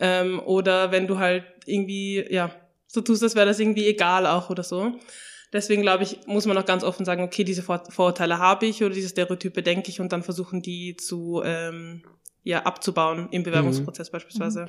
Ähm, 0.00 0.40
oder 0.40 0.90
wenn 0.90 1.06
du 1.06 1.18
halt 1.18 1.44
irgendwie, 1.66 2.24
ja, 2.30 2.50
so 2.86 3.02
tust, 3.02 3.22
als 3.22 3.34
wäre 3.34 3.46
das 3.46 3.60
irgendwie 3.60 3.86
egal 3.86 4.26
auch 4.26 4.50
oder 4.50 4.62
so. 4.62 4.92
Deswegen 5.52 5.82
glaube 5.82 6.02
ich, 6.02 6.26
muss 6.26 6.46
man 6.46 6.56
auch 6.56 6.64
ganz 6.64 6.82
offen 6.82 7.04
sagen, 7.04 7.22
okay, 7.22 7.44
diese 7.44 7.62
Vor 7.62 7.84
Vorurteile 7.90 8.38
habe 8.38 8.66
ich 8.66 8.82
oder 8.82 8.94
diese 8.94 9.10
Stereotype 9.10 9.62
denke 9.62 9.90
ich 9.90 10.00
und 10.00 10.12
dann 10.12 10.22
versuchen, 10.22 10.62
die 10.62 10.96
zu 10.96 11.42
ähm, 11.44 12.02
ja, 12.42 12.62
abzubauen 12.62 13.28
im 13.30 13.42
Bewerbungsprozess 13.42 14.08
mhm. 14.08 14.12
beispielsweise. 14.12 14.68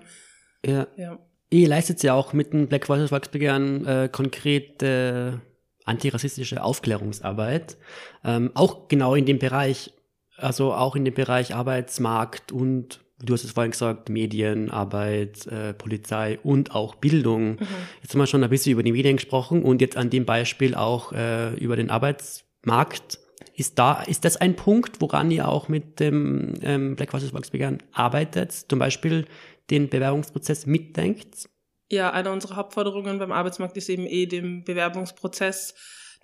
Ja. 0.66 0.88
ja. 0.98 1.20
Ihr 1.50 1.68
leistet 1.68 2.04
ja 2.04 2.14
auch 2.14 2.34
mit 2.34 2.52
dem 2.52 2.68
Black 2.68 2.90
Voices 2.90 3.10
Volksbegehren 3.10 3.86
äh, 3.86 4.10
konkrete 4.12 5.42
antirassistische 5.86 6.63
Aufklärungsarbeit. 6.63 7.78
Ähm, 8.24 8.52
auch 8.54 8.88
genau 8.88 9.15
in 9.15 9.26
dem 9.26 9.39
Bereich, 9.39 9.93
also 10.38 10.74
auch 10.74 10.96
in 10.96 11.06
dem 11.06 11.13
Bereich 11.13 11.56
Arbeitsmarkt 11.56 12.52
und 12.52 13.04
du 13.24 13.34
hast 13.34 13.43
es 13.43 13.52
vorhin 13.52 13.72
gesagt, 13.72 14.10
Medien, 14.10 14.69
Arbeit, 14.69 15.48
äh, 15.48 15.74
Polizei 15.74 16.39
und 16.43 16.76
auch 16.76 16.96
Bildung. 16.96 17.52
Mhm. 17.52 17.67
Jetzt 18.02 18.13
haben 18.13 18.19
wir 18.19 18.28
schon 18.28 18.43
ein 18.43 18.50
bisschen 18.50 18.74
über 18.74 18.84
die 18.84 18.91
Medien 18.91 19.17
gesprochen 19.17 19.63
und 19.63 19.82
jetzt 19.82 19.98
an 19.98 20.10
dem 20.10 20.26
Beispiel 20.26 20.76
auch 20.76 21.13
äh, 21.13 21.54
über 21.56 21.76
den 21.76 21.89
Arbeitsmarkt. 21.89 23.19
Ist 23.56 23.78
da, 23.78 24.02
ist 24.02 24.26
das 24.26 24.38
ein 24.38 24.56
Punkt, 24.56 25.00
woran 25.00 25.30
ihr 25.30 25.48
auch 25.48 25.67
mit 25.67 26.00
dem 26.00 26.56
ähm, 26.62 26.96
Black 26.96 27.13
Voices 27.13 27.32
Volksbegehren 27.32 27.84
arbeitet? 27.91 28.52
Zum 28.52 28.80
Beispiel 28.80 29.26
den 29.69 29.89
Bewerbungsprozess 29.89 30.65
mitdenkt? 30.65 31.50
Ja, 31.89 32.12
eine 32.12 32.32
unserer 32.32 32.56
Hauptforderungen 32.56 33.19
beim 33.19 33.32
Arbeitsmarkt 33.32 33.78
ist 33.78 33.89
eben 33.89 34.06
eh 34.08 34.26
den 34.26 34.63
Bewerbungsprozess 34.63 35.76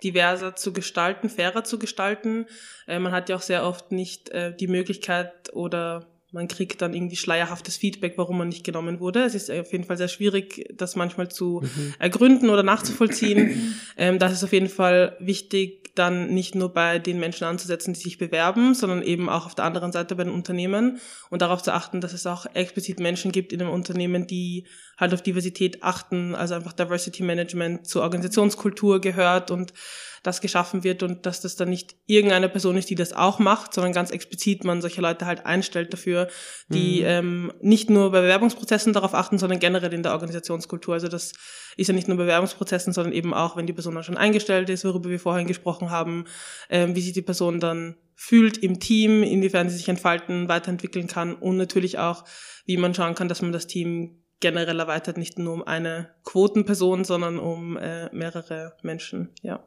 diverser 0.02 0.56
zu 0.56 0.72
gestalten, 0.72 1.28
fairer 1.28 1.64
zu 1.64 1.78
gestalten. 1.78 2.46
Äh, 2.86 2.98
man 2.98 3.12
hat 3.12 3.28
ja 3.28 3.36
auch 3.36 3.42
sehr 3.42 3.64
oft 3.64 3.92
nicht 3.92 4.30
äh, 4.30 4.54
die 4.56 4.68
Möglichkeit 4.68 5.52
oder 5.52 6.09
man 6.32 6.46
kriegt 6.46 6.80
dann 6.80 6.94
irgendwie 6.94 7.16
schleierhaftes 7.16 7.76
Feedback, 7.76 8.14
warum 8.16 8.38
man 8.38 8.48
nicht 8.48 8.64
genommen 8.64 9.00
wurde. 9.00 9.24
Es 9.24 9.34
ist 9.34 9.50
auf 9.50 9.72
jeden 9.72 9.84
Fall 9.84 9.96
sehr 9.96 10.08
schwierig, 10.08 10.64
das 10.74 10.94
manchmal 10.94 11.28
zu 11.30 11.62
mhm. 11.62 11.94
ergründen 11.98 12.50
oder 12.50 12.62
nachzuvollziehen. 12.62 13.76
ähm, 13.96 14.18
das 14.18 14.32
ist 14.32 14.44
auf 14.44 14.52
jeden 14.52 14.68
Fall 14.68 15.16
wichtig, 15.18 15.80
dann 15.96 16.32
nicht 16.32 16.54
nur 16.54 16.72
bei 16.72 16.98
den 16.98 17.18
Menschen 17.18 17.44
anzusetzen, 17.44 17.94
die 17.94 18.00
sich 18.00 18.18
bewerben, 18.18 18.74
sondern 18.74 19.02
eben 19.02 19.28
auch 19.28 19.46
auf 19.46 19.54
der 19.54 19.64
anderen 19.64 19.90
Seite 19.92 20.14
bei 20.14 20.24
den 20.24 20.32
Unternehmen 20.32 21.00
und 21.30 21.42
darauf 21.42 21.62
zu 21.62 21.72
achten, 21.72 22.00
dass 22.00 22.12
es 22.12 22.26
auch 22.26 22.46
explizit 22.54 23.00
Menschen 23.00 23.32
gibt 23.32 23.52
in 23.52 23.60
einem 23.60 23.70
Unternehmen, 23.70 24.26
die 24.26 24.66
halt 24.96 25.12
auf 25.12 25.22
Diversität 25.22 25.82
achten, 25.82 26.34
also 26.34 26.54
einfach 26.54 26.72
Diversity 26.72 27.22
Management 27.22 27.86
zur 27.86 28.02
Organisationskultur 28.02 29.00
gehört 29.00 29.50
und 29.50 29.72
das 30.22 30.40
geschaffen 30.40 30.84
wird 30.84 31.02
und 31.02 31.24
dass 31.24 31.40
das 31.40 31.56
dann 31.56 31.70
nicht 31.70 31.96
irgendeine 32.06 32.48
Person 32.48 32.76
ist, 32.76 32.90
die 32.90 32.94
das 32.94 33.12
auch 33.12 33.38
macht, 33.38 33.72
sondern 33.72 33.92
ganz 33.92 34.10
explizit 34.10 34.64
man 34.64 34.82
solche 34.82 35.00
Leute 35.00 35.26
halt 35.26 35.46
einstellt 35.46 35.92
dafür, 35.92 36.28
die 36.68 37.00
mhm. 37.00 37.06
ähm, 37.06 37.52
nicht 37.60 37.88
nur 37.88 38.10
bei 38.10 38.20
Bewerbungsprozessen 38.20 38.92
darauf 38.92 39.14
achten, 39.14 39.38
sondern 39.38 39.60
generell 39.60 39.92
in 39.92 40.02
der 40.02 40.12
Organisationskultur. 40.12 40.94
Also 40.94 41.08
das 41.08 41.32
ist 41.76 41.88
ja 41.88 41.94
nicht 41.94 42.08
nur 42.08 42.18
Bewerbungsprozessen, 42.18 42.92
sondern 42.92 43.14
eben 43.14 43.32
auch, 43.32 43.56
wenn 43.56 43.66
die 43.66 43.72
Person 43.72 43.94
dann 43.94 44.04
schon 44.04 44.18
eingestellt 44.18 44.68
ist, 44.68 44.84
worüber 44.84 45.08
wir 45.08 45.20
vorhin 45.20 45.46
gesprochen 45.46 45.90
haben, 45.90 46.26
ähm, 46.68 46.94
wie 46.94 47.00
sich 47.00 47.12
die 47.12 47.22
Person 47.22 47.60
dann 47.60 47.96
fühlt 48.14 48.58
im 48.58 48.80
Team, 48.80 49.22
inwiefern 49.22 49.70
sie 49.70 49.76
sich 49.76 49.88
entfalten, 49.88 50.48
weiterentwickeln 50.48 51.06
kann 51.06 51.34
und 51.34 51.56
natürlich 51.56 51.98
auch, 51.98 52.24
wie 52.66 52.76
man 52.76 52.94
schauen 52.94 53.14
kann, 53.14 53.28
dass 53.28 53.40
man 53.40 53.52
das 53.52 53.66
Team 53.66 54.22
generell 54.40 54.78
erweitert, 54.78 55.16
nicht 55.16 55.38
nur 55.38 55.54
um 55.54 55.62
eine 55.62 56.10
Quotenperson, 56.24 57.04
sondern 57.04 57.38
um 57.38 57.76
äh, 57.76 58.14
mehrere 58.14 58.76
Menschen, 58.82 59.30
ja. 59.42 59.66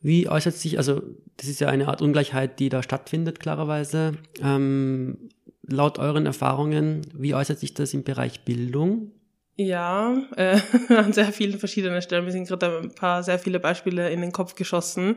Wie 0.00 0.28
äußert 0.28 0.54
sich, 0.54 0.78
also 0.78 1.02
das 1.36 1.48
ist 1.48 1.60
ja 1.60 1.68
eine 1.68 1.88
Art 1.88 2.00
Ungleichheit, 2.00 2.58
die 2.58 2.68
da 2.70 2.82
stattfindet, 2.82 3.38
klarerweise. 3.38 4.12
Ähm, 4.42 5.28
laut 5.62 5.98
euren 5.98 6.26
Erfahrungen, 6.26 7.02
wie 7.14 7.34
äußert 7.34 7.58
sich 7.58 7.74
das 7.74 7.92
im 7.92 8.02
Bereich 8.02 8.44
Bildung? 8.44 9.12
Ja, 9.56 10.16
äh, 10.36 10.58
an 10.88 11.12
sehr 11.12 11.32
vielen 11.32 11.58
verschiedenen 11.58 12.00
Stellen. 12.00 12.24
Wir 12.24 12.32
sind 12.32 12.48
gerade 12.48 12.78
ein 12.78 12.94
paar 12.94 13.22
sehr 13.22 13.38
viele 13.38 13.60
Beispiele 13.60 14.10
in 14.10 14.22
den 14.22 14.32
Kopf 14.32 14.54
geschossen 14.54 15.16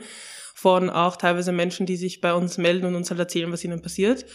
von 0.53 0.89
auch 0.89 1.15
teilweise 1.15 1.51
Menschen, 1.51 1.85
die 1.85 1.95
sich 1.95 2.21
bei 2.21 2.33
uns 2.33 2.57
melden 2.57 2.85
und 2.85 2.95
uns 2.95 3.09
halt 3.09 3.19
erzählen, 3.19 3.51
was 3.51 3.63
ihnen 3.63 3.81
passiert. 3.81 4.25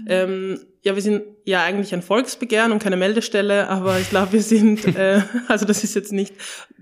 Mhm. 0.00 0.06
Ähm, 0.08 0.60
ja, 0.82 0.94
wir 0.94 1.02
sind 1.02 1.22
ja 1.44 1.62
eigentlich 1.62 1.92
ein 1.92 2.02
Volksbegehren 2.02 2.72
und 2.72 2.82
keine 2.82 2.96
Meldestelle, 2.96 3.68
aber 3.68 3.98
ich 3.98 4.10
glaube, 4.10 4.32
wir 4.32 4.42
sind, 4.42 4.84
äh, 4.96 5.22
also 5.48 5.66
das 5.66 5.84
ist 5.84 5.94
jetzt 5.94 6.12
nicht 6.12 6.34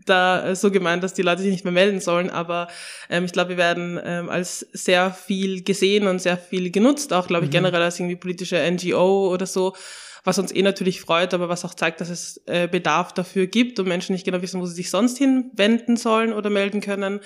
da 0.04 0.54
so 0.54 0.70
gemeint, 0.70 1.02
dass 1.02 1.14
die 1.14 1.22
Leute 1.22 1.42
sich 1.42 1.50
nicht 1.50 1.64
mehr 1.64 1.72
melden 1.72 2.00
sollen, 2.00 2.30
aber 2.30 2.68
ähm, 3.10 3.24
ich 3.24 3.32
glaube, 3.32 3.50
wir 3.50 3.56
werden 3.56 3.98
ähm, 4.04 4.28
als 4.28 4.60
sehr 4.72 5.10
viel 5.10 5.64
gesehen 5.64 6.06
und 6.06 6.20
sehr 6.20 6.36
viel 6.36 6.70
genutzt, 6.70 7.12
auch 7.12 7.26
glaube 7.26 7.46
ich 7.46 7.50
mhm. 7.50 7.54
generell 7.54 7.82
als 7.82 7.98
irgendwie 7.98 8.16
politische 8.16 8.58
NGO 8.70 9.32
oder 9.32 9.46
so, 9.46 9.74
was 10.22 10.38
uns 10.38 10.54
eh 10.54 10.62
natürlich 10.62 11.00
freut, 11.00 11.34
aber 11.34 11.48
was 11.48 11.64
auch 11.64 11.74
zeigt, 11.74 12.00
dass 12.00 12.10
es 12.10 12.42
äh, 12.46 12.68
Bedarf 12.68 13.12
dafür 13.12 13.46
gibt 13.46 13.78
und 13.78 13.88
Menschen 13.88 14.12
nicht 14.12 14.24
genau 14.24 14.42
wissen, 14.42 14.60
wo 14.60 14.66
sie 14.66 14.74
sich 14.74 14.90
sonst 14.90 15.18
hinwenden 15.18 15.96
sollen 15.96 16.32
oder 16.32 16.50
melden 16.50 16.80
können. 16.80 17.20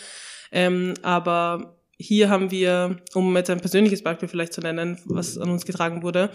Ähm, 0.53 0.95
aber 1.03 1.80
hier 2.01 2.31
haben 2.31 2.51
wir, 2.51 2.97
um 3.13 3.37
jetzt 3.37 3.51
ein 3.51 3.61
persönliches 3.61 4.03
Beispiel 4.03 4.27
vielleicht 4.29 4.55
zu 4.55 4.63
nennen, 4.63 4.99
was 5.05 5.37
an 5.37 5.51
uns 5.51 5.67
getragen 5.67 6.03
wurde, 6.03 6.31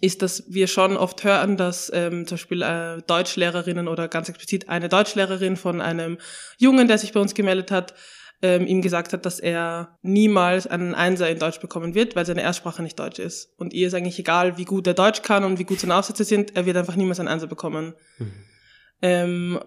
ist, 0.00 0.20
dass 0.20 0.44
wir 0.48 0.66
schon 0.66 0.96
oft 0.96 1.22
hören, 1.22 1.56
dass 1.56 1.92
ähm, 1.94 2.26
zum 2.26 2.34
Beispiel 2.34 2.62
äh, 2.62 3.00
Deutschlehrerinnen 3.06 3.86
oder 3.86 4.08
ganz 4.08 4.28
explizit 4.28 4.68
eine 4.68 4.88
Deutschlehrerin 4.88 5.56
von 5.56 5.80
einem 5.80 6.18
Jungen, 6.58 6.88
der 6.88 6.98
sich 6.98 7.12
bei 7.12 7.20
uns 7.20 7.34
gemeldet 7.34 7.70
hat, 7.70 7.94
ähm, 8.42 8.66
ihm 8.66 8.82
gesagt 8.82 9.12
hat, 9.12 9.24
dass 9.24 9.38
er 9.38 9.96
niemals 10.02 10.66
einen 10.66 10.94
Einser 10.94 11.30
in 11.30 11.38
Deutsch 11.38 11.60
bekommen 11.60 11.94
wird, 11.94 12.16
weil 12.16 12.26
seine 12.26 12.42
Erstsprache 12.42 12.82
nicht 12.82 12.98
Deutsch 12.98 13.20
ist. 13.20 13.52
Und 13.56 13.72
ihr 13.72 13.86
ist 13.86 13.94
eigentlich 13.94 14.18
egal, 14.18 14.58
wie 14.58 14.64
gut 14.64 14.88
er 14.88 14.94
Deutsch 14.94 15.22
kann 15.22 15.44
und 15.44 15.60
wie 15.60 15.64
gut 15.64 15.78
seine 15.78 15.94
Aufsätze 15.94 16.24
sind, 16.24 16.56
er 16.56 16.66
wird 16.66 16.76
einfach 16.76 16.96
niemals 16.96 17.20
einen 17.20 17.28
Einser 17.28 17.46
bekommen. 17.46 17.94
Mhm. 18.18 18.32
Ähm, 19.02 19.60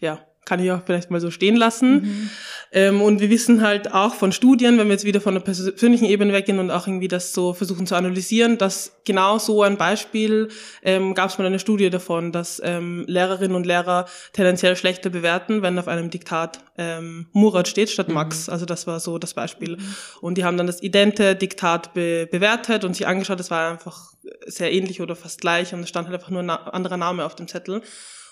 ja, 0.00 0.24
kann 0.44 0.60
ich 0.60 0.72
auch 0.72 0.82
vielleicht 0.84 1.10
mal 1.10 1.20
so 1.20 1.30
stehen 1.30 1.56
lassen. 1.56 1.92
Mhm. 1.92 2.30
Ähm, 2.72 3.02
und 3.02 3.20
wir 3.20 3.30
wissen 3.30 3.62
halt 3.62 3.92
auch 3.92 4.14
von 4.14 4.32
Studien, 4.32 4.78
wenn 4.78 4.86
wir 4.86 4.92
jetzt 4.92 5.04
wieder 5.04 5.20
von 5.20 5.34
der 5.34 5.40
persönlichen 5.40 6.04
Ebene 6.04 6.32
weggehen 6.32 6.58
und 6.58 6.70
auch 6.70 6.86
irgendwie 6.86 7.08
das 7.08 7.32
so 7.32 7.52
versuchen 7.52 7.86
zu 7.86 7.96
analysieren, 7.96 8.58
dass 8.58 9.00
genau 9.04 9.38
so 9.38 9.62
ein 9.62 9.76
Beispiel 9.76 10.48
ähm, 10.82 11.14
gab 11.14 11.30
es 11.30 11.38
mal 11.38 11.46
eine 11.46 11.58
Studie 11.58 11.90
davon, 11.90 12.30
dass 12.32 12.60
ähm, 12.64 13.04
Lehrerinnen 13.08 13.56
und 13.56 13.66
Lehrer 13.66 14.06
tendenziell 14.32 14.76
schlechter 14.76 15.10
bewerten, 15.10 15.62
wenn 15.62 15.78
auf 15.78 15.88
einem 15.88 16.10
Diktat 16.10 16.60
ähm, 16.78 17.26
Murat 17.32 17.68
steht 17.68 17.90
statt 17.90 18.08
mhm. 18.08 18.14
Max. 18.14 18.46
Mhm. 18.46 18.52
Also 18.52 18.66
das 18.66 18.86
war 18.86 19.00
so 19.00 19.18
das 19.18 19.34
Beispiel. 19.34 19.76
Mhm. 19.76 19.94
Und 20.20 20.38
die 20.38 20.44
haben 20.44 20.56
dann 20.56 20.68
das 20.68 20.82
idente 20.82 21.34
Diktat 21.34 21.92
be 21.92 22.28
bewertet 22.30 22.84
und 22.84 22.94
sich 22.94 23.06
angeschaut, 23.06 23.40
es 23.40 23.50
war 23.50 23.70
einfach 23.70 24.12
sehr 24.46 24.72
ähnlich 24.72 25.00
oder 25.00 25.16
fast 25.16 25.40
gleich 25.40 25.74
und 25.74 25.80
es 25.80 25.88
stand 25.88 26.08
halt 26.08 26.16
einfach 26.16 26.30
nur 26.30 26.42
ein 26.42 26.50
anderer 26.50 26.96
Name 26.96 27.24
auf 27.24 27.34
dem 27.34 27.48
Zettel. 27.48 27.82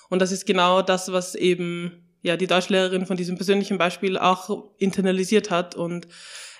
Und 0.08 0.20
das 0.20 0.32
ist 0.32 0.46
genau 0.46 0.82
das, 0.82 1.12
was 1.12 1.34
eben 1.34 2.04
ja 2.22 2.36
die 2.36 2.46
Deutschlehrerin 2.46 3.06
von 3.06 3.16
diesem 3.16 3.36
persönlichen 3.36 3.78
Beispiel 3.78 4.18
auch 4.18 4.70
internalisiert 4.78 5.50
hat 5.50 5.74
und 5.74 6.08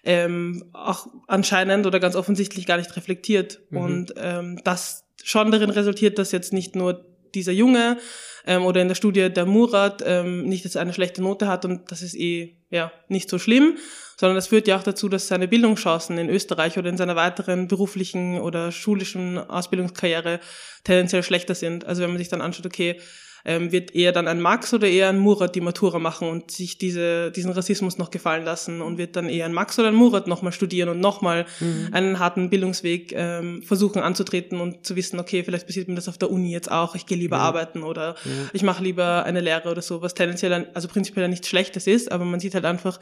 ähm, 0.05 0.65
auch 0.73 1.07
anscheinend 1.27 1.87
oder 1.87 2.01
ganz 2.01 2.15
offensichtlich 2.15 2.67
gar 2.67 2.77
nicht 2.77 2.97
reflektiert. 2.97 3.61
Mhm. 3.71 3.79
Und 3.79 4.15
ähm, 4.17 4.61
das 4.65 5.05
schon 5.23 5.51
darin 5.51 5.71
resultiert, 5.71 6.19
dass 6.19 6.33
jetzt 6.33 6.53
nicht 6.53 6.77
nur 6.77 7.05
dieser 7.35 7.53
Junge 7.53 7.99
ähm, 8.47 8.65
oder 8.65 8.81
in 8.81 8.89
der 8.89 8.95
Studie 8.95 9.29
der 9.31 9.47
Murat 9.47 10.03
ähm, 10.07 10.45
nicht 10.45 10.65
jetzt 10.65 10.77
eine 10.77 10.95
schlechte 10.95 11.23
Note 11.23 11.47
hat 11.47 11.65
und 11.65 11.91
das 11.91 12.03
ist 12.03 12.15
eh 12.15 12.57
ja 12.71 12.93
nicht 13.09 13.29
so 13.29 13.39
schlimm, 13.39 13.77
sondern 14.17 14.37
das 14.37 14.49
führt 14.49 14.67
ja 14.67 14.79
auch 14.79 14.83
dazu, 14.83 15.09
dass 15.09 15.29
seine 15.29 15.49
Bildungschancen 15.49 16.19
in 16.19 16.29
Österreich 16.29 16.79
oder 16.79 16.89
in 16.89 16.97
seiner 16.97 17.17
weiteren 17.17 17.69
beruflichen 17.69 18.41
oder 18.41 18.73
schulischen 18.73 19.39
Ausbildungskarriere 19.39 20.41
tendenziell 20.85 21.23
schlechter 21.23 21.55
sind. 21.55 21.85
Also 21.85 22.03
wenn 22.03 22.11
man 22.11 22.19
sich 22.19 22.29
dann 22.29 22.41
anschaut, 22.41 22.67
okay, 22.67 23.01
ähm, 23.49 23.73
wird 23.73 23.95
eher 23.95 24.13
dann 24.13 24.29
ein 24.29 24.43
Max 24.43 24.75
oder 24.75 24.87
eher 24.87 25.09
ein 25.09 25.19
Murat 25.19 25.55
die 25.55 25.63
Matura 25.63 25.99
machen 25.99 26.29
und 26.29 26.51
sich 26.51 26.77
diese, 26.77 27.31
diesen 27.31 27.51
Rassismus 27.51 27.97
noch 27.97 28.11
gefallen 28.11 28.45
lassen 28.45 28.83
und 28.83 28.99
wird 28.99 29.17
dann 29.17 29.27
eher 29.31 29.47
ein 29.47 29.55
Max 29.55 29.79
oder 29.79 29.89
ein 29.89 29.95
Murat 29.95 30.27
nochmal 30.27 30.53
studieren 30.53 30.91
und 30.91 31.01
nochmal 31.01 31.47
mhm. 31.59 31.89
einen 31.93 32.19
harten 32.19 32.51
Bildungsweg 32.51 33.15
ähm, 33.17 33.63
versuchen 33.63 34.03
anzutreten 34.03 34.61
und 34.61 34.85
zu 34.85 34.97
wissen, 34.97 35.19
okay, 35.19 35.43
vielleicht 35.43 35.67
passiert 35.67 35.89
mir 35.89 35.95
das 35.95 36.09
auf 36.09 36.19
der 36.19 36.31
Uni 36.31 36.53
jetzt 36.53 36.71
auch, 36.71 36.95
ich 36.95 37.07
gehe 37.07 37.17
lieber 37.17 37.39
ja. 37.39 37.43
arbeiten 37.43 37.83
oder 37.83 38.17
ja. 38.25 38.31
ich 38.53 38.63
mache 38.63 38.85
lieber 38.85 39.25
eine 39.25 39.41
Lehre 39.41 39.71
oder 39.71 39.81
so, 39.81 40.03
was 40.03 40.13
tendenziell, 40.13 40.69
also 40.75 40.87
prinzipiell 40.89 41.27
nichts 41.29 41.49
Schlechtes 41.49 41.87
ist, 41.87 42.13
aber 42.13 42.27
man 42.27 42.41
sieht 42.41 42.55
halt 42.55 42.67
einfach, 42.67 43.01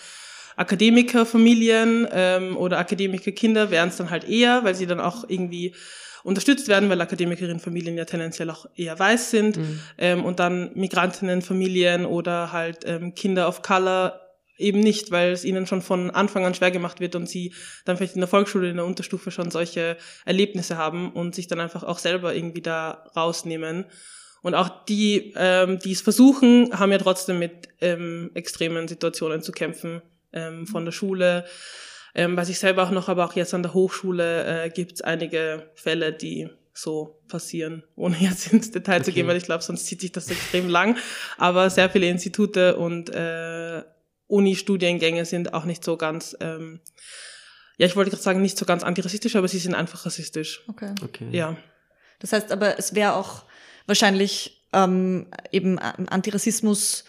Akademikerfamilien 0.59 2.09
ähm, 2.11 2.57
oder 2.57 2.79
Akademikerkinder 2.79 3.71
wären 3.71 3.91
es 3.91 3.97
dann 3.97 4.09
halt 4.09 4.27
eher, 4.27 4.65
weil 4.65 4.75
sie 4.75 4.87
dann 4.87 5.01
auch 5.01 5.25
irgendwie 5.29 5.75
unterstützt 6.27 6.67
werden, 6.67 6.91
weil 6.91 7.01
Akademikerinnenfamilien 7.01 7.97
ja 7.97 8.05
tendenziell 8.05 8.51
auch 8.51 8.67
eher 8.75 8.99
weiß 8.99 9.31
sind 9.31 9.57
mhm. 9.57 9.81
ähm, 9.97 10.25
und 10.25 10.41
dann 10.41 10.73
Migrantinnenfamilien 10.75 12.05
oder 12.05 12.51
halt 12.51 12.81
ähm, 12.85 13.15
Kinder 13.15 13.47
of 13.47 13.63
Color 13.63 14.21
eben 14.59 14.81
nicht, 14.81 15.13
weil 15.13 15.31
es 15.31 15.45
ihnen 15.45 15.69
schon 15.69 15.83
von 15.83 16.11
Anfang 16.11 16.45
an 16.45 16.55
schwer 16.55 16.73
gemacht 16.73 16.99
wird 16.99 17.15
und 17.15 17.29
sie 17.29 17.53
dann 17.85 17.97
vielleicht 17.97 18.17
in 18.17 18.23
der 18.23 18.29
Volksschule, 18.29 18.69
in 18.69 18.77
der 18.77 18.87
Unterstufe 18.87 19.31
schon 19.31 19.53
solche 19.53 19.97
Erlebnisse 20.25 20.77
haben 20.77 21.13
und 21.13 21.37
sich 21.37 21.47
dann 21.47 21.61
einfach 21.61 21.85
auch 21.85 21.99
selber 21.99 22.35
irgendwie 22.35 22.63
da 22.63 23.05
rausnehmen. 23.15 23.85
Und 24.43 24.55
auch 24.55 24.85
die, 24.87 25.33
ähm, 25.37 25.79
die 25.79 25.93
es 25.93 26.01
versuchen, 26.01 26.77
haben 26.77 26.91
ja 26.91 26.99
trotzdem 26.99 27.39
mit 27.39 27.69
ähm, 27.81 28.33
extremen 28.35 28.89
Situationen 28.89 29.43
zu 29.43 29.53
kämpfen, 29.53 30.03
ähm, 30.33 30.67
von 30.67 30.85
der 30.85 30.93
Schule 30.93 31.45
ähm, 32.17 32.35
was 32.37 32.49
ich 32.49 32.59
selber 32.59 32.83
auch 32.83 32.91
noch, 32.91 33.11
aber 33.11 33.27
auch 33.27 33.35
jetzt 33.35 33.53
an 33.53 33.63
der 33.63 33.75
Hochschule 33.75 34.65
äh, 34.65 34.71
gibt 34.71 34.93
es 34.95 35.01
einige 35.03 35.71
Fälle, 35.75 36.15
die 36.15 36.49
so 36.73 37.21
passieren, 37.29 37.85
ohne 37.97 38.17
jetzt 38.17 38.53
ins 38.53 38.71
Detail 38.71 38.97
okay. 38.97 39.05
zu 39.05 39.13
gehen, 39.13 39.27
weil 39.27 39.37
ich 39.37 39.45
glaube, 39.45 39.63
sonst 39.63 39.85
zieht 39.85 40.01
sich 40.01 40.13
das 40.13 40.31
extrem 40.31 40.69
lang. 40.69 40.97
Aber 41.37 41.69
sehr 41.69 41.91
viele 41.91 42.09
Institute 42.09 42.77
und 42.77 43.11
äh, 43.11 43.83
Uni-Studiengänge 44.29 45.27
sind 45.27 45.53
auch 45.53 45.67
nicht 45.67 45.85
so 45.85 45.99
ganz, 45.99 46.35
ähm, 46.41 46.81
ja, 47.77 47.87
ich 47.87 47.97
wollte 47.97 48.11
gerade 48.11 48.23
sagen, 48.23 48.41
nicht 48.41 48.57
so 48.57 48.65
ganz 48.65 48.83
antirassistisch, 48.83 49.37
aber 49.37 49.47
sie 49.47 49.59
sind 49.59 49.75
einfach 49.75 50.07
rassistisch. 50.07 50.65
Okay. 50.69 50.95
okay. 51.05 51.29
Ja. 51.31 51.57
Das 52.21 52.33
heißt 52.33 52.51
aber, 52.51 52.79
es 52.79 52.95
wäre 52.95 53.15
auch 53.15 53.45
wahrscheinlich 53.85 54.67
ähm, 54.73 55.27
eben 55.53 55.79
Antirassismus 55.79 57.05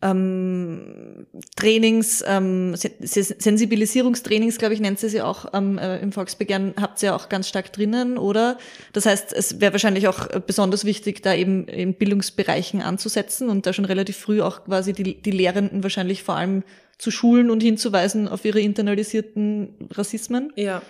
ähm, 0.00 1.26
Trainings, 1.56 2.22
ähm, 2.26 2.74
Sensibilisierungstrainings, 2.76 4.58
glaube 4.58 4.74
ich, 4.74 4.80
nennt 4.80 5.00
sie 5.00 5.08
sie 5.08 5.22
auch 5.22 5.46
ähm, 5.52 5.76
äh, 5.78 5.98
im 5.98 6.12
Volksbegehren, 6.12 6.74
habt 6.80 7.02
ihr 7.02 7.08
ja 7.08 7.16
auch 7.16 7.28
ganz 7.28 7.48
stark 7.48 7.72
drinnen, 7.72 8.16
oder? 8.16 8.58
Das 8.92 9.06
heißt, 9.06 9.32
es 9.32 9.60
wäre 9.60 9.72
wahrscheinlich 9.72 10.06
auch 10.06 10.28
besonders 10.46 10.84
wichtig, 10.84 11.22
da 11.22 11.34
eben 11.34 11.66
in 11.66 11.94
Bildungsbereichen 11.94 12.80
anzusetzen 12.80 13.48
und 13.48 13.66
da 13.66 13.72
schon 13.72 13.86
relativ 13.86 14.16
früh 14.16 14.40
auch 14.40 14.64
quasi 14.64 14.92
die, 14.92 15.20
die 15.20 15.30
Lehrenden 15.32 15.82
wahrscheinlich 15.82 16.22
vor 16.22 16.36
allem 16.36 16.62
zu 16.98 17.10
schulen 17.10 17.50
und 17.50 17.62
hinzuweisen 17.62 18.28
auf 18.28 18.44
ihre 18.44 18.60
internalisierten 18.60 19.88
Rassismen. 19.90 20.52
Ja, 20.54 20.82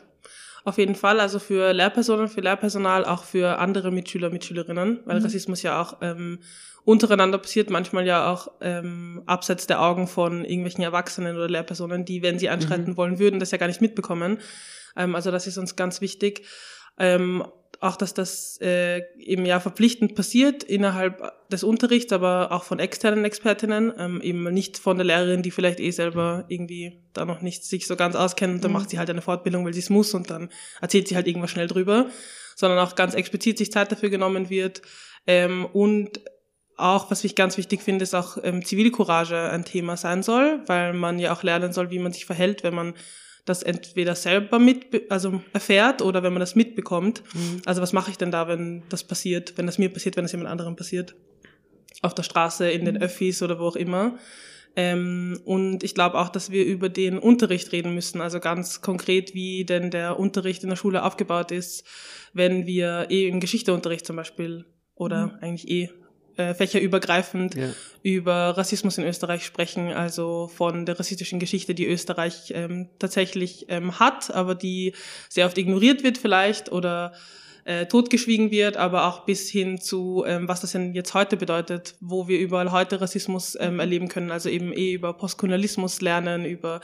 auf 0.65 0.77
jeden 0.77 0.95
Fall, 0.95 1.19
also 1.21 1.39
für 1.39 1.73
Lehrpersonen, 1.73 2.29
für 2.29 2.43
Lehrpersonal, 2.43 3.07
auch 3.07 3.25
für 3.25 3.59
andere 3.59 3.91
Mitschüler, 3.91 4.29
Mitschülerinnen, 4.29 5.01
weil 5.07 5.19
mhm. 5.19 5.25
Rassismus 5.25 5.63
ja 5.63 5.81
auch 5.81 5.97
ähm, 6.03 6.41
untereinander 6.89 7.37
passiert, 7.37 7.69
manchmal 7.69 8.07
ja 8.07 8.33
auch 8.33 8.51
ähm, 8.63 9.23
abseits 9.27 9.67
der 9.67 9.83
Augen 9.83 10.07
von 10.07 10.43
irgendwelchen 10.43 10.83
Erwachsenen 10.83 11.37
oder 11.37 11.47
Lehrpersonen, 11.47 12.07
die, 12.07 12.23
wenn 12.23 12.39
sie 12.39 12.49
anschreiten 12.49 12.93
mhm. 12.93 12.97
wollen 12.97 13.19
würden, 13.19 13.41
das 13.41 13.51
ja 13.51 13.59
gar 13.59 13.67
nicht 13.67 13.83
mitbekommen. 13.83 14.39
Ähm, 14.97 15.15
also 15.15 15.31
das 15.31 15.47
ist 15.47 15.59
uns 15.59 15.77
ganz 15.77 16.01
wichtig. 16.01 16.47
Ähm, 16.99 17.45
auch, 17.81 17.97
dass 17.97 18.15
das 18.15 18.59
äh, 18.63 19.03
eben 19.19 19.45
ja 19.45 19.61
verpflichtend 19.61 20.15
passiert 20.15 20.65
innerhalb 20.65 21.23
des 21.51 21.63
Unterrichts, 21.63 22.11
aber 22.11 22.53
auch 22.53 22.65
von 22.65 22.79
externen 22.79 23.27
Expertinnen, 23.27 23.93
ähm, 23.99 24.23
eben 24.23 24.45
nicht 24.45 24.79
von 24.79 24.97
der 24.97 25.05
Lehrerin, 25.05 25.43
die 25.43 25.51
vielleicht 25.51 25.81
eh 25.81 25.91
selber 25.91 26.47
irgendwie 26.49 27.03
da 27.13 27.27
noch 27.27 27.43
nicht 27.43 27.65
sich 27.65 27.87
so 27.87 27.97
ganz 27.97 28.17
auskennt 28.17 28.55
und 28.55 28.65
dann 28.65 28.71
mhm. 28.71 28.79
macht 28.79 28.89
sie 28.89 28.99
halt 28.99 29.11
eine 29.11 29.21
Fortbildung, 29.21 29.67
weil 29.67 29.75
sie 29.75 29.81
es 29.81 29.91
muss 29.91 30.15
und 30.15 30.31
dann 30.31 30.49
erzählt 30.81 31.07
sie 31.07 31.17
halt 31.17 31.27
irgendwas 31.27 31.51
schnell 31.51 31.67
drüber, 31.67 32.07
sondern 32.57 32.79
auch 32.79 32.95
ganz 32.95 33.13
explizit 33.13 33.59
sich 33.59 33.71
Zeit 33.71 33.93
dafür 33.93 34.09
genommen 34.09 34.49
wird, 34.49 34.81
Ähm, 35.27 35.67
und 35.67 36.21
auch, 36.79 37.11
was 37.11 37.25
ich 37.25 37.35
ganz 37.35 37.57
wichtig 37.57 37.83
finde, 37.83 38.05
ist 38.05 38.15
auch 38.15 38.39
ähm, 38.43 38.65
Zivilcourage 38.65 39.37
ein 39.51 39.65
Thema 39.65 39.97
sein 39.97 40.23
soll, 40.23 40.61
weil 40.67 40.93
man 40.93 41.19
ja 41.19 41.33
auch 41.33 41.43
lernen 41.43 41.73
soll, 41.73 41.91
wie 41.91 41.99
man 41.99 42.13
sich 42.13 42.25
verhält, 42.25 42.63
wenn 42.63 42.75
man 42.75 42.95
das 43.45 43.63
entweder 43.63 44.15
selber 44.15 44.59
mit, 44.59 45.11
also 45.11 45.43
erfährt 45.53 46.03
oder 46.03 46.23
wenn 46.23 46.33
man 46.33 46.41
das 46.41 46.55
mitbekommt. 46.55 47.23
Mhm. 47.35 47.63
Also 47.65 47.83
was 47.83 47.93
mache 47.93 48.11
ich 48.11 48.19
denn 48.19 48.31
da, 48.31 48.47
wenn 48.47 48.83
das 48.91 49.05
passiert, 49.05 49.55
wenn 49.57 49.67
das 49.67 49.79
mir 49.79 49.89
passiert, 49.89 50.17
wenn 50.17 50.25
es 50.25 50.33
jemand 50.33 50.51
anderem 50.51 50.77
passiert? 50.77 51.15
Auf 52.03 52.15
der 52.15 52.23
Straße, 52.23 52.71
in 52.71 52.85
den 52.85 52.97
mhm. 52.97 53.03
Öffis 53.03 53.43
oder 53.43 53.59
wo 53.59 53.67
auch 53.67 53.77
immer. 53.77 54.19
Ähm, 54.77 55.41
und 55.45 55.83
ich 55.83 55.95
glaube 55.95 56.19
auch, 56.19 56.29
dass 56.29 56.51
wir 56.51 56.65
über 56.65 56.89
den 56.89 57.19
Unterricht 57.19 57.73
reden 57.73 57.95
müssen, 57.95 58.21
also 58.21 58.39
ganz 58.39 58.83
konkret, 58.83 59.35
wie 59.35 59.65
denn 59.65 59.91
der 59.91 60.19
Unterricht 60.19 60.63
in 60.63 60.69
der 60.69 60.77
Schule 60.77 61.03
aufgebaut 61.03 61.51
ist, 61.51 61.85
wenn 62.33 62.67
wir 62.67 63.07
eh 63.09 63.27
im 63.27 63.41
Geschichteunterricht 63.41 64.07
zum 64.07 64.15
Beispiel 64.15 64.67
oder 64.95 65.29
mhm. 65.29 65.33
eigentlich 65.41 65.69
eh 65.69 65.91
äh, 66.39 66.55
fächerübergreifend 66.55 67.55
ja. 67.57 67.69
über 68.03 68.57
Rassismus 68.57 68.97
in 68.97 69.05
Österreich 69.05 69.45
sprechen, 69.45 69.93
also 69.93 70.49
von 70.49 70.87
der 70.87 70.99
rassistischen 70.99 71.41
Geschichte, 71.41 71.75
die 71.75 71.87
Österreich 71.87 72.53
ähm, 72.55 72.89
tatsächlich 72.99 73.67
ähm, 73.69 73.99
hat, 73.99 74.31
aber 74.31 74.55
die 74.55 74.95
sehr 75.29 75.47
oft 75.47 75.59
ignoriert 75.59 76.05
wird 76.05 76.17
vielleicht 76.17 76.71
oder 76.71 77.13
äh, 77.65 77.87
totgeschwiegen 77.87 78.51
wird, 78.51 78.77
aber 78.77 79.07
auch 79.07 79.27
bis 79.27 79.51
hin 79.51 79.79
zu, 79.81 80.25
ähm, 80.27 80.49
was 80.49 80.61
das 80.63 80.73
denn 80.73 80.95
jetzt 80.95 81.13
heute 81.13 81.37
bedeutet, 81.37 81.97
wo 82.01 82.29
wir 82.29 82.39
überall 82.39 82.73
heute 82.73 83.01
Rassismus 83.01 83.59
ähm, 83.61 83.79
erleben 83.81 84.09
können, 84.09 84.31
also 84.31 84.49
eben 84.49 84.73
eh 84.73 84.95
über 84.95 85.13
Postkolonialismus 85.13 86.01
lernen, 86.01 86.45
über 86.45 86.81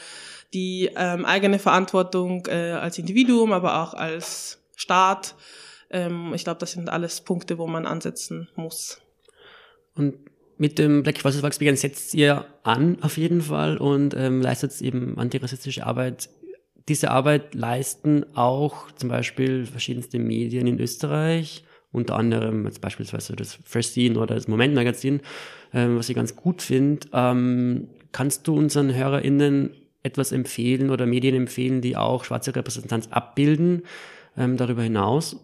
die 0.52 0.90
ähm, 0.96 1.24
eigene 1.24 1.58
Verantwortung 1.58 2.46
äh, 2.48 2.72
als 2.72 2.98
Individuum, 2.98 3.52
aber 3.52 3.82
auch 3.82 3.94
als 3.94 4.58
Staat. 4.76 5.36
Ähm, 5.90 6.34
ich 6.34 6.44
glaube, 6.44 6.58
das 6.60 6.72
sind 6.72 6.90
alles 6.90 7.20
Punkte, 7.20 7.56
wo 7.56 7.66
man 7.66 7.86
ansetzen 7.86 8.48
muss. 8.56 9.00
Und 9.94 10.14
mit 10.56 10.78
dem 10.78 11.02
Black 11.02 11.22
Voices 11.22 11.40
Volksbegehren 11.40 11.76
setzt 11.76 12.14
ihr 12.14 12.46
an, 12.62 12.98
auf 13.02 13.16
jeden 13.16 13.42
Fall, 13.42 13.76
und 13.76 14.14
ähm, 14.14 14.40
leistet 14.40 14.80
eben 14.80 15.18
antirassistische 15.18 15.84
Arbeit. 15.86 16.28
Diese 16.88 17.10
Arbeit 17.10 17.54
leisten 17.54 18.24
auch 18.34 18.90
zum 18.92 19.08
Beispiel 19.08 19.66
verschiedenste 19.66 20.18
Medien 20.18 20.66
in 20.66 20.78
Österreich, 20.78 21.64
unter 21.92 22.16
anderem 22.16 22.66
jetzt 22.66 22.80
beispielsweise 22.80 23.36
das 23.36 23.58
First 23.64 23.94
Scene 23.94 24.18
oder 24.18 24.34
das 24.34 24.48
Moment 24.48 24.74
Magazin, 24.74 25.20
ähm, 25.72 25.96
was 25.96 26.08
ich 26.08 26.14
ganz 26.14 26.36
gut 26.36 26.62
finde. 26.62 27.06
Ähm, 27.12 27.88
kannst 28.12 28.46
du 28.46 28.56
unseren 28.56 28.94
HörerInnen 28.94 29.70
etwas 30.02 30.32
empfehlen 30.32 30.90
oder 30.90 31.06
Medien 31.06 31.34
empfehlen, 31.34 31.80
die 31.80 31.96
auch 31.96 32.24
schwarze 32.24 32.54
Repräsentanz 32.54 33.08
abbilden, 33.10 33.82
ähm, 34.36 34.56
darüber 34.56 34.82
hinaus? 34.82 35.36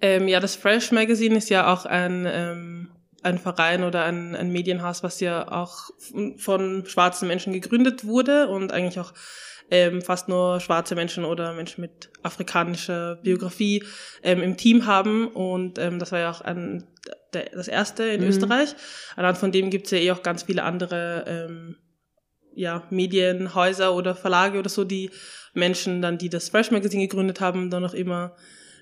Ähm, 0.00 0.28
ja, 0.28 0.40
das 0.40 0.56
Fresh 0.56 0.92
Magazine 0.92 1.36
ist 1.36 1.48
ja 1.48 1.72
auch 1.72 1.86
ein 1.86 2.26
ähm, 2.28 2.88
ein 3.26 3.38
Verein 3.38 3.84
oder 3.84 4.04
ein, 4.04 4.34
ein 4.34 4.50
Medienhaus, 4.50 5.02
was 5.02 5.20
ja 5.20 5.50
auch 5.50 5.90
von 6.38 6.86
schwarzen 6.86 7.28
Menschen 7.28 7.52
gegründet 7.52 8.06
wurde 8.06 8.48
und 8.48 8.72
eigentlich 8.72 9.00
auch 9.00 9.12
ähm, 9.70 10.00
fast 10.00 10.28
nur 10.28 10.60
schwarze 10.60 10.94
Menschen 10.94 11.24
oder 11.24 11.52
Menschen 11.52 11.80
mit 11.80 12.10
afrikanischer 12.22 13.16
Biografie 13.16 13.82
ähm, 14.22 14.42
im 14.42 14.56
Team 14.56 14.86
haben. 14.86 15.26
Und 15.26 15.78
ähm, 15.78 15.98
das 15.98 16.12
war 16.12 16.20
ja 16.20 16.30
auch 16.30 16.40
ein, 16.40 16.84
der, 17.34 17.50
das 17.52 17.66
erste 17.66 18.04
in 18.04 18.22
mhm. 18.22 18.28
Österreich. 18.28 18.74
Anhand 19.16 19.38
von 19.38 19.50
dem 19.50 19.70
gibt 19.70 19.86
es 19.86 19.90
ja 19.90 19.98
eh 19.98 20.12
auch 20.12 20.22
ganz 20.22 20.44
viele 20.44 20.62
andere 20.62 21.24
ähm, 21.26 21.76
ja, 22.54 22.84
Medienhäuser 22.90 23.92
oder 23.94 24.14
Verlage 24.14 24.58
oder 24.58 24.68
so, 24.68 24.84
die 24.84 25.10
Menschen 25.52 26.00
dann, 26.00 26.16
die 26.16 26.30
das 26.30 26.48
Fresh 26.48 26.70
Magazine 26.70 27.02
gegründet 27.02 27.40
haben, 27.40 27.70
dann 27.70 27.82
noch 27.82 27.94
immer 27.94 28.36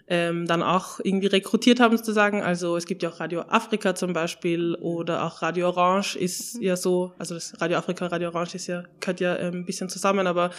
ähm, 0.06 0.46
dann 0.46 0.62
auch 0.62 1.00
irgendwie 1.02 1.28
rekrutiert 1.28 1.80
haben 1.80 1.96
sozusagen. 1.96 2.42
Also 2.42 2.76
es 2.76 2.84
gibt 2.84 3.02
ja 3.02 3.08
auch 3.08 3.20
Radio 3.20 3.40
Afrika 3.42 3.94
zum 3.94 4.12
Beispiel 4.12 4.74
oder 4.76 5.24
auch 5.24 5.40
Radio 5.40 5.68
Orange 5.68 6.16
ist 6.16 6.56
mhm. 6.56 6.62
ja 6.62 6.76
so, 6.76 7.12
also 7.18 7.34
das 7.34 7.58
Radio 7.60 7.78
Afrika, 7.78 8.06
Radio 8.06 8.28
Orange 8.28 8.56
ist 8.56 8.66
ja, 8.66 8.84
gehört 9.00 9.20
ja 9.20 9.36
ähm, 9.38 9.54
ein 9.54 9.64
bisschen 9.64 9.88
zusammen, 9.88 10.26
aber 10.26 10.50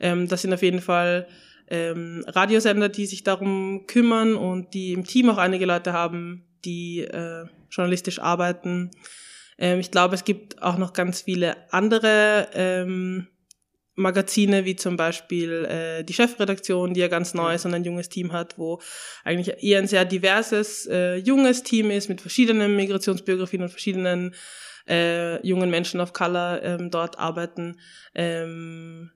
ähm, 0.00 0.26
das 0.28 0.42
sind 0.42 0.52
auf 0.52 0.62
jeden 0.62 0.80
Fall 0.80 1.28
ähm, 1.68 2.24
Radiosender, 2.26 2.88
die 2.88 3.06
sich 3.06 3.22
darum 3.22 3.86
kümmern 3.86 4.34
und 4.34 4.74
die 4.74 4.92
im 4.92 5.04
Team 5.04 5.30
auch 5.30 5.38
einige 5.38 5.66
Leute 5.66 5.92
haben, 5.92 6.44
die 6.64 7.00
äh, 7.00 7.44
journalistisch 7.70 8.18
arbeiten. 8.18 8.90
Ähm, 9.58 9.78
ich 9.78 9.90
glaube, 9.90 10.16
es 10.16 10.24
gibt 10.24 10.60
auch 10.62 10.78
noch 10.78 10.92
ganz 10.92 11.22
viele 11.22 11.56
andere 11.70 12.48
ähm, 12.52 13.28
Magazine 13.98 14.64
wie 14.64 14.76
zum 14.76 14.96
Beispiel 14.96 15.64
äh, 15.64 16.04
die 16.04 16.14
Chefredaktion, 16.14 16.94
die 16.94 17.00
ja 17.00 17.08
ganz 17.08 17.34
neu 17.34 17.54
ist 17.54 17.66
und 17.66 17.74
ein 17.74 17.84
junges 17.84 18.08
Team 18.08 18.32
hat, 18.32 18.56
wo 18.58 18.80
eigentlich 19.24 19.62
eher 19.62 19.78
ein 19.78 19.88
sehr 19.88 20.04
diverses, 20.04 20.86
äh, 20.86 21.16
junges 21.16 21.64
Team 21.64 21.90
ist 21.90 22.08
mit 22.08 22.20
verschiedenen 22.20 22.76
Migrationsbiografien 22.76 23.62
und 23.62 23.70
verschiedenen 23.70 24.34
äh, 24.88 25.44
jungen 25.46 25.68
Menschen 25.68 26.00
of 26.00 26.12
Color 26.12 26.62
ähm, 26.62 26.90
dort 26.90 27.18
arbeiten. 27.18 27.78
Ähm, 28.14 29.10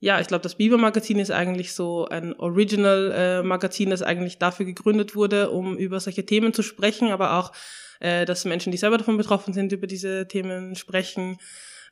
ja, 0.00 0.20
ich 0.20 0.26
glaube, 0.26 0.42
das 0.42 0.56
Biber-Magazin 0.56 1.18
ist 1.18 1.30
eigentlich 1.30 1.72
so 1.72 2.06
ein 2.06 2.34
Original-Magazin, 2.34 3.88
äh, 3.88 3.90
das 3.90 4.02
eigentlich 4.02 4.38
dafür 4.38 4.66
gegründet 4.66 5.14
wurde, 5.14 5.50
um 5.50 5.78
über 5.78 5.98
solche 6.00 6.26
Themen 6.26 6.52
zu 6.52 6.62
sprechen, 6.62 7.10
aber 7.10 7.38
auch, 7.38 7.52
äh, 8.00 8.26
dass 8.26 8.44
Menschen, 8.44 8.70
die 8.70 8.76
selber 8.76 8.98
davon 8.98 9.16
betroffen 9.16 9.54
sind, 9.54 9.72
über 9.72 9.86
diese 9.86 10.28
Themen 10.28 10.74
sprechen. 10.74 11.38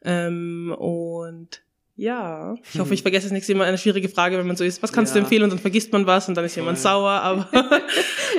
Ähm, 0.05 0.75
und 0.77 1.63
ja, 2.03 2.57
ich 2.73 2.81
hoffe, 2.81 2.95
ich 2.95 3.03
vergesse 3.03 3.27
es 3.27 3.33
nicht 3.33 3.49
immer 3.49 3.63
eine 3.63 3.79
schwierige 3.79 4.09
Frage, 4.09 4.37
wenn 4.37 4.47
man 4.47 4.57
so 4.57 4.65
ist, 4.65 4.83
was 4.83 4.93
kannst 4.93 5.15
ja. 5.15 5.21
du 5.21 5.25
empfehlen 5.25 5.45
und 5.45 5.51
dann 5.51 5.61
vergisst 5.61 5.93
man 5.93 6.05
was 6.05 6.29
und 6.29 6.35
dann 6.35 6.45
ist 6.45 6.57
jemand 6.57 6.77
Voll. 6.77 6.91
sauer, 6.91 7.11
aber 7.11 7.49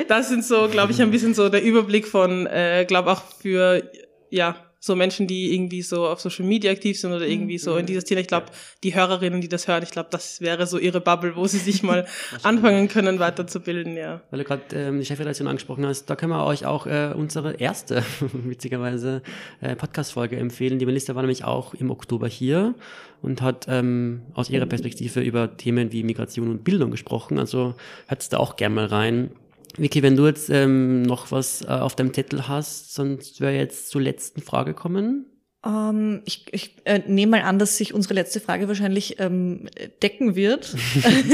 das 0.09 0.28
sind 0.28 0.43
so, 0.43 0.68
glaube 0.68 0.91
ich, 0.91 1.01
ein 1.01 1.11
bisschen 1.11 1.34
so 1.34 1.47
der 1.47 1.64
Überblick 1.64 2.05
von, 2.05 2.45
äh, 2.47 2.84
glaube 2.86 3.11
auch 3.11 3.22
für, 3.41 3.89
ja, 4.30 4.57
so 4.86 4.97
Menschen, 4.97 5.27
die 5.27 5.53
irgendwie 5.53 5.81
so 5.81 6.07
auf 6.07 6.19
Social 6.19 6.45
Media 6.45 6.69
aktiv 6.69 6.99
sind 6.99 7.13
oder 7.13 7.25
irgendwie 7.25 7.57
so 7.57 7.77
in 7.77 7.84
mhm. 7.84 7.86
dieses 7.86 8.03
Thema. 8.03 8.19
Ich 8.19 8.27
glaube, 8.27 8.47
die 8.84 8.93
Hörerinnen, 8.93 9.39
die 9.39 9.47
das 9.47 9.69
hören, 9.69 9.81
ich 9.81 9.91
glaube, 9.91 10.09
das 10.11 10.41
wäre 10.41 10.67
so 10.67 10.77
ihre 10.77 10.99
Bubble, 10.99 11.38
wo 11.38 11.47
sie 11.47 11.59
sich 11.59 11.84
mal 11.84 12.05
anfangen 12.43 12.89
können, 12.89 13.17
weiterzubilden, 13.17 13.95
ja. 13.95 14.19
Weil 14.29 14.39
du 14.39 14.43
gerade 14.43 14.63
ähm, 14.73 14.99
die 14.99 15.05
Chefredaktion 15.05 15.47
angesprochen 15.47 15.86
hast, 15.86 16.07
da 16.07 16.17
können 16.17 16.34
wir 16.34 16.45
euch 16.45 16.65
auch 16.65 16.86
äh, 16.86 17.13
unsere 17.15 17.53
erste, 17.53 18.03
witzigerweise, 18.34 19.21
äh, 19.61 19.77
Podcast-Folge 19.77 20.36
empfehlen. 20.36 20.79
Die 20.79 20.86
Melissa 20.86 21.15
war 21.15 21.21
nämlich 21.21 21.45
auch 21.45 21.73
im 21.73 21.89
Oktober 21.89 22.27
hier 22.27 22.75
und 23.21 23.41
hat 23.41 23.67
ähm, 23.69 24.23
aus 24.34 24.49
ihrer 24.49 24.65
Perspektive 24.65 25.21
über 25.21 25.55
Themen 25.55 25.93
wie 25.93 26.03
Migration 26.03 26.49
und 26.49 26.65
Bildung 26.65 26.91
gesprochen. 26.91 27.39
Also 27.39 27.75
hört's 28.07 28.27
da 28.27 28.36
auch 28.38 28.57
gern 28.57 28.73
mal 28.73 28.88
rein. 28.88 29.31
Vicky, 29.78 30.03
wenn 30.03 30.15
du 30.15 30.26
jetzt 30.26 30.49
ähm, 30.49 31.01
noch 31.03 31.32
was 31.32 31.63
äh, 31.63 31.67
auf 31.67 31.95
deinem 31.95 32.13
Zettel 32.13 32.47
hast, 32.47 32.93
sonst 32.93 33.41
wäre 33.41 33.53
jetzt 33.53 33.89
zur 33.89 34.01
letzten 34.01 34.41
Frage 34.41 34.74
kommen. 34.74 35.26
Ähm, 35.65 36.21
ich 36.26 36.45
ich 36.51 36.76
äh, 36.86 37.01
nehme 37.07 37.38
mal 37.38 37.41
an, 37.43 37.57
dass 37.57 37.78
sich 37.78 37.93
unsere 37.93 38.13
letzte 38.13 38.39
Frage 38.39 38.67
wahrscheinlich 38.67 39.19
ähm, 39.19 39.69
decken 40.01 40.36
wird. 40.36 40.76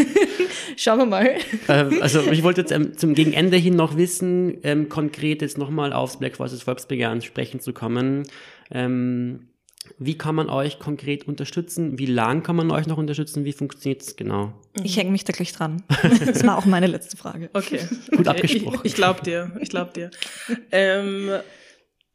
Schauen 0.78 1.00
wir 1.00 1.06
mal. 1.06 1.36
Äh, 1.68 2.00
also 2.02 2.22
ich 2.32 2.44
wollte 2.44 2.62
jetzt 2.62 2.72
ähm, 2.72 2.96
zum 2.98 3.16
Gegenende 3.16 3.58
hin 3.58 3.76
noch 3.76 3.98
wissen, 3.98 4.60
ähm, 4.64 4.88
konkret 4.88 5.42
jetzt 5.42 5.58
nochmal 5.58 5.94
aufs 5.94 6.18
Black 6.18 6.40
Voices 6.40 6.62
Volksbegehren 6.62 7.22
sprechen 7.22 7.60
zu 7.60 7.74
kommen. 7.74 8.24
Ähm, 8.72 9.48
wie 9.98 10.18
kann 10.18 10.36
man 10.36 10.50
euch 10.50 10.80
konkret 10.80 11.28
unterstützen? 11.28 11.98
Wie 11.98 12.06
lang 12.06 12.44
kann 12.44 12.56
man 12.56 12.72
euch 12.72 12.88
noch 12.88 12.98
unterstützen? 12.98 13.46
Wie 13.46 13.54
funktioniert 13.54 14.02
es 14.02 14.16
genau? 14.16 14.54
Ich 14.84 14.98
hänge 14.98 15.12
mich 15.12 15.24
da 15.24 15.34
gleich 15.34 15.54
dran. 15.54 15.84
Das 16.26 16.46
war 16.46 16.58
auch 16.58 16.66
meine 16.66 16.88
letzte 16.88 17.18
Frage. 17.18 17.50
Okay. 17.54 17.80
Gut 18.16 18.28
abgesprochen. 18.28 18.80
Ich, 18.84 18.92
ich 18.92 18.96
glaube 18.96 19.22
dir. 19.24 19.52
Ich 19.60 19.70
glaube 19.70 19.92
dir. 19.94 20.12
Ähm, 20.72 21.32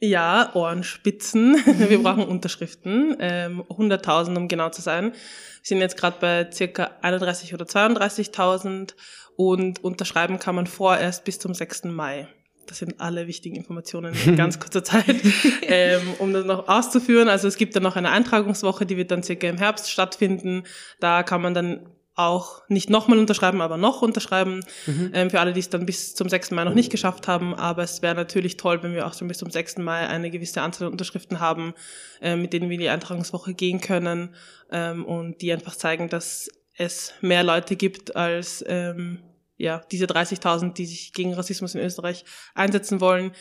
ja, 0.01 0.51
Ohrenspitzen. 0.55 1.55
Wir 1.89 2.03
brauchen 2.03 2.25
Unterschriften. 2.25 3.17
Ähm, 3.21 3.63
100.000, 3.69 4.37
um 4.37 4.49
genau 4.49 4.71
zu 4.71 4.83
sein. 4.83 5.13
Wir 5.13 5.19
sind 5.63 5.81
jetzt 5.81 5.97
gerade 5.97 6.17
bei 6.21 6.51
circa 6.53 6.91
31 7.03 7.55
oder 7.55 7.65
32.000 7.65 8.95
und 9.37 9.83
unterschreiben 9.83 10.39
kann 10.39 10.55
man 10.55 10.67
vorerst 10.67 11.25
bis 11.25 11.39
zum 11.39 11.55
6. 11.55 11.85
Mai. 11.85 12.29
Das 12.67 12.79
sind 12.79 13.01
alle 13.01 13.27
wichtigen 13.27 13.57
Informationen 13.57 14.15
in 14.27 14.37
ganz 14.37 14.59
kurzer 14.59 14.85
Zeit, 14.85 15.17
ähm, 15.63 16.03
um 16.19 16.33
das 16.33 16.45
noch 16.45 16.69
auszuführen. 16.69 17.29
Also 17.29 17.49
es 17.49 17.57
gibt 17.57 17.77
dann 17.77 17.83
noch 17.83 17.97
eine 17.97 18.11
Eintragungswoche, 18.11 18.87
die 18.87 18.97
wird 18.97 19.11
dann 19.11 19.23
circa 19.23 19.49
im 19.49 19.59
Herbst 19.59 19.91
stattfinden. 19.91 20.65
Da 21.01 21.23
kann 21.23 21.43
man 21.43 21.55
dann 21.55 21.87
auch 22.17 22.63
nicht 22.69 22.91
nochmal 22.91 23.19
unterschreiben, 23.19 23.61
aber 23.61 23.77
noch 23.77 24.03
unterschreiben. 24.03 24.65
Mhm. 24.87 25.11
Ähm, 25.15 25.31
für 25.31 25.41
alle, 25.41 25.53
die 25.53 25.61
es 25.61 25.69
dann 25.69 25.85
bis 25.85 26.15
zum 26.15 26.29
6. 26.29 26.53
Mai 26.53 26.65
noch 26.65 26.75
nicht 26.75 26.91
geschafft 26.91 27.27
haben. 27.27 27.55
Aber 27.55 27.83
es 27.83 28.03
wäre 28.03 28.15
natürlich 28.15 28.57
toll, 28.57 28.83
wenn 28.83 28.95
wir 28.95 29.07
auch 29.07 29.15
schon 29.15 29.29
bis 29.29 29.39
zum 29.39 29.51
6. 29.51 29.79
Mai 29.79 30.07
eine 30.07 30.31
gewisse 30.31 30.63
Anzahl 30.63 30.89
Unterschriften 30.89 31.41
haben, 31.41 31.75
äh, 32.21 32.37
mit 32.37 32.53
denen 32.53 32.69
wir 32.69 32.75
in 32.75 32.81
die 32.81 32.89
Eintragungswoche 32.89 33.55
gehen 33.55 33.81
können 33.81 34.35
ähm, 34.71 35.05
und 35.05 35.43
die 35.43 35.53
einfach 35.53 35.75
zeigen, 35.75 36.09
dass 36.09 36.49
es 36.77 37.15
mehr 37.21 37.43
Leute 37.43 37.77
gibt 37.77 38.15
als 38.15 38.65
ähm, 38.67 39.19
ja, 39.57 39.83
diese 39.91 40.07
30.000, 40.07 40.75
die 40.75 40.87
sich 40.87 41.13
gegen 41.13 41.35
Rassismus 41.35 41.75
in 41.75 41.81
Österreich 41.81 42.25
einsetzen 42.55 43.01
wollen. 43.01 43.33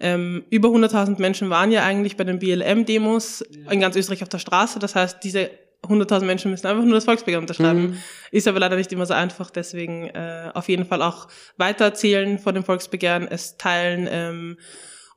Ähm, 0.00 0.44
über 0.50 0.68
100.000 0.68 1.20
Menschen 1.20 1.50
waren 1.50 1.70
ja 1.70 1.84
eigentlich 1.84 2.16
bei 2.16 2.24
den 2.24 2.38
BLM-Demos 2.38 3.44
ja. 3.50 3.70
in 3.70 3.80
ganz 3.80 3.96
Österreich 3.96 4.22
auf 4.22 4.28
der 4.28 4.38
Straße. 4.38 4.78
Das 4.78 4.94
heißt, 4.94 5.18
diese 5.22 5.50
100.000 5.82 6.24
Menschen 6.24 6.50
müssen 6.50 6.66
einfach 6.66 6.84
nur 6.84 6.94
das 6.94 7.04
Volksbegehren 7.04 7.44
unterschreiben. 7.44 7.82
Mhm. 7.82 7.96
Ist 8.30 8.46
aber 8.48 8.60
leider 8.60 8.76
nicht 8.76 8.92
immer 8.92 9.06
so 9.06 9.14
einfach, 9.14 9.50
deswegen 9.50 10.08
äh, 10.08 10.50
auf 10.54 10.68
jeden 10.68 10.84
Fall 10.84 11.02
auch 11.02 11.28
weitererzählen 11.56 12.38
von 12.38 12.54
dem 12.54 12.64
Volksbegehren, 12.64 13.26
es 13.28 13.56
teilen 13.56 14.08
ähm, 14.10 14.58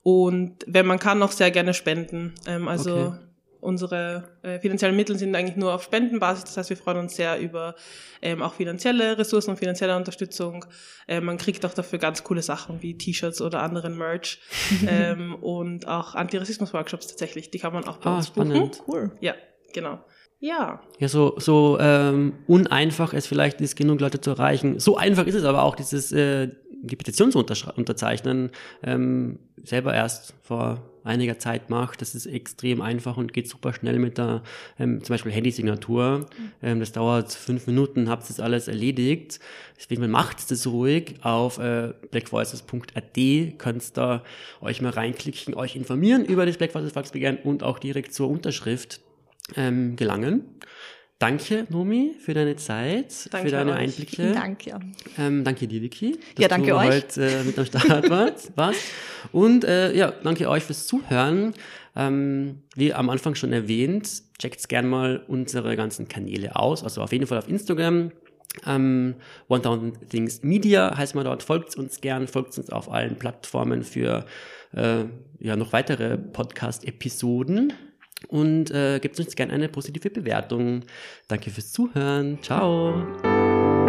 und 0.02 0.64
wenn 0.68 0.86
man 0.86 1.00
kann, 1.00 1.24
auch 1.24 1.32
sehr 1.32 1.50
gerne 1.52 1.74
spenden. 1.74 2.34
Ähm, 2.46 2.68
also 2.68 2.96
Okay. 2.96 3.25
Unsere 3.66 4.24
äh, 4.44 4.60
finanziellen 4.60 4.96
Mittel 4.96 5.18
sind 5.18 5.36
eigentlich 5.36 5.58
nur 5.58 5.74
auf 5.74 5.84
Spendenbasis, 5.84 6.46
das 6.46 6.58
heißt, 6.58 6.70
wir 6.70 6.78
freuen 6.78 6.98
uns 7.00 7.16
sehr 7.16 7.40
über 7.40 7.76
ähm, 8.22 8.42
auch 8.42 8.54
finanzielle 8.54 9.18
Ressourcen 9.18 9.50
und 9.52 9.58
finanzielle 9.58 9.96
Unterstützung. 9.98 10.66
Äh, 11.08 11.20
man 11.22 11.38
kriegt 11.38 11.66
auch 11.66 11.74
dafür 11.74 12.00
ganz 12.00 12.24
coole 12.24 12.42
Sachen 12.42 12.82
wie 12.82 12.98
T-Shirts 12.98 13.42
oder 13.42 13.62
anderen 13.62 13.98
Merch 13.98 14.40
ähm, 14.88 15.36
und 15.36 15.88
auch 15.88 16.16
Antirassismus-Workshops 16.16 17.08
tatsächlich, 17.08 17.52
die 17.52 17.60
kann 17.60 17.74
man 17.74 17.84
auch 17.86 17.98
bei 17.98 18.10
Ah, 18.10 18.18
uns 18.18 18.30
buchen. 18.30 18.52
spannend. 18.52 18.84
Cool. 18.88 19.12
Ja, 19.20 19.34
genau. 19.74 20.00
Ja, 20.40 20.82
Ja, 21.00 21.08
so, 21.08 21.36
so 21.40 21.78
ähm, 21.80 22.34
uneinfach 22.46 23.14
es 23.14 23.26
vielleicht 23.26 23.62
ist, 23.62 23.76
genug 23.76 24.00
Leute 24.02 24.22
zu 24.22 24.32
erreichen. 24.32 24.80
So 24.80 24.98
einfach 24.98 25.26
ist 25.26 25.36
es 25.36 25.44
aber 25.44 25.64
auch, 25.64 25.76
dieses 25.76 26.12
äh, 26.12 26.50
die 26.84 26.96
Petition 26.96 27.32
zu 27.32 27.40
unterzeichnen, 27.40 28.52
ähm, 28.84 29.40
selber 29.64 29.94
erst 29.94 30.36
vor 30.44 30.84
einiger 31.06 31.40
Zeit 31.40 31.70
macht. 31.70 32.02
Das 32.02 32.16
ist 32.16 32.26
extrem 32.26 32.82
einfach 32.82 33.18
und 33.18 33.34
geht 33.34 33.48
super 33.48 33.74
schnell 33.74 34.00
mit 34.00 34.18
der 34.18 34.42
ähm, 34.80 35.04
zum 35.04 35.14
Beispiel 35.14 35.32
Handysignatur. 35.32 36.28
Ähm, 36.62 36.80
das 36.80 36.92
dauert 36.92 37.32
fünf 37.32 37.68
Minuten, 37.68 38.10
habt 38.10 38.30
das 38.30 38.40
alles 38.40 38.68
erledigt. 38.68 39.40
Deswegen 39.78 40.10
macht 40.10 40.50
das 40.52 40.68
ruhig 40.68 41.16
auf 41.22 41.58
äh, 41.58 41.94
blackvoices.at, 42.12 43.58
könnt 43.58 43.98
da 43.98 44.24
euch 44.62 44.82
mal 44.82 44.92
reinklicken, 44.92 45.54
euch 45.54 45.76
informieren 45.76 46.26
über 46.26 46.46
das 46.46 46.58
Black 46.58 46.74
Voices 46.74 46.92
Volksbegehren 46.92 47.38
und 47.38 47.64
auch 47.64 47.80
direkt 47.80 48.14
zur 48.14 48.30
Unterschrift 48.30 49.02
ähm, 49.56 49.96
gelangen. 49.96 50.44
Danke, 51.20 51.66
Nomi, 51.70 52.14
für 52.20 52.34
deine 52.34 52.58
Zeit, 52.58 53.30
Danke 53.32 53.48
für 53.48 53.56
deine 53.56 53.72
euch. 53.72 53.78
Einblicke. 53.78 54.16
Vielen 54.18 54.34
Dank, 54.34 54.66
ja. 54.66 54.80
Ähm, 55.18 55.46
danke 55.46 55.66
dir, 55.66 55.82
Vicky, 55.82 56.12
dass 56.36 56.42
Ja, 56.44 56.48
danke 56.50 56.72
du 56.72 56.76
euch. 56.78 56.88
heute 56.88 57.26
äh, 57.26 57.44
mit 57.44 57.58
am 57.58 57.66
Start 57.66 58.10
warst. 58.56 58.82
Und 59.32 59.64
äh, 59.64 59.94
ja, 59.96 60.12
danke 60.24 60.50
euch 60.50 60.64
fürs 60.64 60.88
Zuhören. 60.88 61.54
Ähm, 61.96 62.64
wie 62.76 62.94
am 62.94 63.10
Anfang 63.10 63.36
schon 63.36 63.54
erwähnt, 63.54 64.24
checkt 64.40 64.68
gern 64.68 64.90
mal 64.90 65.24
unsere 65.30 65.78
ganzen 65.78 66.10
Kanäle 66.10 66.58
aus. 66.58 66.84
Also 66.84 67.02
auf 67.02 67.14
jeden 67.14 67.28
Fall 67.28 67.38
auf 67.38 67.48
Instagram. 67.48 68.12
Ähm, 68.66 69.16
1000 69.50 70.10
Things 70.10 70.44
Media 70.44 70.98
heißt 70.98 71.16
man 71.16 71.24
dort. 71.24 71.44
Folgt 71.44 71.78
uns 71.78 72.02
gern, 72.02 72.28
folgt 72.28 72.58
uns 72.58 72.70
auf 72.70 72.92
allen 72.92 73.16
Plattformen 73.16 73.84
für 73.84 74.26
äh, 74.74 75.06
ja, 75.40 75.56
noch 75.56 75.72
weitere 75.72 76.18
Podcast-Episoden. 76.18 77.72
Und 78.28 78.72
äh, 78.72 79.00
gebt 79.00 79.20
uns 79.20 79.36
gerne 79.36 79.54
eine 79.54 79.70
positive 79.70 80.10
Bewertung. 80.10 80.82
Danke 81.28 81.50
fürs 81.50 81.72
Zuhören. 81.72 82.40
Ciao. 82.42 83.85